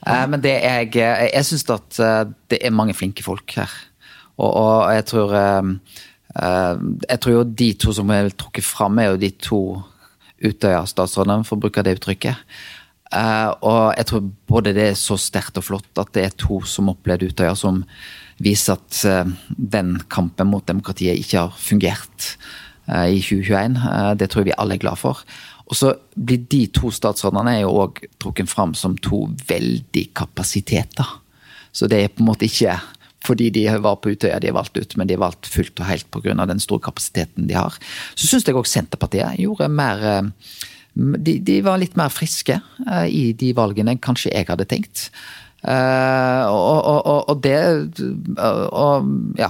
Uh, 0.00 0.24
men 0.32 0.42
det 0.42 0.56
jeg 0.56 0.88
Jeg, 0.98 1.28
jeg 1.30 1.48
syns 1.50 1.66
at 1.76 2.00
det 2.50 2.58
er 2.58 2.74
mange 2.74 2.96
flinke 2.98 3.22
folk 3.22 3.54
her. 3.54 3.70
Og, 4.34 4.50
og 4.50 4.90
jeg 4.90 5.06
tror 5.12 5.36
Jeg 6.34 7.18
tror 7.22 7.36
jo 7.36 7.44
de 7.62 7.70
to 7.78 7.94
som 7.94 8.10
er 8.10 8.32
trukket 8.34 8.66
fram, 8.66 8.98
er 8.98 9.12
jo 9.12 9.20
de 9.22 9.30
to 9.38 9.60
Utøya-statsrådene, 10.44 11.46
for 11.46 11.54
å 11.56 11.62
bruke 11.62 11.84
det 11.86 11.94
uttrykket. 12.00 12.42
og 13.62 13.94
jeg 13.94 14.06
tror 14.10 14.26
både 14.50 14.74
det 14.74 14.88
er 14.90 14.98
så 14.98 15.14
sterkt 15.16 15.62
og 15.62 15.68
flott 15.68 16.02
at 16.02 16.10
det 16.16 16.24
er 16.26 16.34
to 16.34 16.58
som 16.66 16.90
opplevde 16.90 17.30
Utøya 17.30 17.54
som 17.54 17.84
viser 18.42 18.78
at 18.78 19.00
eh, 19.08 19.32
den 19.48 19.96
kampen 20.10 20.50
mot 20.50 20.66
demokratiet 20.66 21.20
ikke 21.20 21.44
har 21.46 21.58
fungert 21.58 22.34
eh, 22.88 23.14
i 23.16 23.20
2021. 23.22 23.78
Eh, 23.78 24.10
det 24.20 24.30
tror 24.30 24.42
jeg 24.42 24.50
vi 24.50 24.56
alle 24.58 24.78
er 24.78 24.84
glad 24.84 25.00
for. 25.00 25.22
Og 25.64 25.78
så 25.78 25.94
blir 26.14 26.44
de 26.50 26.66
to 26.74 26.90
statsrådene 26.92 27.56
er 27.56 27.62
jo 27.64 27.76
òg 27.84 28.02
trukket 28.20 28.50
fram 28.50 28.74
som 28.76 28.98
to 29.00 29.26
veldig 29.48 30.08
kapasiteter. 30.16 31.16
Så 31.74 31.88
det 31.90 32.02
er 32.02 32.12
på 32.12 32.22
en 32.22 32.30
måte 32.32 32.48
ikke 32.48 32.78
fordi 33.24 33.46
de 33.48 33.62
var 33.80 33.96
på 34.04 34.10
Utøya 34.12 34.36
de 34.36 34.50
er 34.50 34.52
valgt 34.52 34.76
ut, 34.76 34.98
men 35.00 35.08
de 35.08 35.14
er 35.14 35.22
valgt 35.22 35.48
fullt 35.48 35.80
og 35.80 35.86
helt 35.88 36.10
pga. 36.12 36.34
den 36.44 36.60
store 36.60 36.82
kapasiteten 36.84 37.46
de 37.48 37.54
har. 37.56 37.72
Så 38.14 38.28
syns 38.28 38.44
jeg 38.44 38.54
òg 38.54 38.68
Senterpartiet 38.68 39.40
gjorde 39.40 39.70
mer 39.72 40.28
de, 40.94 41.38
de, 41.40 41.56
var 41.64 41.80
litt 41.80 41.96
mer 41.96 42.12
friske 42.12 42.58
i 43.08 43.32
de 43.32 43.48
valgene 43.56 43.94
enn 43.94 44.02
kanskje 44.02 44.30
jeg 44.30 44.46
hadde 44.46 44.68
tenkt. 44.68 45.08
Uh, 45.64 46.44
og, 46.52 46.80
og, 46.84 47.28
og, 47.32 47.38
det 47.40 47.56
og, 48.36 49.06
ja, 49.40 49.48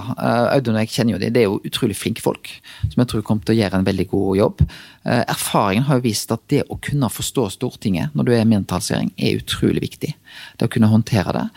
Audun 0.55 0.77
og 0.77 0.85
jeg 0.85 0.91
kjenner 0.93 1.17
jo 1.17 1.19
det. 1.19 1.33
Det 1.35 1.41
er 1.41 1.49
jo 1.49 1.59
utrolig 1.67 1.97
flinke 1.99 2.23
folk 2.23 2.51
som 2.85 3.01
jeg 3.01 3.09
tror 3.11 3.25
kommer 3.27 3.43
til 3.43 3.57
å 3.57 3.59
gjøre 3.59 3.81
en 3.81 3.87
veldig 3.87 4.07
god 4.13 4.29
jobb. 4.39 4.63
Uh, 5.03 5.23
erfaringen 5.25 5.87
har 5.89 5.99
jo 5.99 6.05
vist 6.07 6.31
at 6.31 6.45
det 6.53 6.63
å 6.71 6.79
kunne 6.79 7.11
forstå 7.11 7.49
Stortinget 7.57 8.15
når 8.15 8.29
du 8.29 8.31
er 8.35 8.47
mindretallsregjering, 8.47 9.11
er 9.19 9.41
utrolig 9.41 9.83
viktig. 9.89 10.13
Det 10.55 10.69
å 10.69 10.71
kunne 10.71 10.91
håndtere 10.93 11.35
det. 11.35 11.49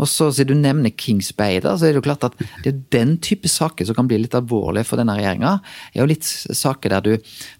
Og 0.00 0.08
så 0.08 0.30
Siden 0.32 0.56
du 0.56 0.64
nevner 0.64 0.92
Kings 0.96 1.30
Bay, 1.36 1.60
da, 1.62 1.74
så 1.76 1.86
er 1.86 1.94
det 1.94 2.00
jo 2.00 2.06
klart 2.06 2.24
at 2.26 2.36
det 2.64 2.70
er 2.70 2.80
den 2.94 3.14
type 3.22 3.48
saker 3.50 3.86
som 3.86 3.96
kan 3.96 4.08
bli 4.10 4.18
litt 4.22 4.36
alvorlige 4.36 4.88
for 4.88 5.00
denne 5.00 5.14
regjeringa. 5.18 5.58
er 5.92 6.00
jo 6.00 6.08
litt 6.08 6.26
saker 6.26 6.94
der 6.96 7.04
du, 7.04 7.12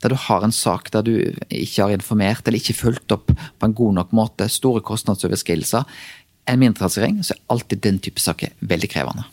der 0.02 0.14
du 0.14 0.18
har 0.28 0.44
en 0.44 0.54
sak 0.54 0.90
der 0.94 1.04
du 1.06 1.12
ikke 1.48 1.84
har 1.84 1.94
informert 1.94 2.46
eller 2.46 2.58
ikke 2.58 2.78
fulgt 2.78 3.14
opp 3.14 3.32
på 3.32 3.68
en 3.68 3.76
god 3.76 3.98
nok 4.00 4.16
måte. 4.16 4.48
Store 4.48 4.82
kostnadsoverskridelser 4.84 5.84
en 6.50 6.58
mindretallsregjering, 6.62 7.22
så 7.24 7.36
er 7.36 7.46
alltid 7.54 7.84
den 7.84 8.02
type 8.02 8.22
saker 8.22 8.52
veldig 8.60 8.90
krevende. 8.90 9.28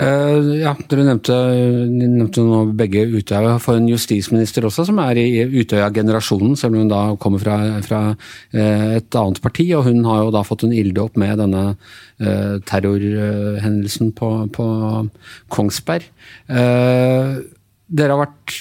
Uh, 0.00 0.62
ja, 0.62 0.70
Dere 0.88 1.02
nevnte, 1.04 1.34
nevnte 1.92 2.40
nå 2.46 2.60
begge 2.78 3.02
Utøya 3.10 3.58
for 3.60 3.76
en 3.76 3.88
justisminister 3.90 4.64
også, 4.64 4.86
som 4.88 5.00
er 5.02 5.18
i 5.20 5.42
Utøya-generasjonen, 5.44 6.54
selv 6.56 6.72
om 6.72 6.84
hun 6.84 6.92
da 6.92 7.00
kommer 7.20 7.42
fra, 7.42 7.58
fra 7.84 8.00
uh, 8.14 8.86
et 8.96 9.18
annet 9.20 9.42
parti. 9.44 9.66
og 9.76 9.84
Hun 9.90 10.00
har 10.08 10.22
jo 10.22 10.32
da 10.32 10.44
fått 10.46 10.64
en 10.64 10.72
ilde 10.72 11.04
opp 11.04 11.20
med 11.20 11.36
denne 11.42 11.64
uh, 11.74 12.56
terrorhendelsen 12.70 14.14
på, 14.16 14.30
på 14.56 14.66
Kongsberg. 15.52 16.08
dere 16.48 18.14
har 18.14 18.22
vært 18.24 18.56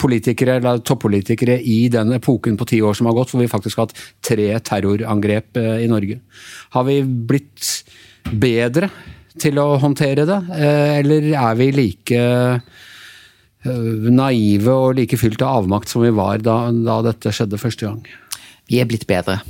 politikere, 0.00 0.58
eller 0.58 0.82
toppolitikere 0.86 1.58
i 1.60 1.88
den 1.92 2.14
epoken 2.16 2.58
på 2.58 2.66
ti 2.68 2.80
år 2.84 2.96
som 2.96 3.08
har 3.10 3.16
gått, 3.18 3.32
hvor 3.34 3.42
vi 3.42 3.50
faktisk 3.50 3.80
har 3.80 3.88
hatt 3.88 4.04
tre 4.24 4.48
terrorangrep 4.66 5.60
eh, 5.60 5.84
i 5.84 5.88
Norge. 5.90 6.20
Har 6.76 6.86
vi 6.88 7.00
blitt 7.04 7.72
bedre 8.30 8.90
til 9.40 9.60
å 9.62 9.78
håndtere 9.80 10.26
det, 10.28 10.40
eh, 10.56 10.98
eller 11.00 11.30
er 11.32 11.60
vi 11.60 11.70
like 11.76 12.24
eh, 12.24 12.80
naive 14.10 14.72
og 14.72 14.98
like 14.98 15.20
fylt 15.20 15.42
av 15.44 15.62
avmakt 15.62 15.92
som 15.92 16.04
vi 16.04 16.12
var 16.16 16.42
da, 16.44 16.62
da 16.72 17.00
dette 17.10 17.32
skjedde 17.34 17.60
første 17.60 17.88
gang? 17.88 18.02
Vi 18.70 18.80
er 18.80 18.88
blitt 18.88 19.08
bedre. 19.10 19.40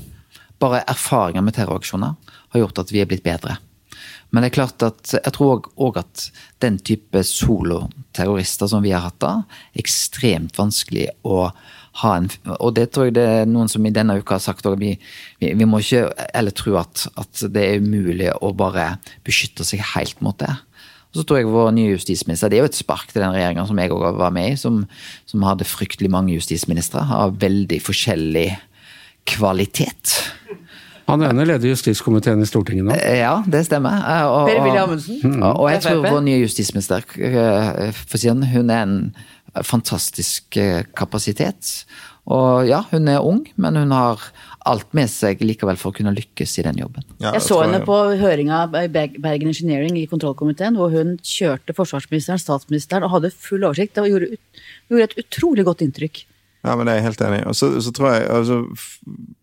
bare 0.61 0.83
erfaringer 0.93 1.41
med 1.41 1.55
terroraksjoner 1.57 2.37
har 2.53 2.61
gjort 2.61 2.79
at 2.83 2.91
vi 2.93 3.01
er 3.01 3.07
blitt 3.09 3.25
bedre. 3.25 3.57
Men 4.31 4.45
det 4.45 4.51
er 4.51 4.57
klart 4.61 4.85
at 4.87 5.13
jeg 5.17 5.35
tror 5.35 5.67
òg 5.81 5.99
at 6.01 6.29
den 6.63 6.79
type 6.79 7.23
soloterrorister 7.27 8.71
som 8.71 8.85
vi 8.85 8.95
har 8.95 9.05
hatt 9.09 9.19
da, 9.23 9.33
er 9.75 9.83
ekstremt 9.83 10.59
vanskelig 10.61 11.09
å 11.27 11.51
ha 12.01 12.13
en 12.17 12.29
Og 12.61 12.75
det 12.77 12.93
tror 12.95 13.09
jeg 13.09 13.17
det 13.17 13.27
er 13.27 13.49
noen 13.51 13.69
som 13.69 13.85
i 13.87 13.91
denne 13.91 14.15
uka 14.21 14.37
har 14.37 14.45
sagt 14.45 14.67
òg, 14.71 14.79
vi, 14.79 14.95
vi, 15.43 15.51
vi, 15.59 15.67
må 15.67 15.81
ikke 15.83 16.07
eller 16.31 16.55
tro 16.55 16.77
at, 16.79 17.09
at 17.19 17.43
det 17.51 17.65
er 17.67 17.83
umulig 17.83 18.31
å 18.39 18.53
bare 18.55 18.93
beskytte 19.27 19.67
seg 19.67 19.83
helt 19.97 20.23
mot 20.23 20.39
det. 20.39 20.53
Og 21.11 21.19
så 21.19 21.27
tror 21.27 21.41
jeg 21.41 21.51
vår 21.51 21.73
nye 21.75 21.91
justisminister 21.97 22.51
Det 22.51 22.61
er 22.61 22.65
jo 22.65 22.71
et 22.71 22.79
spark 22.79 23.11
til 23.11 23.25
den 23.25 23.35
regjeringa 23.35 23.67
som 23.67 23.79
jeg 23.83 23.91
òg 23.95 24.21
var 24.21 24.35
med 24.35 24.53
i, 24.53 24.59
som, 24.61 24.85
som 25.27 25.47
hadde 25.47 25.67
fryktelig 25.67 26.13
mange 26.13 26.37
justisministre 26.37 27.03
av 27.03 27.41
veldig 27.43 27.81
forskjellig 27.83 28.49
kvalitet. 29.31 30.15
Han 31.11 31.25
ene 31.27 31.47
leder 31.49 31.73
justiskomiteen 31.73 32.43
i 32.43 32.49
Stortinget 32.49 32.87
nå. 32.87 32.95
Ja, 32.97 33.41
det 33.51 33.65
stemmer. 33.67 33.99
Og, 34.31 34.47
Per 34.51 34.63
Willy 34.63 34.81
Amundsen. 34.85 35.41
og, 35.43 35.65
og 35.65 35.73
jeg 35.73 35.83
tror 35.87 36.05
vår 36.07 36.23
nye 36.29 36.41
justisminister, 36.45 37.05
eh, 37.19 38.47
hun 38.55 38.71
er 38.71 38.87
en 38.87 38.97
fantastisk 39.67 40.57
eh, 40.61 40.85
kapasitet. 40.97 41.85
Og 42.31 42.69
ja, 42.69 42.85
hun 42.93 43.09
er 43.11 43.25
ung, 43.27 43.43
men 43.59 43.79
hun 43.81 43.93
har 43.95 44.23
alt 44.69 44.93
med 44.95 45.09
seg 45.11 45.41
likevel 45.43 45.79
for 45.81 45.91
å 45.91 45.97
kunne 45.97 46.13
lykkes 46.15 46.59
i 46.61 46.65
den 46.67 46.79
jobben. 46.83 47.05
Ja, 47.19 47.33
Jeg 47.35 47.43
så 47.47 47.59
jeg... 47.59 47.71
henne 47.71 47.87
på 47.87 47.97
høringa 48.21 48.63
i 48.83 48.91
Bergen 48.93 49.51
Engineering 49.51 49.97
i 49.99 50.07
kontrollkomiteen, 50.11 50.77
hvor 50.79 50.93
hun 50.95 51.17
kjørte 51.25 51.75
forsvarsministeren, 51.77 52.43
statsministeren 52.43 53.07
og 53.09 53.17
hadde 53.17 53.33
full 53.33 53.65
oversikt. 53.65 53.97
Det 53.97 54.13
gjorde, 54.13 54.37
gjorde 54.93 55.09
et 55.09 55.23
utrolig 55.25 55.67
godt 55.67 55.87
inntrykk. 55.87 56.23
Ja, 56.61 56.75
men 56.77 56.85
det 56.85 56.93
er 56.93 57.01
jeg 57.01 57.09
helt 57.09 57.23
enig 57.25 57.41
i. 57.41 57.47
Og 57.49 57.57
så, 57.57 57.71
så 57.81 57.93
tror 57.97 58.13
jeg 58.13 58.27
altså, 58.29 58.59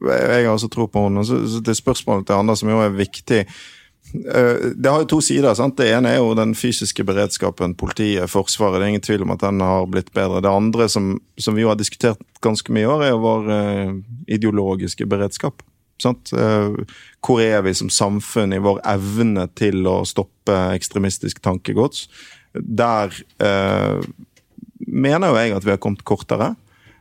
Jeg 0.06 0.46
har 0.46 0.54
også 0.54 0.70
tro 0.70 0.86
på 0.86 1.08
henne. 1.08 1.24
og 1.24 1.26
Så, 1.26 1.40
så 1.50 1.62
det 1.66 1.78
spørsmålet 1.78 2.28
til 2.28 2.38
andre 2.38 2.56
som 2.60 2.70
jo 2.70 2.82
er 2.84 2.94
viktig 2.94 3.40
eh, 3.42 4.68
Det 4.78 4.92
har 4.92 5.02
jo 5.02 5.10
to 5.16 5.22
sider. 5.22 5.54
sant? 5.58 5.78
Det 5.78 5.90
ene 5.94 6.14
er 6.14 6.20
jo 6.22 6.36
den 6.38 6.54
fysiske 6.56 7.04
beredskapen, 7.08 7.74
politiet, 7.76 8.30
Forsvaret. 8.30 8.78
Det 8.78 8.86
er 8.86 8.94
ingen 8.94 9.08
tvil 9.08 9.26
om 9.26 9.34
at 9.34 9.42
den 9.42 9.64
har 9.66 9.90
blitt 9.90 10.14
bedre. 10.14 10.44
Det 10.46 10.52
andre 10.52 10.90
som, 10.90 11.16
som 11.38 11.58
vi 11.58 11.66
jo 11.66 11.72
har 11.74 11.80
diskutert 11.80 12.22
ganske 12.46 12.72
mye 12.74 12.86
i 12.86 12.92
år, 12.94 13.04
er 13.08 13.12
jo 13.16 13.26
vår 13.26 13.52
eh, 13.56 13.98
ideologiske 14.38 15.10
beredskap. 15.10 15.66
Sant? 16.02 16.30
Eh, 16.38 16.78
hvor 17.26 17.42
er 17.42 17.66
vi 17.66 17.74
som 17.74 17.90
samfunn 17.90 18.54
i 18.54 18.62
vår 18.62 18.84
evne 18.86 19.48
til 19.58 19.90
å 19.90 20.04
stoppe 20.06 20.54
ekstremistisk 20.78 21.42
tankegods? 21.42 22.06
Der 22.54 23.10
eh, 23.42 24.06
mener 24.86 25.34
jo 25.34 25.42
jeg 25.42 25.58
at 25.58 25.66
vi 25.66 25.74
har 25.74 25.82
kommet 25.82 26.06
kortere. 26.06 26.54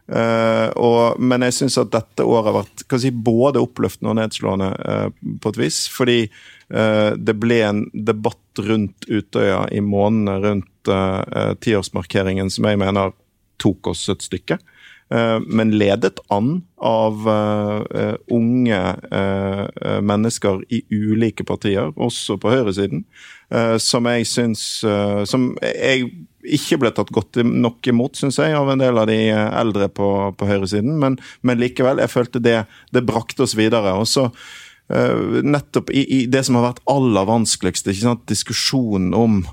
Eh, 0.06 0.68
og, 0.78 1.18
men 1.18 1.42
jeg 1.48 1.56
syns 1.56 1.78
at 1.82 1.90
dette 1.94 2.26
året 2.26 2.50
har 2.52 2.58
vært 2.60 2.84
si, 3.02 3.10
både 3.10 3.62
oppløftende 3.62 4.12
og 4.12 4.18
nedslående 4.20 4.70
uh, 4.78 5.08
på 5.42 5.52
et 5.52 5.60
vis. 5.60 5.80
Fordi 5.92 6.18
uh, 6.28 7.12
det 7.18 7.36
ble 7.42 7.60
en 7.66 7.84
debatt 7.92 8.62
rundt 8.62 9.08
Utøya 9.10 9.66
i 9.74 9.82
månedene 9.84 10.40
rundt 10.44 10.72
tiårsmarkeringen 11.66 12.46
som 12.54 12.68
jeg 12.68 12.78
mener 12.78 13.10
tok 13.58 13.88
oss 13.90 14.04
et 14.12 14.22
stykke. 14.22 14.60
Eh, 15.14 15.40
men 15.46 15.70
ledet 15.78 16.18
an 16.34 16.62
av 16.82 17.28
eh, 17.30 18.14
unge 18.34 18.78
eh, 19.14 20.00
mennesker 20.02 20.64
i 20.68 20.80
ulike 20.90 21.46
partier, 21.46 21.92
også 21.94 22.40
på 22.42 22.50
høyresiden, 22.50 23.06
som 23.78 24.08
jeg 24.10 24.24
syns 24.26 24.60
Som 25.30 25.42
jeg 25.62 26.08
ikke 26.42 26.80
ble 26.82 26.90
tatt 26.90 27.12
godt 27.14 27.38
nok 27.46 27.86
imot, 27.86 28.18
syns 28.18 28.40
jeg, 28.42 28.56
av 28.58 28.72
en 28.72 28.80
del 28.82 28.98
av 28.98 29.06
de 29.06 29.20
eldre 29.30 29.86
på, 29.86 30.08
på 30.34 30.48
høyresiden. 30.48 30.96
Men, 30.98 31.14
men 31.46 31.60
likevel, 31.62 32.02
jeg 32.02 32.10
følte 32.10 32.42
det, 32.42 32.56
det 32.90 33.04
brakte 33.06 33.44
oss 33.46 33.54
videre. 33.54 33.94
Og 33.94 34.10
så 34.10 34.26
nettopp 35.46 35.94
i, 35.94 36.02
i 36.02 36.18
det 36.26 36.42
som 36.48 36.58
har 36.58 36.72
vært 36.72 36.82
aller 36.90 37.30
vanskeligst, 37.30 37.86
diskusjonen 38.26 39.14
om 39.14 39.44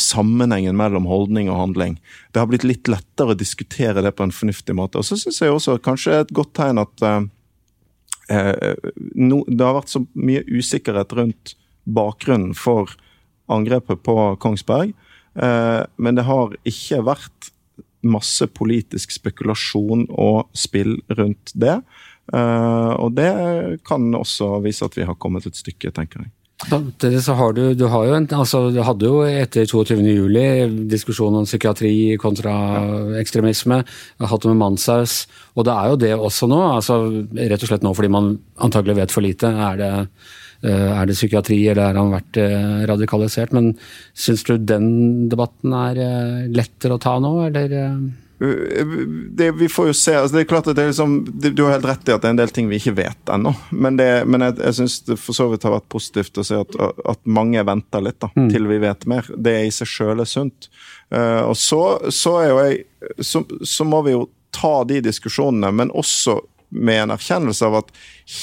sammenhengen 0.00 0.76
mellom 0.78 1.08
holdning 1.10 1.50
og 1.52 1.58
handling. 1.60 1.96
Det 2.32 2.42
har 2.42 2.50
blitt 2.50 2.66
litt 2.66 2.90
lettere 2.90 3.34
å 3.34 3.38
diskutere 3.38 4.02
det 4.04 4.14
på 4.16 4.26
en 4.26 4.34
fornuftig 4.34 4.76
måte. 4.76 5.00
Og 5.00 5.08
så 5.08 5.18
syns 5.20 5.40
jeg 5.42 5.54
også 5.54 5.78
kanskje 5.84 6.20
et 6.22 6.34
godt 6.36 6.54
tegn 6.58 6.82
at 6.82 7.04
eh, 7.06 7.24
eh, 8.34 8.92
no, 9.14 9.42
det 9.48 9.64
har 9.64 9.78
vært 9.80 9.94
så 9.94 10.04
mye 10.14 10.44
usikkerhet 10.48 11.16
rundt 11.18 11.56
bakgrunnen 11.84 12.54
for 12.56 12.94
angrepet 13.52 14.04
på 14.06 14.16
Kongsberg. 14.40 14.94
Eh, 15.34 15.82
men 15.96 16.18
det 16.18 16.28
har 16.28 16.54
ikke 16.68 17.02
vært 17.04 17.50
masse 18.04 18.46
politisk 18.52 19.14
spekulasjon 19.16 20.06
og 20.12 20.50
spill 20.56 20.98
rundt 21.16 21.54
det. 21.56 21.78
Uh, 22.32 22.96
og 23.04 23.12
det 23.18 23.30
kan 23.84 24.06
også 24.16 24.58
vise 24.64 24.86
at 24.86 24.96
vi 24.96 25.04
har 25.04 25.18
kommet 25.20 25.44
et 25.48 25.58
stykke, 25.58 25.92
tenker 25.92 26.24
jeg. 26.24 26.32
Samtidig 26.62 27.18
så 27.24 27.34
har 27.34 27.52
du, 27.52 27.62
du 27.74 27.84
har 27.90 28.06
jo 28.06 28.14
en, 28.14 28.28
altså 28.38 28.68
du 28.72 28.78
hadde 28.86 29.08
jo 29.08 29.24
etter 29.26 29.66
22. 29.66 29.98
juli 30.06 30.44
diskusjon 30.88 31.34
om 31.40 31.48
psykiatri 31.48 32.14
kontra 32.22 32.54
ekstremisme. 33.18 33.80
Hatt 34.22 34.46
det 34.46 34.52
med 34.52 34.60
Manshaus. 34.62 35.24
Og 35.58 35.66
det 35.66 35.74
er 35.74 35.90
jo 35.90 36.00
det 36.00 36.12
også 36.14 36.48
nå. 36.50 36.60
altså 36.76 37.00
Rett 37.34 37.66
og 37.66 37.72
slett 37.72 37.84
nå 37.84 37.92
fordi 37.98 38.12
man 38.14 38.32
antagelig 38.62 39.00
vet 39.02 39.14
for 39.14 39.26
lite. 39.26 39.50
Er 39.50 39.80
det, 39.82 39.92
eh, 40.62 40.90
er 40.94 41.10
det 41.10 41.18
psykiatri, 41.18 41.58
eller 41.68 41.90
har 41.90 42.00
han 42.00 42.14
vært 42.14 42.40
eh, 42.40 42.84
radikalisert? 42.88 43.52
Men 43.52 43.74
syns 44.14 44.46
du 44.46 44.54
den 44.56 45.28
debatten 45.32 45.74
er 45.74 46.04
eh, 46.06 46.44
lettere 46.54 46.96
å 46.96 47.02
ta 47.02 47.18
nå, 47.18 47.34
eller? 47.50 47.74
Det, 48.38 49.52
vi 49.52 49.68
får 49.68 49.86
jo 49.86 49.94
se. 49.94 50.14
altså 50.18 50.36
det 50.36 50.40
er 50.42 50.48
klart 50.50 50.66
at 50.66 50.76
det 50.76 50.82
er 50.82 50.90
liksom, 50.90 51.12
det, 51.30 51.52
Du 51.54 51.62
har 51.64 51.76
helt 51.76 51.86
rett 51.86 52.08
i 52.08 52.14
at 52.14 52.22
det 52.22 52.28
er 52.28 52.34
en 52.34 52.40
del 52.40 52.54
ting 52.54 52.70
vi 52.70 52.80
ikke 52.80 52.96
vet 52.98 53.30
ennå. 53.30 53.52
Men, 53.70 53.98
det, 54.00 54.08
men 54.26 54.42
jeg, 54.42 54.56
jeg 54.58 54.78
syns 54.80 54.96
det 55.06 55.18
for 55.22 55.36
så 55.36 55.46
vidt 55.52 55.66
har 55.66 55.76
vært 55.76 55.90
positivt 55.92 56.40
å 56.42 56.46
se 56.46 56.58
at, 56.64 56.78
at 57.14 57.22
mange 57.24 57.62
venter 57.66 58.02
litt 58.04 58.18
da, 58.24 58.32
til 58.34 58.66
vi 58.70 58.80
vet 58.82 59.06
mer. 59.10 59.28
Det 59.36 59.54
i 59.66 59.70
seg 59.74 59.90
sjøl 59.90 60.24
er 60.24 60.30
sunt. 60.30 60.68
Uh, 61.14 61.46
og 61.50 61.54
så, 61.60 61.82
så 62.10 62.38
er 62.40 62.48
jo 62.50 62.58
jeg 62.64 62.82
så, 63.20 63.44
så 63.62 63.86
må 63.86 64.00
vi 64.06 64.16
jo 64.16 64.26
ta 64.54 64.80
de 64.88 65.00
diskusjonene, 65.04 65.70
men 65.74 65.92
også 65.94 66.38
med 66.74 67.02
en 67.02 67.14
erkjennelse 67.14 67.66
av 67.66 67.76
at 67.82 67.92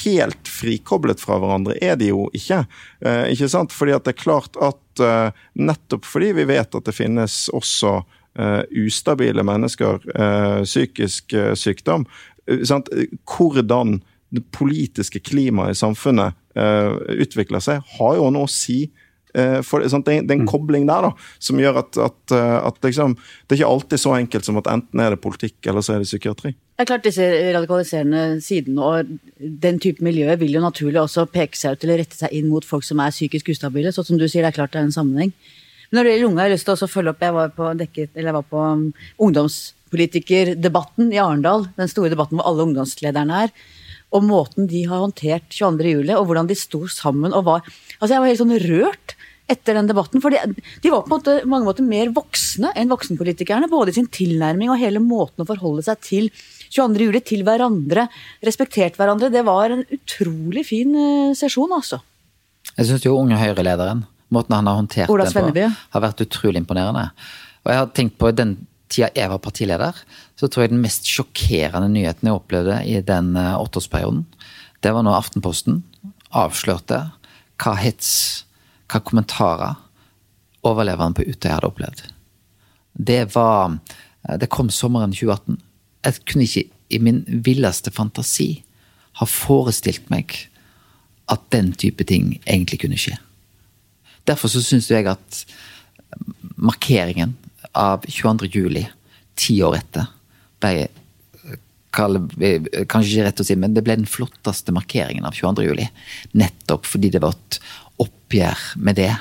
helt 0.04 0.48
frikoblet 0.48 1.20
fra 1.20 1.38
hverandre 1.42 1.76
er 1.84 1.98
de 2.00 2.12
jo 2.12 2.28
ikke. 2.38 2.64
Eh, 3.04 3.32
ikke 3.34 3.50
sant? 3.52 3.76
Fordi 3.76 3.96
at 3.96 4.08
det 4.08 4.16
er 4.16 4.22
klart 4.22 4.60
at 4.62 5.04
eh, 5.04 5.44
nettopp 5.60 6.08
fordi 6.08 6.32
vi 6.40 6.48
vet 6.54 6.78
at 6.78 6.88
det 6.88 6.96
finnes 6.96 7.44
også 7.56 8.02
ustabile 8.86 9.44
mennesker, 9.44 10.00
eh, 10.16 10.62
psykisk 10.64 11.34
eh, 11.34 11.54
sykdom, 11.60 12.06
eh, 12.48 12.64
sant? 12.64 12.90
hvordan 13.28 14.00
det 14.32 14.46
politiske 14.56 15.20
klimaet 15.20 15.76
i 15.76 15.80
samfunnet 15.80 16.38
eh, 16.56 16.94
utvikler 17.26 17.60
seg, 17.64 17.82
har 17.98 18.16
jo 18.16 18.30
noe 18.32 18.48
å 18.48 18.52
si. 18.52 18.86
eh, 19.36 19.60
For, 19.68 19.84
sant? 19.92 20.08
Det, 20.08 20.16
er, 20.22 20.32
en 20.38 20.48
kobling 20.48 20.88
der 20.88 21.10
da, 21.10 21.12
som 21.40 21.60
gjør 21.60 21.82
at, 21.84 22.00
at, 22.00 22.36
eh, 22.36 22.58
at 22.72 22.80
liksom, 22.88 23.18
det 23.48 23.56
er 23.56 23.62
ikke 23.62 23.74
alltid 23.76 24.00
så 24.00 24.16
enkelt 24.16 24.48
som 24.48 24.60
at 24.62 24.72
enten 24.72 25.04
er 25.04 25.12
det 25.12 25.22
politikk 25.24 25.68
eller 25.68 25.84
så 25.84 25.98
er 25.98 26.04
det 26.04 26.08
psykiatri. 26.08 26.54
Det 26.56 26.86
er 26.86 26.90
klart 26.90 27.04
Disse 27.06 27.28
radikaliserende 27.54 28.42
sidene 28.42 28.82
og 28.88 29.12
den 29.38 29.80
type 29.84 30.02
miljøer 30.04 30.40
vil 30.40 30.56
jo 30.56 30.64
naturlig 30.64 31.04
også 31.04 31.28
peke 31.30 31.60
seg 31.60 31.76
ut 31.76 31.84
eller 31.86 32.02
rette 32.02 32.18
seg 32.18 32.32
inn 32.34 32.48
mot 32.50 32.66
folk 32.66 32.88
som 32.88 33.04
er 33.04 33.12
psykisk 33.14 33.52
ustabile. 33.54 33.92
sånn 33.92 34.08
som 34.08 34.18
du 34.18 34.26
sier, 34.28 34.42
det 34.42 34.54
er 34.54 34.58
klart 34.62 34.72
det 34.74 34.80
er 34.82 34.88
en 34.88 34.96
sammenheng. 34.96 35.36
Når 35.92 36.08
det 36.08 36.14
gjelder 36.14 36.30
unge, 36.30 36.40
har 36.40 36.50
jeg 36.50 36.56
lyst 36.58 36.68
til 36.70 36.76
å 36.76 36.92
følge 36.92 37.12
opp 37.12 37.24
Jeg 37.26 37.36
var 37.36 37.54
på, 37.56 37.70
dekket, 37.80 38.12
jeg 38.16 38.36
var 38.36 38.48
på 38.48 38.60
um, 38.64 38.84
ungdomspolitikerdebatten 39.28 41.12
i 41.12 41.20
Arendal. 41.20 41.68
Den 41.76 41.92
store 41.92 42.14
debatten 42.14 42.40
hvor 42.40 42.48
alle 42.48 42.68
ungdomslederne 42.70 43.42
er. 43.46 43.56
Og 44.12 44.24
måten 44.28 44.68
de 44.72 44.86
har 44.88 45.04
håndtert 45.04 45.48
22. 45.52 45.92
juli, 45.92 46.14
og 46.16 46.28
hvordan 46.28 46.48
de 46.50 46.58
sto 46.60 46.84
sammen 46.92 47.32
og 47.32 47.46
var 47.48 47.62
Altså, 47.64 48.16
jeg 48.16 48.24
var 48.24 48.32
helt 48.32 48.42
sånn 48.42 48.62
rørt 48.66 49.16
etter 49.52 49.76
den 49.78 49.90
debatten. 49.90 50.22
For 50.24 50.34
de, 50.34 50.92
var 50.92 51.04
på 51.06 51.12
måte, 51.12 51.36
mange 51.50 51.68
måter 51.68 51.86
mer 51.86 52.12
voksne 52.16 52.72
enn 52.78 52.92
voksenpolitikerne. 52.92 53.70
Både 53.72 53.94
i 53.94 53.98
sin 54.00 54.10
tilnærming 54.12 54.72
og 54.72 54.80
hele 54.82 55.02
måten 55.04 55.44
å 55.44 55.50
forholde 55.50 55.86
seg 55.86 56.02
til 56.06 56.30
22. 56.72 57.10
juli, 57.10 57.22
til 57.26 57.44
hverandre. 57.48 58.08
Respektert 58.48 59.00
hverandre. 59.00 59.32
Det 59.34 59.44
var 59.48 59.76
en 59.76 59.84
utrolig 59.92 60.66
fin 60.70 60.96
eh, 60.96 61.36
sesjon, 61.38 61.76
altså. 61.76 62.02
Jeg 62.78 62.88
syns 62.88 63.06
jo 63.06 63.18
unge 63.20 63.40
Høyre-lederen, 63.40 64.06
måten 64.32 64.56
han 64.56 64.68
har 64.70 64.80
håndtert 64.80 65.12
Ola 65.12 65.28
den 65.30 65.54
på, 65.54 65.70
har 65.96 66.04
vært 66.04 66.24
utrolig 66.24 66.62
imponerende. 66.64 67.10
Og 67.64 67.72
jeg 67.72 67.82
har 67.82 67.90
tenkt 67.96 68.18
på 68.22 68.32
den 68.36 68.56
tida 68.92 69.12
jeg 69.16 69.32
var 69.32 69.42
partileder, 69.44 69.98
så 70.40 70.48
tror 70.48 70.66
jeg 70.66 70.74
den 70.74 70.84
mest 70.84 71.08
sjokkerende 71.08 71.92
nyheten 71.92 72.28
jeg 72.28 72.38
opplevde 72.38 72.82
i 72.88 73.00
den 73.06 73.36
eh, 73.40 73.56
åtteårsperioden, 73.60 74.26
det 74.82 74.94
var 74.96 75.06
når 75.06 75.20
Aftenposten 75.20 75.84
avslørte 76.34 77.04
hva 77.62 77.74
hets, 77.78 78.12
hva 78.90 79.02
kommentarer 79.06 79.78
overleveren 80.66 81.16
på 81.18 81.26
Utøya 81.28 81.58
hadde 81.58 81.70
opplevd. 81.70 82.06
Det 82.94 83.24
var 83.36 83.78
Det 84.22 84.50
kom 84.54 84.70
sommeren 84.70 85.16
2018. 85.16 85.58
Jeg 86.06 86.26
kunne 86.30 86.44
ikke 86.46 86.70
i 86.94 87.00
min 87.02 87.24
villeste 87.26 87.90
fantasi 87.90 88.64
ha 89.18 89.26
forestilt 89.26 90.12
meg 90.14 90.36
at 91.32 91.42
den 91.50 91.72
type 91.74 92.04
ting 92.06 92.36
egentlig 92.46 92.84
kunne 92.84 93.00
skje. 93.02 93.16
Derfor 94.30 94.52
så 94.54 94.62
syns 94.64 94.90
jeg 94.92 95.08
at 95.10 95.44
markeringen 96.62 97.36
av 97.78 98.06
22. 98.08 98.50
juli, 98.52 98.84
ti 99.40 99.58
år 99.64 99.80
etter, 99.80 100.10
ble 100.62 100.90
kanskje 101.92 103.18
ikke 103.18 103.26
rett 103.26 103.42
å 103.44 103.46
si, 103.46 103.58
men 103.60 103.74
det 103.76 103.84
ble 103.84 103.98
den 104.00 104.08
flotteste 104.08 104.72
markeringen 104.76 105.26
av 105.28 105.36
22. 105.36 105.66
juli. 105.68 105.88
Nettopp 106.40 106.88
fordi 106.88 107.12
det 107.12 107.22
var 107.24 107.36
et 107.36 107.60
oppgjør 108.02 108.66
med 108.80 109.00
det. 109.02 109.12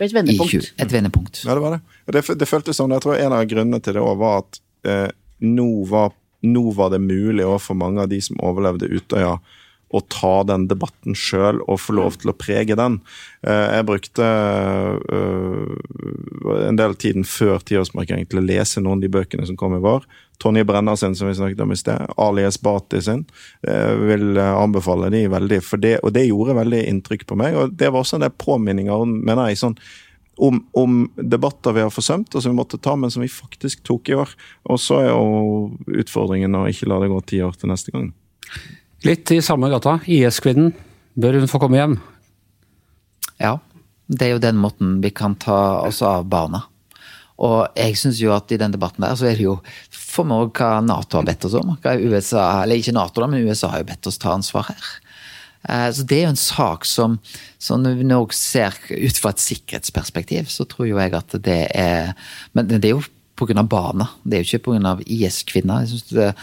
Et 0.00 0.12
vendepunkt. 0.14 0.54
i 0.54 0.60
20 0.60 0.84
Et 0.84 0.92
vendepunkt. 0.92 1.42
Ja, 1.44 1.54
det 1.56 1.64
var 1.64 1.76
det. 1.76 1.80
Det, 2.10 2.22
det 2.40 2.48
føltes 2.48 2.78
sånn, 2.80 2.94
jeg 2.94 3.04
tror 3.04 3.18
En 3.20 3.34
av 3.36 3.44
grunnene 3.46 3.82
til 3.84 3.94
det 3.94 4.02
òg 4.02 4.16
var 4.18 4.40
at 4.40 4.60
eh, 4.88 5.08
nå, 5.44 5.68
var, 5.90 6.14
nå 6.46 6.62
var 6.76 6.94
det 6.94 7.02
mulig 7.04 7.44
òg 7.46 7.58
for 7.62 7.78
mange 7.78 8.02
av 8.02 8.10
de 8.10 8.20
som 8.24 8.40
overlevde 8.42 8.88
Utøya, 8.88 9.36
å 9.90 10.00
ta 10.06 10.34
den 10.46 10.68
debatten 10.70 11.16
sjøl 11.18 11.60
og 11.66 11.80
få 11.82 11.96
lov 11.98 12.18
til 12.20 12.32
å 12.32 12.36
prege 12.38 12.76
den. 12.78 13.00
Eh, 13.42 13.66
jeg 13.76 13.86
brukte 13.88 14.26
eh, 15.18 15.72
en 16.68 16.78
del 16.78 16.94
tiden 17.00 17.26
før 17.26 17.62
tiårsmarkeringen 17.66 18.30
til 18.30 18.42
å 18.42 18.46
lese 18.46 18.82
noen 18.82 19.00
av 19.00 19.06
de 19.06 19.12
bøkene 19.18 19.48
som 19.48 19.58
kom 19.60 19.74
i 19.76 19.82
vår. 19.82 20.06
Tonje 20.40 20.64
Brenna 20.64 20.94
sin, 20.96 21.16
som 21.18 21.28
vi 21.28 21.34
snakket 21.36 21.64
om 21.64 21.74
i 21.74 21.78
sted. 21.78 22.06
Alias 22.16 22.60
Bati 22.62 23.02
sin. 23.04 23.26
Jeg 23.66 23.98
vil 24.06 24.38
eh, 24.38 24.52
anbefale 24.60 25.10
de 25.12 25.24
veldig, 25.32 25.60
det, 25.82 25.96
og 26.04 26.14
det 26.16 26.28
gjorde 26.28 26.60
veldig 26.62 26.84
inntrykk 26.94 27.26
på 27.28 27.40
meg. 27.40 27.58
og 27.58 27.74
Det 27.74 27.90
var 27.90 28.04
også 28.04 28.20
en 28.20 28.28
del 28.28 28.38
påminninger 28.38 29.10
mener 29.10 29.50
jeg, 29.50 29.60
sånn 29.64 29.76
om, 30.40 30.62
om 30.72 31.00
debatter 31.16 31.74
vi 31.76 31.82
har 31.84 31.92
forsømt, 31.92 32.32
og 32.32 32.40
som 32.40 32.54
vi 32.54 32.56
måtte 32.56 32.78
ta, 32.80 32.94
men 32.96 33.10
som 33.12 33.20
vi 33.20 33.28
faktisk 33.28 33.82
tok 33.84 34.08
i 34.08 34.16
år. 34.16 34.30
Og 34.72 34.80
så 34.80 35.02
er 35.02 35.10
jo 35.10 36.00
utfordringen 36.00 36.56
å 36.56 36.64
ikke 36.70 36.88
la 36.88 37.00
det 37.02 37.10
gå 37.12 37.18
ti 37.28 37.42
år 37.44 37.58
til 37.60 37.68
neste 37.68 37.92
gang. 37.92 38.08
Litt 39.06 39.30
i 39.32 39.40
samme 39.44 39.70
gata. 39.72 39.98
IS-kvinnen. 40.04 40.74
Bør 41.20 41.38
hun 41.40 41.48
få 41.50 41.60
komme 41.62 41.78
hjem? 41.80 41.94
Ja, 43.40 43.54
det 44.10 44.26
er 44.26 44.34
jo 44.34 44.42
den 44.42 44.58
måten 44.60 44.98
vi 45.04 45.12
kan 45.14 45.36
ta 45.40 45.80
oss 45.86 46.02
av 46.04 46.26
barna. 46.30 46.64
Og 47.40 47.70
jeg 47.78 47.96
syns 47.96 48.18
jo 48.20 48.34
at 48.34 48.52
i 48.52 48.58
den 48.60 48.74
debatten 48.74 49.00
der, 49.06 49.16
så 49.16 49.30
er 49.30 49.38
det 49.38 49.46
jo 49.46 49.54
for 49.94 50.28
meg 50.28 50.50
hva 50.58 50.82
Nato 50.84 51.16
har 51.16 51.24
bedt 51.28 51.46
oss 51.48 51.56
om. 51.56 51.72
Hva 51.80 51.94
USA, 51.96 52.42
eller 52.64 52.80
ikke 52.80 52.92
Nato, 52.92 53.22
da, 53.22 53.28
men 53.32 53.46
USA 53.48 53.70
har 53.72 53.80
jo 53.80 53.88
bedt 53.88 54.10
oss 54.10 54.20
ta 54.20 54.34
ansvar 54.34 54.68
her. 54.68 54.90
Eh, 55.64 55.88
Så 55.96 56.04
det 56.04 56.18
er 56.18 56.26
jo 56.26 56.34
en 56.34 56.42
sak 56.42 56.84
som, 56.84 57.16
som 57.58 57.84
vi 57.84 58.04
nå 58.04 58.20
ser 58.36 58.76
ut 58.90 59.22
fra 59.22 59.32
et 59.32 59.40
sikkerhetsperspektiv, 59.40 60.52
så 60.52 60.68
tror 60.68 60.90
jo 60.90 61.00
jeg 61.00 61.16
at 61.16 61.38
det 61.40 61.62
er 61.72 62.12
Men 62.52 62.68
det 62.68 62.84
er 62.84 62.98
jo 62.98 63.02
pga. 63.40 63.62
barna, 63.64 64.10
det 64.24 64.36
er 64.36 64.44
jo 64.44 64.58
ikke 64.58 64.66
pga. 64.76 64.98
IS-kvinner. 65.06 65.80
Jeg 65.80 65.88
synes 65.88 66.08
det, 66.12 66.34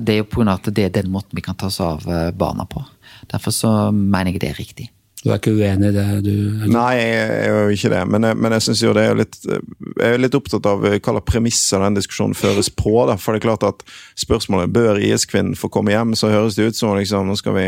det 0.00 0.14
er 0.14 0.22
jo 0.22 0.28
pga. 0.30 0.54
at 0.54 0.70
det 0.74 0.84
er 0.84 0.94
den 1.02 1.10
måten 1.12 1.36
vi 1.36 1.44
kan 1.44 1.56
ta 1.58 1.66
oss 1.66 1.80
av 1.80 2.06
eh, 2.08 2.30
barna 2.30 2.64
på. 2.66 2.84
Derfor 3.30 3.54
så 3.54 3.72
mener 3.92 4.32
jeg 4.32 4.40
det 4.40 4.50
er 4.52 4.62
riktig. 4.62 4.88
Du 5.24 5.32
er 5.32 5.40
ikke 5.40 5.50
uenig 5.50 5.88
i 5.90 5.94
det, 5.96 6.04
du? 6.22 6.34
Nei, 6.70 6.92
jeg 6.94 7.30
er 7.42 7.48
jo 7.50 7.74
ikke 7.74 7.90
det. 7.90 8.02
Men 8.06 8.26
jeg, 8.28 8.38
men 8.38 8.54
jeg 8.54 8.64
synes 8.68 8.82
jo 8.84 8.92
det 8.94 9.02
er 9.02 9.16
litt 9.18 9.38
Jeg 9.42 10.12
er 10.12 10.20
litt 10.20 10.36
opptatt 10.38 10.66
av 10.70 10.84
hva 10.84 10.92
slags 10.94 11.26
premisser 11.26 11.82
den 11.82 11.98
diskusjonen 11.98 12.38
føres 12.38 12.70
på. 12.70 12.94
Da. 13.10 13.16
For 13.18 13.34
det 13.34 13.42
er 13.42 13.48
klart 13.48 13.66
at 13.66 13.82
spørsmålet 14.18 14.70
bør 14.74 15.00
IS-kvinnen 15.02 15.58
få 15.58 15.72
komme 15.74 15.94
hjem, 15.94 16.14
så 16.14 16.30
høres 16.30 16.58
det 16.58 16.70
ut 16.70 16.78
som 16.78 16.94
liksom, 16.96 17.26
nå 17.26 17.38
skal 17.40 17.58
vi 17.58 17.66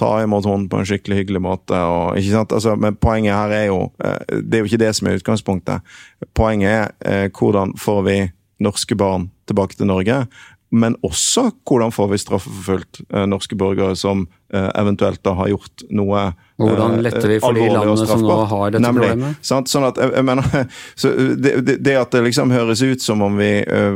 ta 0.00 0.12
imot 0.22 0.46
henne 0.48 0.68
på 0.68 0.80
en 0.80 0.88
skikkelig 0.88 1.22
hyggelig 1.22 1.42
måte. 1.44 1.76
Og, 1.80 2.20
ikke 2.20 2.36
sant? 2.36 2.52
Altså, 2.60 2.76
men 2.76 3.00
poenget 3.00 3.36
her 3.36 3.56
er 3.56 3.66
jo 3.70 3.80
eh, 4.04 4.38
Det 4.38 4.58
er 4.58 4.64
jo 4.64 4.70
ikke 4.70 4.84
det 4.84 4.92
som 4.98 5.08
er 5.08 5.20
utgangspunktet. 5.20 5.92
Poenget 6.36 6.92
er 7.00 7.26
eh, 7.26 7.28
hvordan 7.32 7.72
får 7.80 8.02
vi 8.08 8.18
norske 8.62 8.96
barn 9.00 9.30
tilbake 9.48 9.80
til 9.80 9.88
Norge? 9.88 10.26
Men 10.72 10.96
også 11.04 11.50
hvordan 11.68 11.92
får 11.92 12.08
vi 12.08 12.18
straffeforfulgt 12.22 13.02
eh, 13.12 13.26
norske 13.28 13.56
borgere 13.60 13.92
som 13.96 14.22
eh, 14.54 14.70
eventuelt 14.80 15.20
da 15.20 15.34
har 15.36 15.50
gjort 15.50 15.82
noe 15.92 16.22
Og 16.32 16.64
hvordan 16.64 16.94
eh, 16.96 17.02
letter 17.04 17.28
vi 17.28 17.36
for 17.42 17.52
de 17.52 17.66
landene 17.68 18.06
som 18.08 18.24
nå 18.24 18.36
har 18.48 18.72
dette 18.72 18.80
Nemlig. 18.86 19.10
problemet? 19.10 19.42
Sant? 19.44 19.68
Sånn 19.68 19.84
at, 19.84 20.00
jeg, 20.00 20.14
jeg 20.16 20.26
mener, 20.30 20.48
så 21.02 21.12
det, 21.36 21.52
det, 21.66 21.76
det 21.84 21.98
at 22.00 22.16
det 22.16 22.24
liksom 22.24 22.54
høres 22.56 22.80
ut 22.80 23.04
som 23.04 23.20
om 23.28 23.36
vi, 23.36 23.50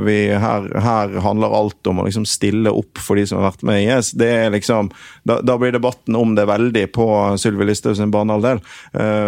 vi 0.05 0.18
her, 0.37 0.68
her 0.85 1.16
handler 1.24 1.57
alt 1.62 1.89
om 1.89 2.05
å 2.05 2.07
liksom 2.11 2.29
stille 2.29 2.74
opp 2.77 3.01
for 3.01 3.16
de 3.16 3.24
som 3.24 3.41
har 3.41 3.55
vært 3.55 3.64
med 3.64 3.81
i 3.81 3.89
IS, 3.97 4.12
det 4.12 4.31
er 4.35 4.53
liksom 4.53 4.93
Da, 5.27 5.41
da 5.41 5.57
blir 5.57 5.72
debatten 5.72 6.16
om 6.18 6.37
det 6.37 6.45
veldig 6.47 6.85
på 6.93 7.09
Sylvi 7.41 7.70
Listhaug 7.70 7.97
sin 7.97 8.12
banehalvdel. 8.12 8.61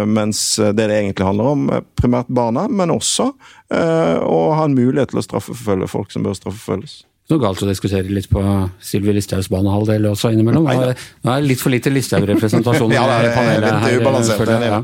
mens 0.07 0.59
det 0.59 0.85
det 0.85 1.01
egentlig 1.01 1.25
handler 1.25 1.53
om, 1.55 1.67
primært 1.99 2.29
barna, 2.29 2.67
men 2.69 2.93
også 2.93 3.31
å 3.73 4.39
ha 4.55 4.65
en 4.65 4.77
mulighet 4.77 5.11
til 5.11 5.21
å 5.21 5.25
straffeforfølge 5.25 5.91
folk 5.91 6.13
som 6.13 6.25
bør 6.25 6.37
straffeforfølges. 6.37 7.01
Noe 7.29 7.37
galt 7.43 7.61
å 7.61 7.67
diskutere 7.69 8.09
litt 8.09 8.25
på 8.31 8.41
Sylvi 8.81 9.13
Listhaugs 9.13 9.49
banehalvdel 9.53 10.07
også 10.09 10.31
innimellom. 10.33 10.65
Nå 10.65 10.71
er 10.73 10.95
er 11.35 11.43
litt 11.45 11.61
for 11.61 11.69
lite 11.69 11.91
Listhaug-representasjon 11.93 12.89
Ja, 12.97 13.03
det 13.05 13.15
er 13.19 13.27
i 13.29 13.35
panelet 13.37 13.83
her. 13.83 13.99
ubalansert, 14.01 14.39
føler 14.41 14.65
jeg. 14.65 14.71
Ja. 14.73 14.79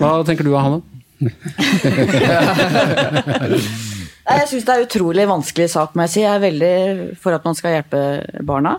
Hva 0.00 0.10
tenker 0.26 0.44
du, 0.48 0.52
Hanne? 0.58 0.82
da? 0.82 0.94
Jeg 4.26 4.48
syns 4.50 4.64
det 4.66 4.72
er 4.74 4.80
en 4.80 4.88
utrolig 4.88 5.26
vanskelig 5.30 5.68
sak, 5.72 5.94
må 5.94 6.02
jeg 6.06 6.12
si. 6.16 6.22
Jeg 6.24 6.34
er 6.34 6.42
veldig 6.42 6.72
for 7.22 7.36
at 7.36 7.44
man 7.46 7.54
skal 7.58 7.76
hjelpe 7.76 8.00
barna. 8.48 8.72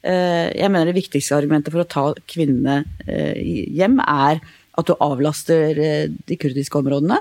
Eh, 0.00 0.46
Jeg 0.56 0.70
mener 0.72 0.88
det 0.88 0.96
viktigste 0.96 1.36
argumentet 1.36 1.74
for 1.74 1.84
å 1.84 1.88
ta 1.90 2.06
kvinnene 2.30 2.78
eh, 3.04 3.36
hjem, 3.76 4.00
er 4.00 4.40
at 4.76 4.88
du 4.88 4.94
avlaster 5.02 5.78
eh, 5.80 6.12
de 6.28 6.38
kurdiske 6.40 6.78
områdene. 6.78 7.18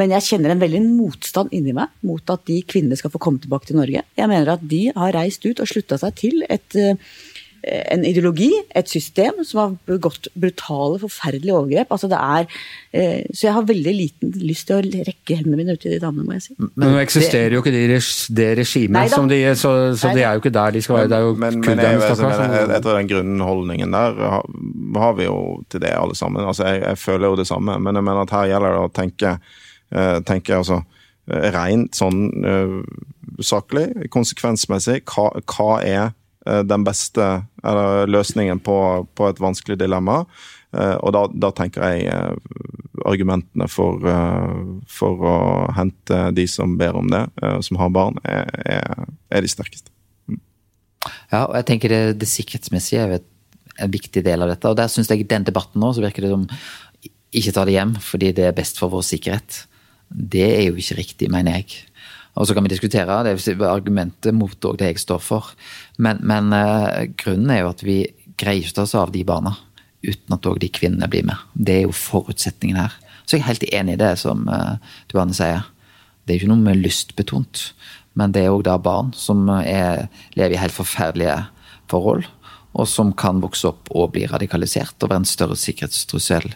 Men 0.00 0.14
jeg 0.16 0.26
kjenner 0.30 0.54
en 0.54 0.62
veldig 0.62 0.82
motstand 0.86 1.54
inni 1.56 1.74
meg 1.76 1.92
mot 2.06 2.34
at 2.34 2.44
de 2.50 2.60
kvinnene 2.66 2.98
skal 2.98 3.12
få 3.14 3.22
komme 3.22 3.42
tilbake 3.42 3.70
til 3.70 3.80
Norge. 3.80 4.02
Jeg 4.18 4.30
mener 4.32 4.56
at 4.56 4.66
de 4.66 4.86
har 4.96 5.16
reist 5.16 5.46
ut 5.46 5.62
og 5.62 5.70
slutta 5.70 6.00
seg 6.02 6.18
til 6.18 6.46
et 6.48 6.78
eh, 6.78 6.98
en 7.66 8.04
ideologi, 8.06 8.50
et 8.78 8.88
system, 8.90 9.40
som 9.46 9.60
har 9.60 9.72
begått 9.88 10.28
brutale, 10.38 11.00
forferdelige 11.02 11.54
overgrep. 11.54 11.90
Altså 11.90 12.08
det 12.10 12.18
er, 12.22 12.46
eh, 12.94 13.24
så 13.32 13.48
jeg 13.48 13.54
har 13.56 13.66
veldig 13.66 13.94
liten 13.96 14.34
lyst 14.38 14.68
til 14.68 14.76
å 14.78 15.04
rekke 15.08 15.38
hendene 15.40 15.58
mine 15.58 15.74
ut 15.74 15.82
til 15.82 15.96
de 15.96 16.00
damene, 16.02 16.26
må 16.26 16.36
jeg 16.36 16.44
si. 16.46 16.56
Men 16.58 16.94
nå 16.94 17.00
eksisterer 17.02 17.56
jo 17.56 17.62
ikke 17.64 17.74
de, 17.74 17.98
det 18.38 18.48
regimet, 18.60 19.10
som 19.10 19.30
de, 19.30 19.40
så, 19.58 19.72
så 19.98 20.12
de 20.14 20.22
er 20.22 20.36
jo 20.36 20.44
ikke 20.44 20.54
der 20.54 20.76
de 20.76 20.84
skal 20.86 21.00
være. 21.00 21.10
Det 21.10 21.18
er 21.18 21.26
jo 21.26 21.32
men, 21.34 21.40
men 21.40 21.56
jeg, 21.56 21.64
kurderne, 21.66 21.94
altså, 21.96 22.18
stakkars. 22.20 22.42
men 22.44 22.56
jeg, 22.58 22.68
jeg 22.76 22.86
tror 22.86 23.00
den 23.00 23.10
grunnholdningen 23.14 23.96
der 23.98 24.20
har, 24.36 24.50
har 25.02 25.16
vi 25.18 25.26
jo 25.26 25.38
til 25.72 25.82
det 25.82 25.94
alle 25.96 26.18
sammen. 26.18 26.46
Altså, 26.46 26.68
jeg, 26.70 26.84
jeg 26.84 27.02
føler 27.02 27.32
jo 27.32 27.40
det 27.42 27.48
samme, 27.50 27.78
men 27.82 27.98
jeg 27.98 28.08
mener 28.10 28.22
at 28.22 28.36
her 28.36 28.52
gjelder 28.52 28.76
det 28.76 28.84
å 28.84 28.94
tenke, 29.02 29.34
eh, 29.90 30.14
tenke 30.28 30.60
altså, 30.60 30.82
eh, 31.30 31.50
rent 31.56 31.98
sånn 31.98 32.22
uh, 32.46 32.78
saklig, 33.42 33.88
konsekvensmessig. 34.14 35.02
Hva, 35.10 35.32
hva 35.50 35.80
er 35.82 36.00
eh, 36.04 36.14
den 36.46 36.84
beste 36.86 37.24
eller, 37.66 38.06
løsningen 38.06 38.60
på, 38.62 38.78
på 39.18 39.28
et 39.30 39.40
vanskelig 39.42 39.78
dilemma? 39.80 40.20
Eh, 40.76 40.96
og 41.00 41.12
da, 41.14 41.24
da 41.32 41.52
tenker 41.54 41.84
jeg 41.86 42.08
eh, 42.10 42.64
argumentene 43.06 43.68
for, 43.70 44.02
eh, 44.10 44.56
for 44.90 45.22
å 45.24 45.36
hente 45.76 46.20
de 46.36 46.46
som 46.50 46.76
ber 46.80 46.98
om 46.98 47.08
det, 47.12 47.22
eh, 47.42 47.58
som 47.64 47.78
har 47.80 47.92
barn, 47.94 48.18
er, 48.24 48.50
er, 49.30 49.44
de 49.44 49.50
sterkeste. 49.50 49.92
Ja, 51.30 51.46
og 51.46 51.54
jeg 51.58 51.68
tenker 51.70 51.92
det, 51.92 52.02
det 52.20 52.28
sikkerhetsmessige 52.30 53.06
er 53.06 53.16
en 53.16 53.92
viktig 53.92 54.24
del 54.26 54.42
av 54.42 54.50
dette. 54.52 54.68
Og 54.68 54.78
der 54.78 54.90
syns 54.90 55.10
jeg 55.12 55.28
den 55.28 55.46
debatten 55.46 55.80
nå 55.82 55.92
så 55.94 56.04
virker 56.04 56.26
det 56.26 56.34
som 56.34 56.46
ikke 57.36 57.52
ta 57.52 57.66
det 57.68 57.76
hjem 57.76 57.96
fordi 58.00 58.32
det 58.36 58.46
er 58.48 58.56
best 58.56 58.80
for 58.80 58.92
vår 58.92 59.04
sikkerhet. 59.06 59.62
Det 60.08 60.46
er 60.46 60.64
jo 60.68 60.78
ikke 60.80 60.98
riktig, 61.00 61.30
mener 61.32 61.60
jeg. 61.60 61.82
Og 62.36 62.46
så 62.46 62.54
kan 62.54 62.66
vi 62.66 62.72
diskutere, 62.74 63.22
det 63.24 63.32
er 63.32 63.62
argumentet 63.68 64.34
mot 64.36 64.68
det 64.76 64.90
jeg 64.90 65.00
står 65.00 65.22
for. 65.24 65.54
Men, 65.96 66.20
men 66.20 66.52
eh, 66.52 67.06
grunnen 67.16 67.52
er 67.52 67.62
jo 67.62 67.70
at 67.72 67.84
vi 67.86 68.02
greier 68.36 68.60
ikke 68.60 68.74
å 68.74 68.78
ta 68.80 68.84
oss 68.84 68.96
av 68.98 69.14
de 69.14 69.24
barna 69.24 69.54
uten 70.06 70.36
at 70.36 70.46
òg 70.46 70.60
de 70.60 70.68
kvinnene 70.70 71.08
blir 71.10 71.24
med. 71.26 71.40
Det 71.54 71.78
er 71.80 71.86
jo 71.86 71.96
forutsetningen 71.96 72.78
her. 72.78 72.94
Så 73.24 73.36
jeg 73.38 73.42
er 73.42 73.50
helt 73.50 73.66
enig 73.72 73.96
i 73.96 74.02
det 74.04 74.12
som 74.20 74.44
uh, 74.46 74.76
du 75.10 75.16
Anne 75.18 75.34
sier. 75.34 75.64
Det 76.24 76.34
er 76.34 76.40
ikke 76.40 76.50
noe 76.52 76.62
med 76.62 76.78
lystbetont, 76.82 77.62
men 78.18 78.34
det 78.34 78.44
er 78.44 78.54
òg 78.54 78.66
da 78.68 78.76
barn 78.82 79.12
som 79.16 79.48
er, 79.56 80.06
lever 80.36 80.54
i 80.54 80.60
helt 80.60 80.76
forferdelige 80.76 81.38
forhold, 81.90 82.26
og 82.76 82.90
som 82.90 83.14
kan 83.16 83.40
vokse 83.42 83.66
opp 83.70 83.90
og 83.94 84.12
bli 84.14 84.26
radikalisert 84.30 85.00
og 85.00 85.10
være 85.10 85.24
en 85.24 85.30
større 85.30 85.58
sikkerhetstrussel 85.58 86.52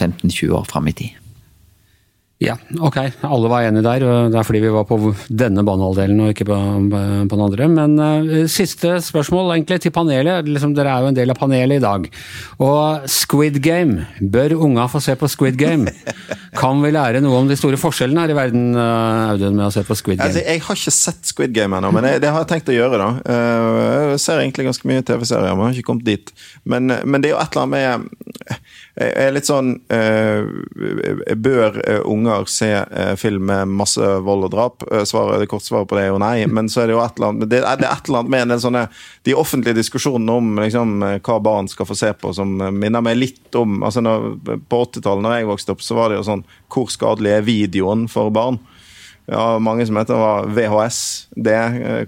15-20 0.00 0.56
år 0.58 0.68
fram 0.68 0.90
i 0.90 0.96
tid. 0.96 1.25
Ja, 2.36 2.52
ok. 2.84 2.96
Alle 3.24 3.48
var 3.48 3.64
enige 3.64 3.80
der. 3.86 4.02
Det 4.28 4.36
er 4.36 4.44
fordi 4.44 4.60
vi 4.60 4.68
var 4.74 4.84
på 4.84 4.98
denne 5.32 5.62
banehalvdelen 5.64 6.18
og 6.20 6.34
ikke 6.34 6.44
på, 6.44 6.56
på 6.92 7.32
den 7.32 7.44
andre. 7.46 7.68
Men 7.72 7.94
uh, 7.96 8.42
siste 8.52 8.98
spørsmål 9.00 9.54
egentlig 9.54 9.78
til 9.86 9.94
panelet. 9.96 10.44
Liksom, 10.44 10.74
dere 10.76 10.92
er 10.92 11.06
jo 11.06 11.12
en 11.14 11.16
del 11.16 11.32
av 11.32 11.38
panelet 11.40 11.80
i 11.80 11.84
dag. 11.84 12.04
Og 12.60 13.06
Squid 13.08 13.56
Game. 13.64 14.04
Bør 14.20 14.52
unga 14.68 14.84
få 14.92 15.00
se 15.00 15.16
på 15.16 15.30
Squid 15.32 15.56
Game? 15.56 15.88
Kan 16.60 16.84
vi 16.84 16.92
lære 16.92 17.22
noe 17.24 17.40
om 17.40 17.48
de 17.48 17.56
store 17.56 17.80
forskjellene 17.80 18.26
her 18.26 18.34
i 18.34 18.36
verden, 18.36 18.68
uh, 18.76 19.32
Audun, 19.32 19.56
med 19.56 19.70
å 19.70 19.72
se 19.72 19.86
på 19.88 19.96
Squid 19.96 20.20
Altså, 20.20 20.42
Game? 20.42 20.52
jeg 20.52 20.66
har 20.68 20.80
ikke 20.82 20.96
sett 20.98 21.32
Squid 21.32 21.56
Game 21.56 21.80
ennå, 21.80 21.88
men 21.96 22.10
jeg, 22.10 22.20
det 22.26 22.34
har 22.36 22.44
jeg 22.44 22.52
tenkt 22.52 22.68
å 22.68 22.76
gjøre. 22.76 23.00
da. 23.00 23.08
Uh, 23.24 24.12
Jeg 24.12 24.20
ser 24.26 24.44
egentlig 24.44 24.68
ganske 24.68 24.92
mye 24.92 25.08
TV-serier, 25.08 25.56
men 25.56 25.70
har 25.70 25.80
ikke 25.80 25.88
kommet 25.88 26.04
dit. 26.12 26.36
Men, 26.68 26.92
men 27.00 27.24
det 27.24 27.32
er 27.32 27.38
jo 27.38 27.40
et 27.46 27.56
eller 27.56 27.64
annet 27.64 27.76
med 27.78 28.52
Jeg 28.52 28.60
er 28.96 29.34
litt 29.34 29.44
sånn 29.44 29.74
eh, 29.92 30.46
Bør 31.36 31.74
eh, 31.82 31.98
unger 32.08 32.46
se 32.48 32.70
eh, 32.72 33.12
film 33.20 33.44
med 33.50 33.74
masse 33.76 34.00
vold 34.24 34.46
og 34.48 34.54
drap? 34.54 34.86
Svaret, 35.04 35.42
det 35.42 35.50
korte 35.52 35.68
svaret 35.68 35.90
på 35.90 35.98
det 35.98 36.06
er 36.06 36.14
jo 36.14 36.20
nei, 36.22 36.46
men 36.56 36.70
så 36.72 36.82
er 36.82 36.88
det 36.88 36.96
jo 36.96 37.02
et 37.04 37.20
eller 37.20 37.34
annet 37.34 37.50
det 37.52 37.60
er, 37.60 37.80
det 37.80 37.88
er 37.88 37.92
et 37.92 38.08
eller 38.08 38.22
annet 38.22 38.34
med 38.36 38.54
den 38.54 38.62
sånne, 38.62 38.86
de 39.28 39.36
offentlige 39.36 39.76
diskusjonene 39.76 40.38
om 40.40 40.62
liksom, 40.62 40.96
hva 41.26 41.38
barn 41.44 41.68
skal 41.68 41.88
få 41.90 41.98
se 41.98 42.12
på, 42.16 42.32
som 42.36 42.56
minner 42.56 43.04
meg 43.04 43.20
litt 43.20 43.58
om 43.60 43.82
altså 43.84 44.02
når, 44.04 44.30
På 44.70 44.84
80-tallet, 44.86 45.24
når 45.26 45.36
jeg 45.36 45.50
vokste 45.50 45.76
opp, 45.76 45.84
så 45.84 45.98
var 45.98 46.10
det 46.10 46.20
jo 46.20 46.26
sånn 46.26 46.46
Hvor 46.72 46.88
skadelig 46.92 47.34
er 47.36 47.46
videoen 47.46 48.06
for 48.12 48.32
barn? 48.34 48.58
Ja, 49.26 49.58
mange 49.58 49.86
som 49.86 49.96
heter 49.98 50.14
var 50.14 50.46
VHS. 50.54 50.98
Det 51.34 51.56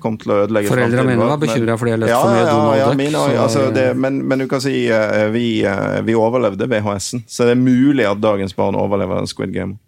kom 0.00 0.14
til 0.22 0.30
å 0.30 0.36
ødelegge 0.44 0.70
Foreldrene 0.70 1.08
mine 1.08 1.26
var 1.26 1.40
bekymra 1.42 1.74
fordi 1.80 1.90
jeg 1.96 2.02
leste 2.04 2.12
ja, 2.14 2.20
for 2.22 2.30
mye 2.30 2.44
ja, 2.44 2.52
Donald 2.52 2.78
ja, 2.78 2.92
mine, 3.00 3.22
så- 3.24 3.42
altså, 3.42 3.64
det, 3.74 3.86
men, 3.98 4.20
men 4.28 4.38
du 4.38 4.46
kan 4.50 4.62
si 4.62 4.74
eh, 4.86 5.24
vi, 5.34 5.64
eh, 5.66 5.98
vi 6.06 6.14
overlevde 6.14 6.68
VHS-en, 6.70 7.24
så 7.26 7.48
det 7.48 7.56
er 7.56 7.62
mulig 7.62 8.06
at 8.06 8.22
dagens 8.22 8.54
barn 8.54 8.78
overlever 8.78 9.26
Squid 9.26 9.50
Game. 9.56 9.78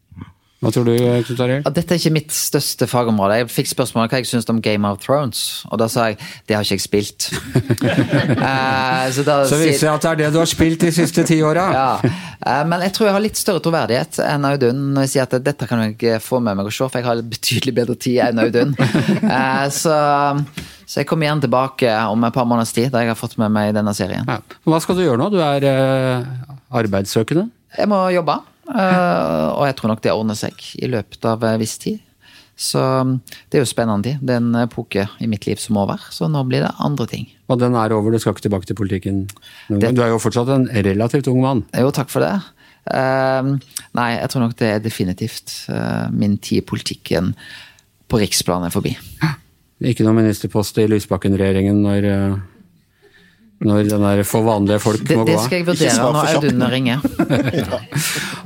Hva 0.60 0.68
tror 0.74 0.84
du, 0.84 0.92
Knut 1.24 1.38
Arild? 1.40 1.68
Dette 1.72 1.94
er 1.94 2.00
ikke 2.02 2.12
mitt 2.12 2.34
største 2.36 2.84
fagområde. 2.90 3.38
Jeg 3.40 3.46
fikk 3.48 3.70
spørsmål 3.70 4.10
hva 4.12 4.18
jeg 4.20 4.28
syns 4.28 4.44
om 4.52 4.58
Game 4.60 4.84
of 4.84 4.98
Thrones, 5.00 5.62
og 5.72 5.80
da 5.80 5.86
sa 5.88 6.10
jeg 6.10 6.18
det 6.50 6.56
har 6.58 6.66
ikke 6.66 6.76
jeg 6.76 6.82
spilt. 6.84 7.30
uh, 7.80 9.06
så 9.16 9.24
da 9.24 9.38
Så 9.48 9.56
viser 9.60 9.86
det 9.88 9.94
at 9.94 10.04
det 10.04 10.10
er 10.10 10.20
det 10.20 10.28
du 10.34 10.38
har 10.42 10.50
spilt 10.50 10.84
de 10.84 10.92
siste 10.92 11.24
ti 11.28 11.38
åra. 11.46 11.64
ja. 11.72 11.86
uh, 12.44 12.64
Men 12.68 12.84
jeg 12.84 12.92
tror 12.96 13.08
jeg 13.08 13.16
har 13.16 13.24
litt 13.24 13.40
større 13.40 13.62
troverdighet 13.64 14.20
enn 14.26 14.44
Audun 14.50 14.82
når 14.94 15.06
jeg 15.08 15.14
sier 15.14 15.24
at 15.28 15.38
dette 15.48 15.68
kan 15.70 15.80
jeg 15.84 15.96
ikke 15.96 16.20
få 16.24 16.42
med 16.44 16.60
meg 16.60 16.68
å 16.68 16.74
se, 16.74 16.84
for 16.92 17.00
jeg 17.00 17.08
har 17.08 17.24
betydelig 17.32 17.74
bedre 17.80 17.96
tid 17.96 18.20
enn 18.28 18.44
Audun. 18.44 18.76
uh, 18.76 19.64
Så, 19.80 19.96
så 20.84 21.00
jeg 21.00 21.06
kommer 21.08 21.24
igjen 21.28 21.40
tilbake 21.44 21.88
om 22.10 22.24
et 22.28 22.34
par 22.36 22.44
måneders 22.48 22.72
tid, 22.76 22.90
da 22.92 23.00
jeg 23.04 23.12
har 23.14 23.18
fått 23.18 23.36
med 23.40 23.52
meg 23.54 23.72
denne 23.76 23.92
serien. 23.96 24.28
Ja. 24.28 24.40
Hva 24.68 24.80
skal 24.84 24.98
du 24.98 25.04
gjøre 25.06 25.20
nå? 25.20 25.28
Du 25.32 25.38
er 25.40 25.64
eh, 25.64 26.24
arbeidssøkende? 26.80 27.46
Jeg 27.78 27.88
må 27.90 28.00
jobbe, 28.12 28.34
eh, 28.34 28.59
og 28.70 29.64
jeg 29.66 29.76
tror 29.78 29.88
nok 29.94 30.02
det 30.04 30.12
ordner 30.14 30.38
seg 30.38 30.54
i 30.82 30.86
løpet 30.90 31.24
av 31.26 31.42
en 31.44 31.58
viss 31.60 31.76
tid. 31.82 31.98
Så 32.60 32.80
det 33.48 33.56
er 33.56 33.62
jo 33.64 33.68
spennende. 33.70 34.18
Det 34.20 34.34
er 34.34 34.40
en 34.42 34.54
epoke 34.60 35.06
i 35.24 35.26
mitt 35.30 35.46
liv 35.48 35.56
som 35.62 35.78
er 35.80 35.86
over, 35.86 36.02
så 36.12 36.28
nå 36.28 36.42
blir 36.48 36.60
det 36.66 36.74
andre 36.84 37.06
ting. 37.08 37.26
Og 37.48 37.58
den 37.58 37.74
er 37.74 37.94
over, 37.96 38.12
du 38.12 38.18
skal 38.20 38.34
ikke 38.36 38.44
tilbake 38.48 38.66
til 38.68 38.76
politikken? 38.76 39.22
Det- 39.68 39.94
Du 39.96 40.02
er 40.02 40.08
jo 40.12 40.18
fortsatt 40.20 40.48
en 40.54 40.68
relativt 40.68 41.26
ung 41.32 41.40
mann. 41.40 41.64
Jo, 41.74 41.90
takk 41.90 42.10
for 42.12 42.20
det. 42.20 42.34
Uh, 42.90 43.56
nei, 43.94 44.10
jeg 44.18 44.28
tror 44.30 44.40
nok 44.44 44.56
det 44.56 44.68
er 44.74 44.78
definitivt 44.84 45.66
uh, 45.68 46.08
min 46.12 46.36
tid 46.38 46.58
i 46.62 46.66
politikken 46.66 47.34
på 48.08 48.18
riksplanet 48.20 48.66
er 48.68 48.70
forbi. 48.76 48.94
Ikke 49.80 50.04
noen 50.04 50.16
ministerpost 50.20 50.76
i 50.82 50.86
Lysbakken-regjeringen 50.90 51.80
når, 51.80 52.04
eh, 52.04 52.36
når 53.60 53.90
den 53.90 54.00
der 54.00 54.22
for 54.24 54.44
vanlige 54.46 54.80
folk 54.80 55.02
Det, 55.04 55.16
må 55.18 55.24
gå 55.28 55.34
av? 55.34 55.36
Det 55.36 55.44
skal 55.44 55.58
jeg 55.58 55.66
vurdere 55.66 55.96
når. 56.00 56.28
Audun 56.34 56.62
ringer. 56.72 56.98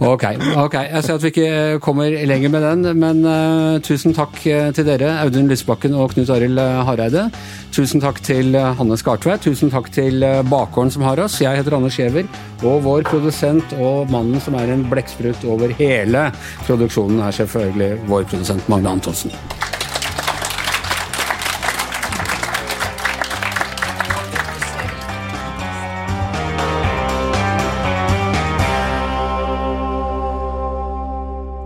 Ok, 0.05 0.25
ok. 0.59 0.75
Jeg 0.75 1.03
ser 1.07 1.15
at 1.15 1.23
vi 1.23 1.31
ikke 1.31 1.79
kommer 1.83 2.11
lenger 2.27 2.51
med 2.51 2.65
den, 2.67 2.99
men 2.99 3.21
uh, 3.23 3.79
tusen 3.85 4.13
takk 4.17 4.41
eh, 4.51 4.73
til 4.75 4.89
dere, 4.89 5.13
Audun 5.23 5.47
Lysbakken 5.49 5.95
og 5.95 6.11
Knut 6.13 6.33
Arild 6.35 6.59
eh, 6.59 6.81
Hareide. 6.89 7.29
Tusen 7.73 8.03
takk 8.03 8.19
til 8.27 8.59
Hanne 8.59 8.99
Skartveit. 8.99 9.47
Tusen 9.47 9.71
takk 9.71 9.93
til 9.95 10.27
bakgården 10.51 10.91
som 10.97 11.07
har 11.07 11.23
oss. 11.23 11.39
Jeg 11.45 11.63
heter 11.63 11.79
Anders 11.79 11.99
Giæver, 12.01 12.27
og 12.67 12.83
vår 12.85 13.07
produsent 13.07 13.77
og 13.79 14.11
mannen 14.13 14.43
som 14.43 14.59
er 14.59 14.75
en 14.75 14.83
blekksprut 14.91 15.47
over 15.47 15.73
hele 15.79 16.27
produksjonen, 16.67 17.23
er 17.23 17.39
selvfølgelig 17.39 18.03
vår 18.11 18.27
produsent 18.35 18.69
Magne 18.73 18.99
Antonsen. 18.99 19.33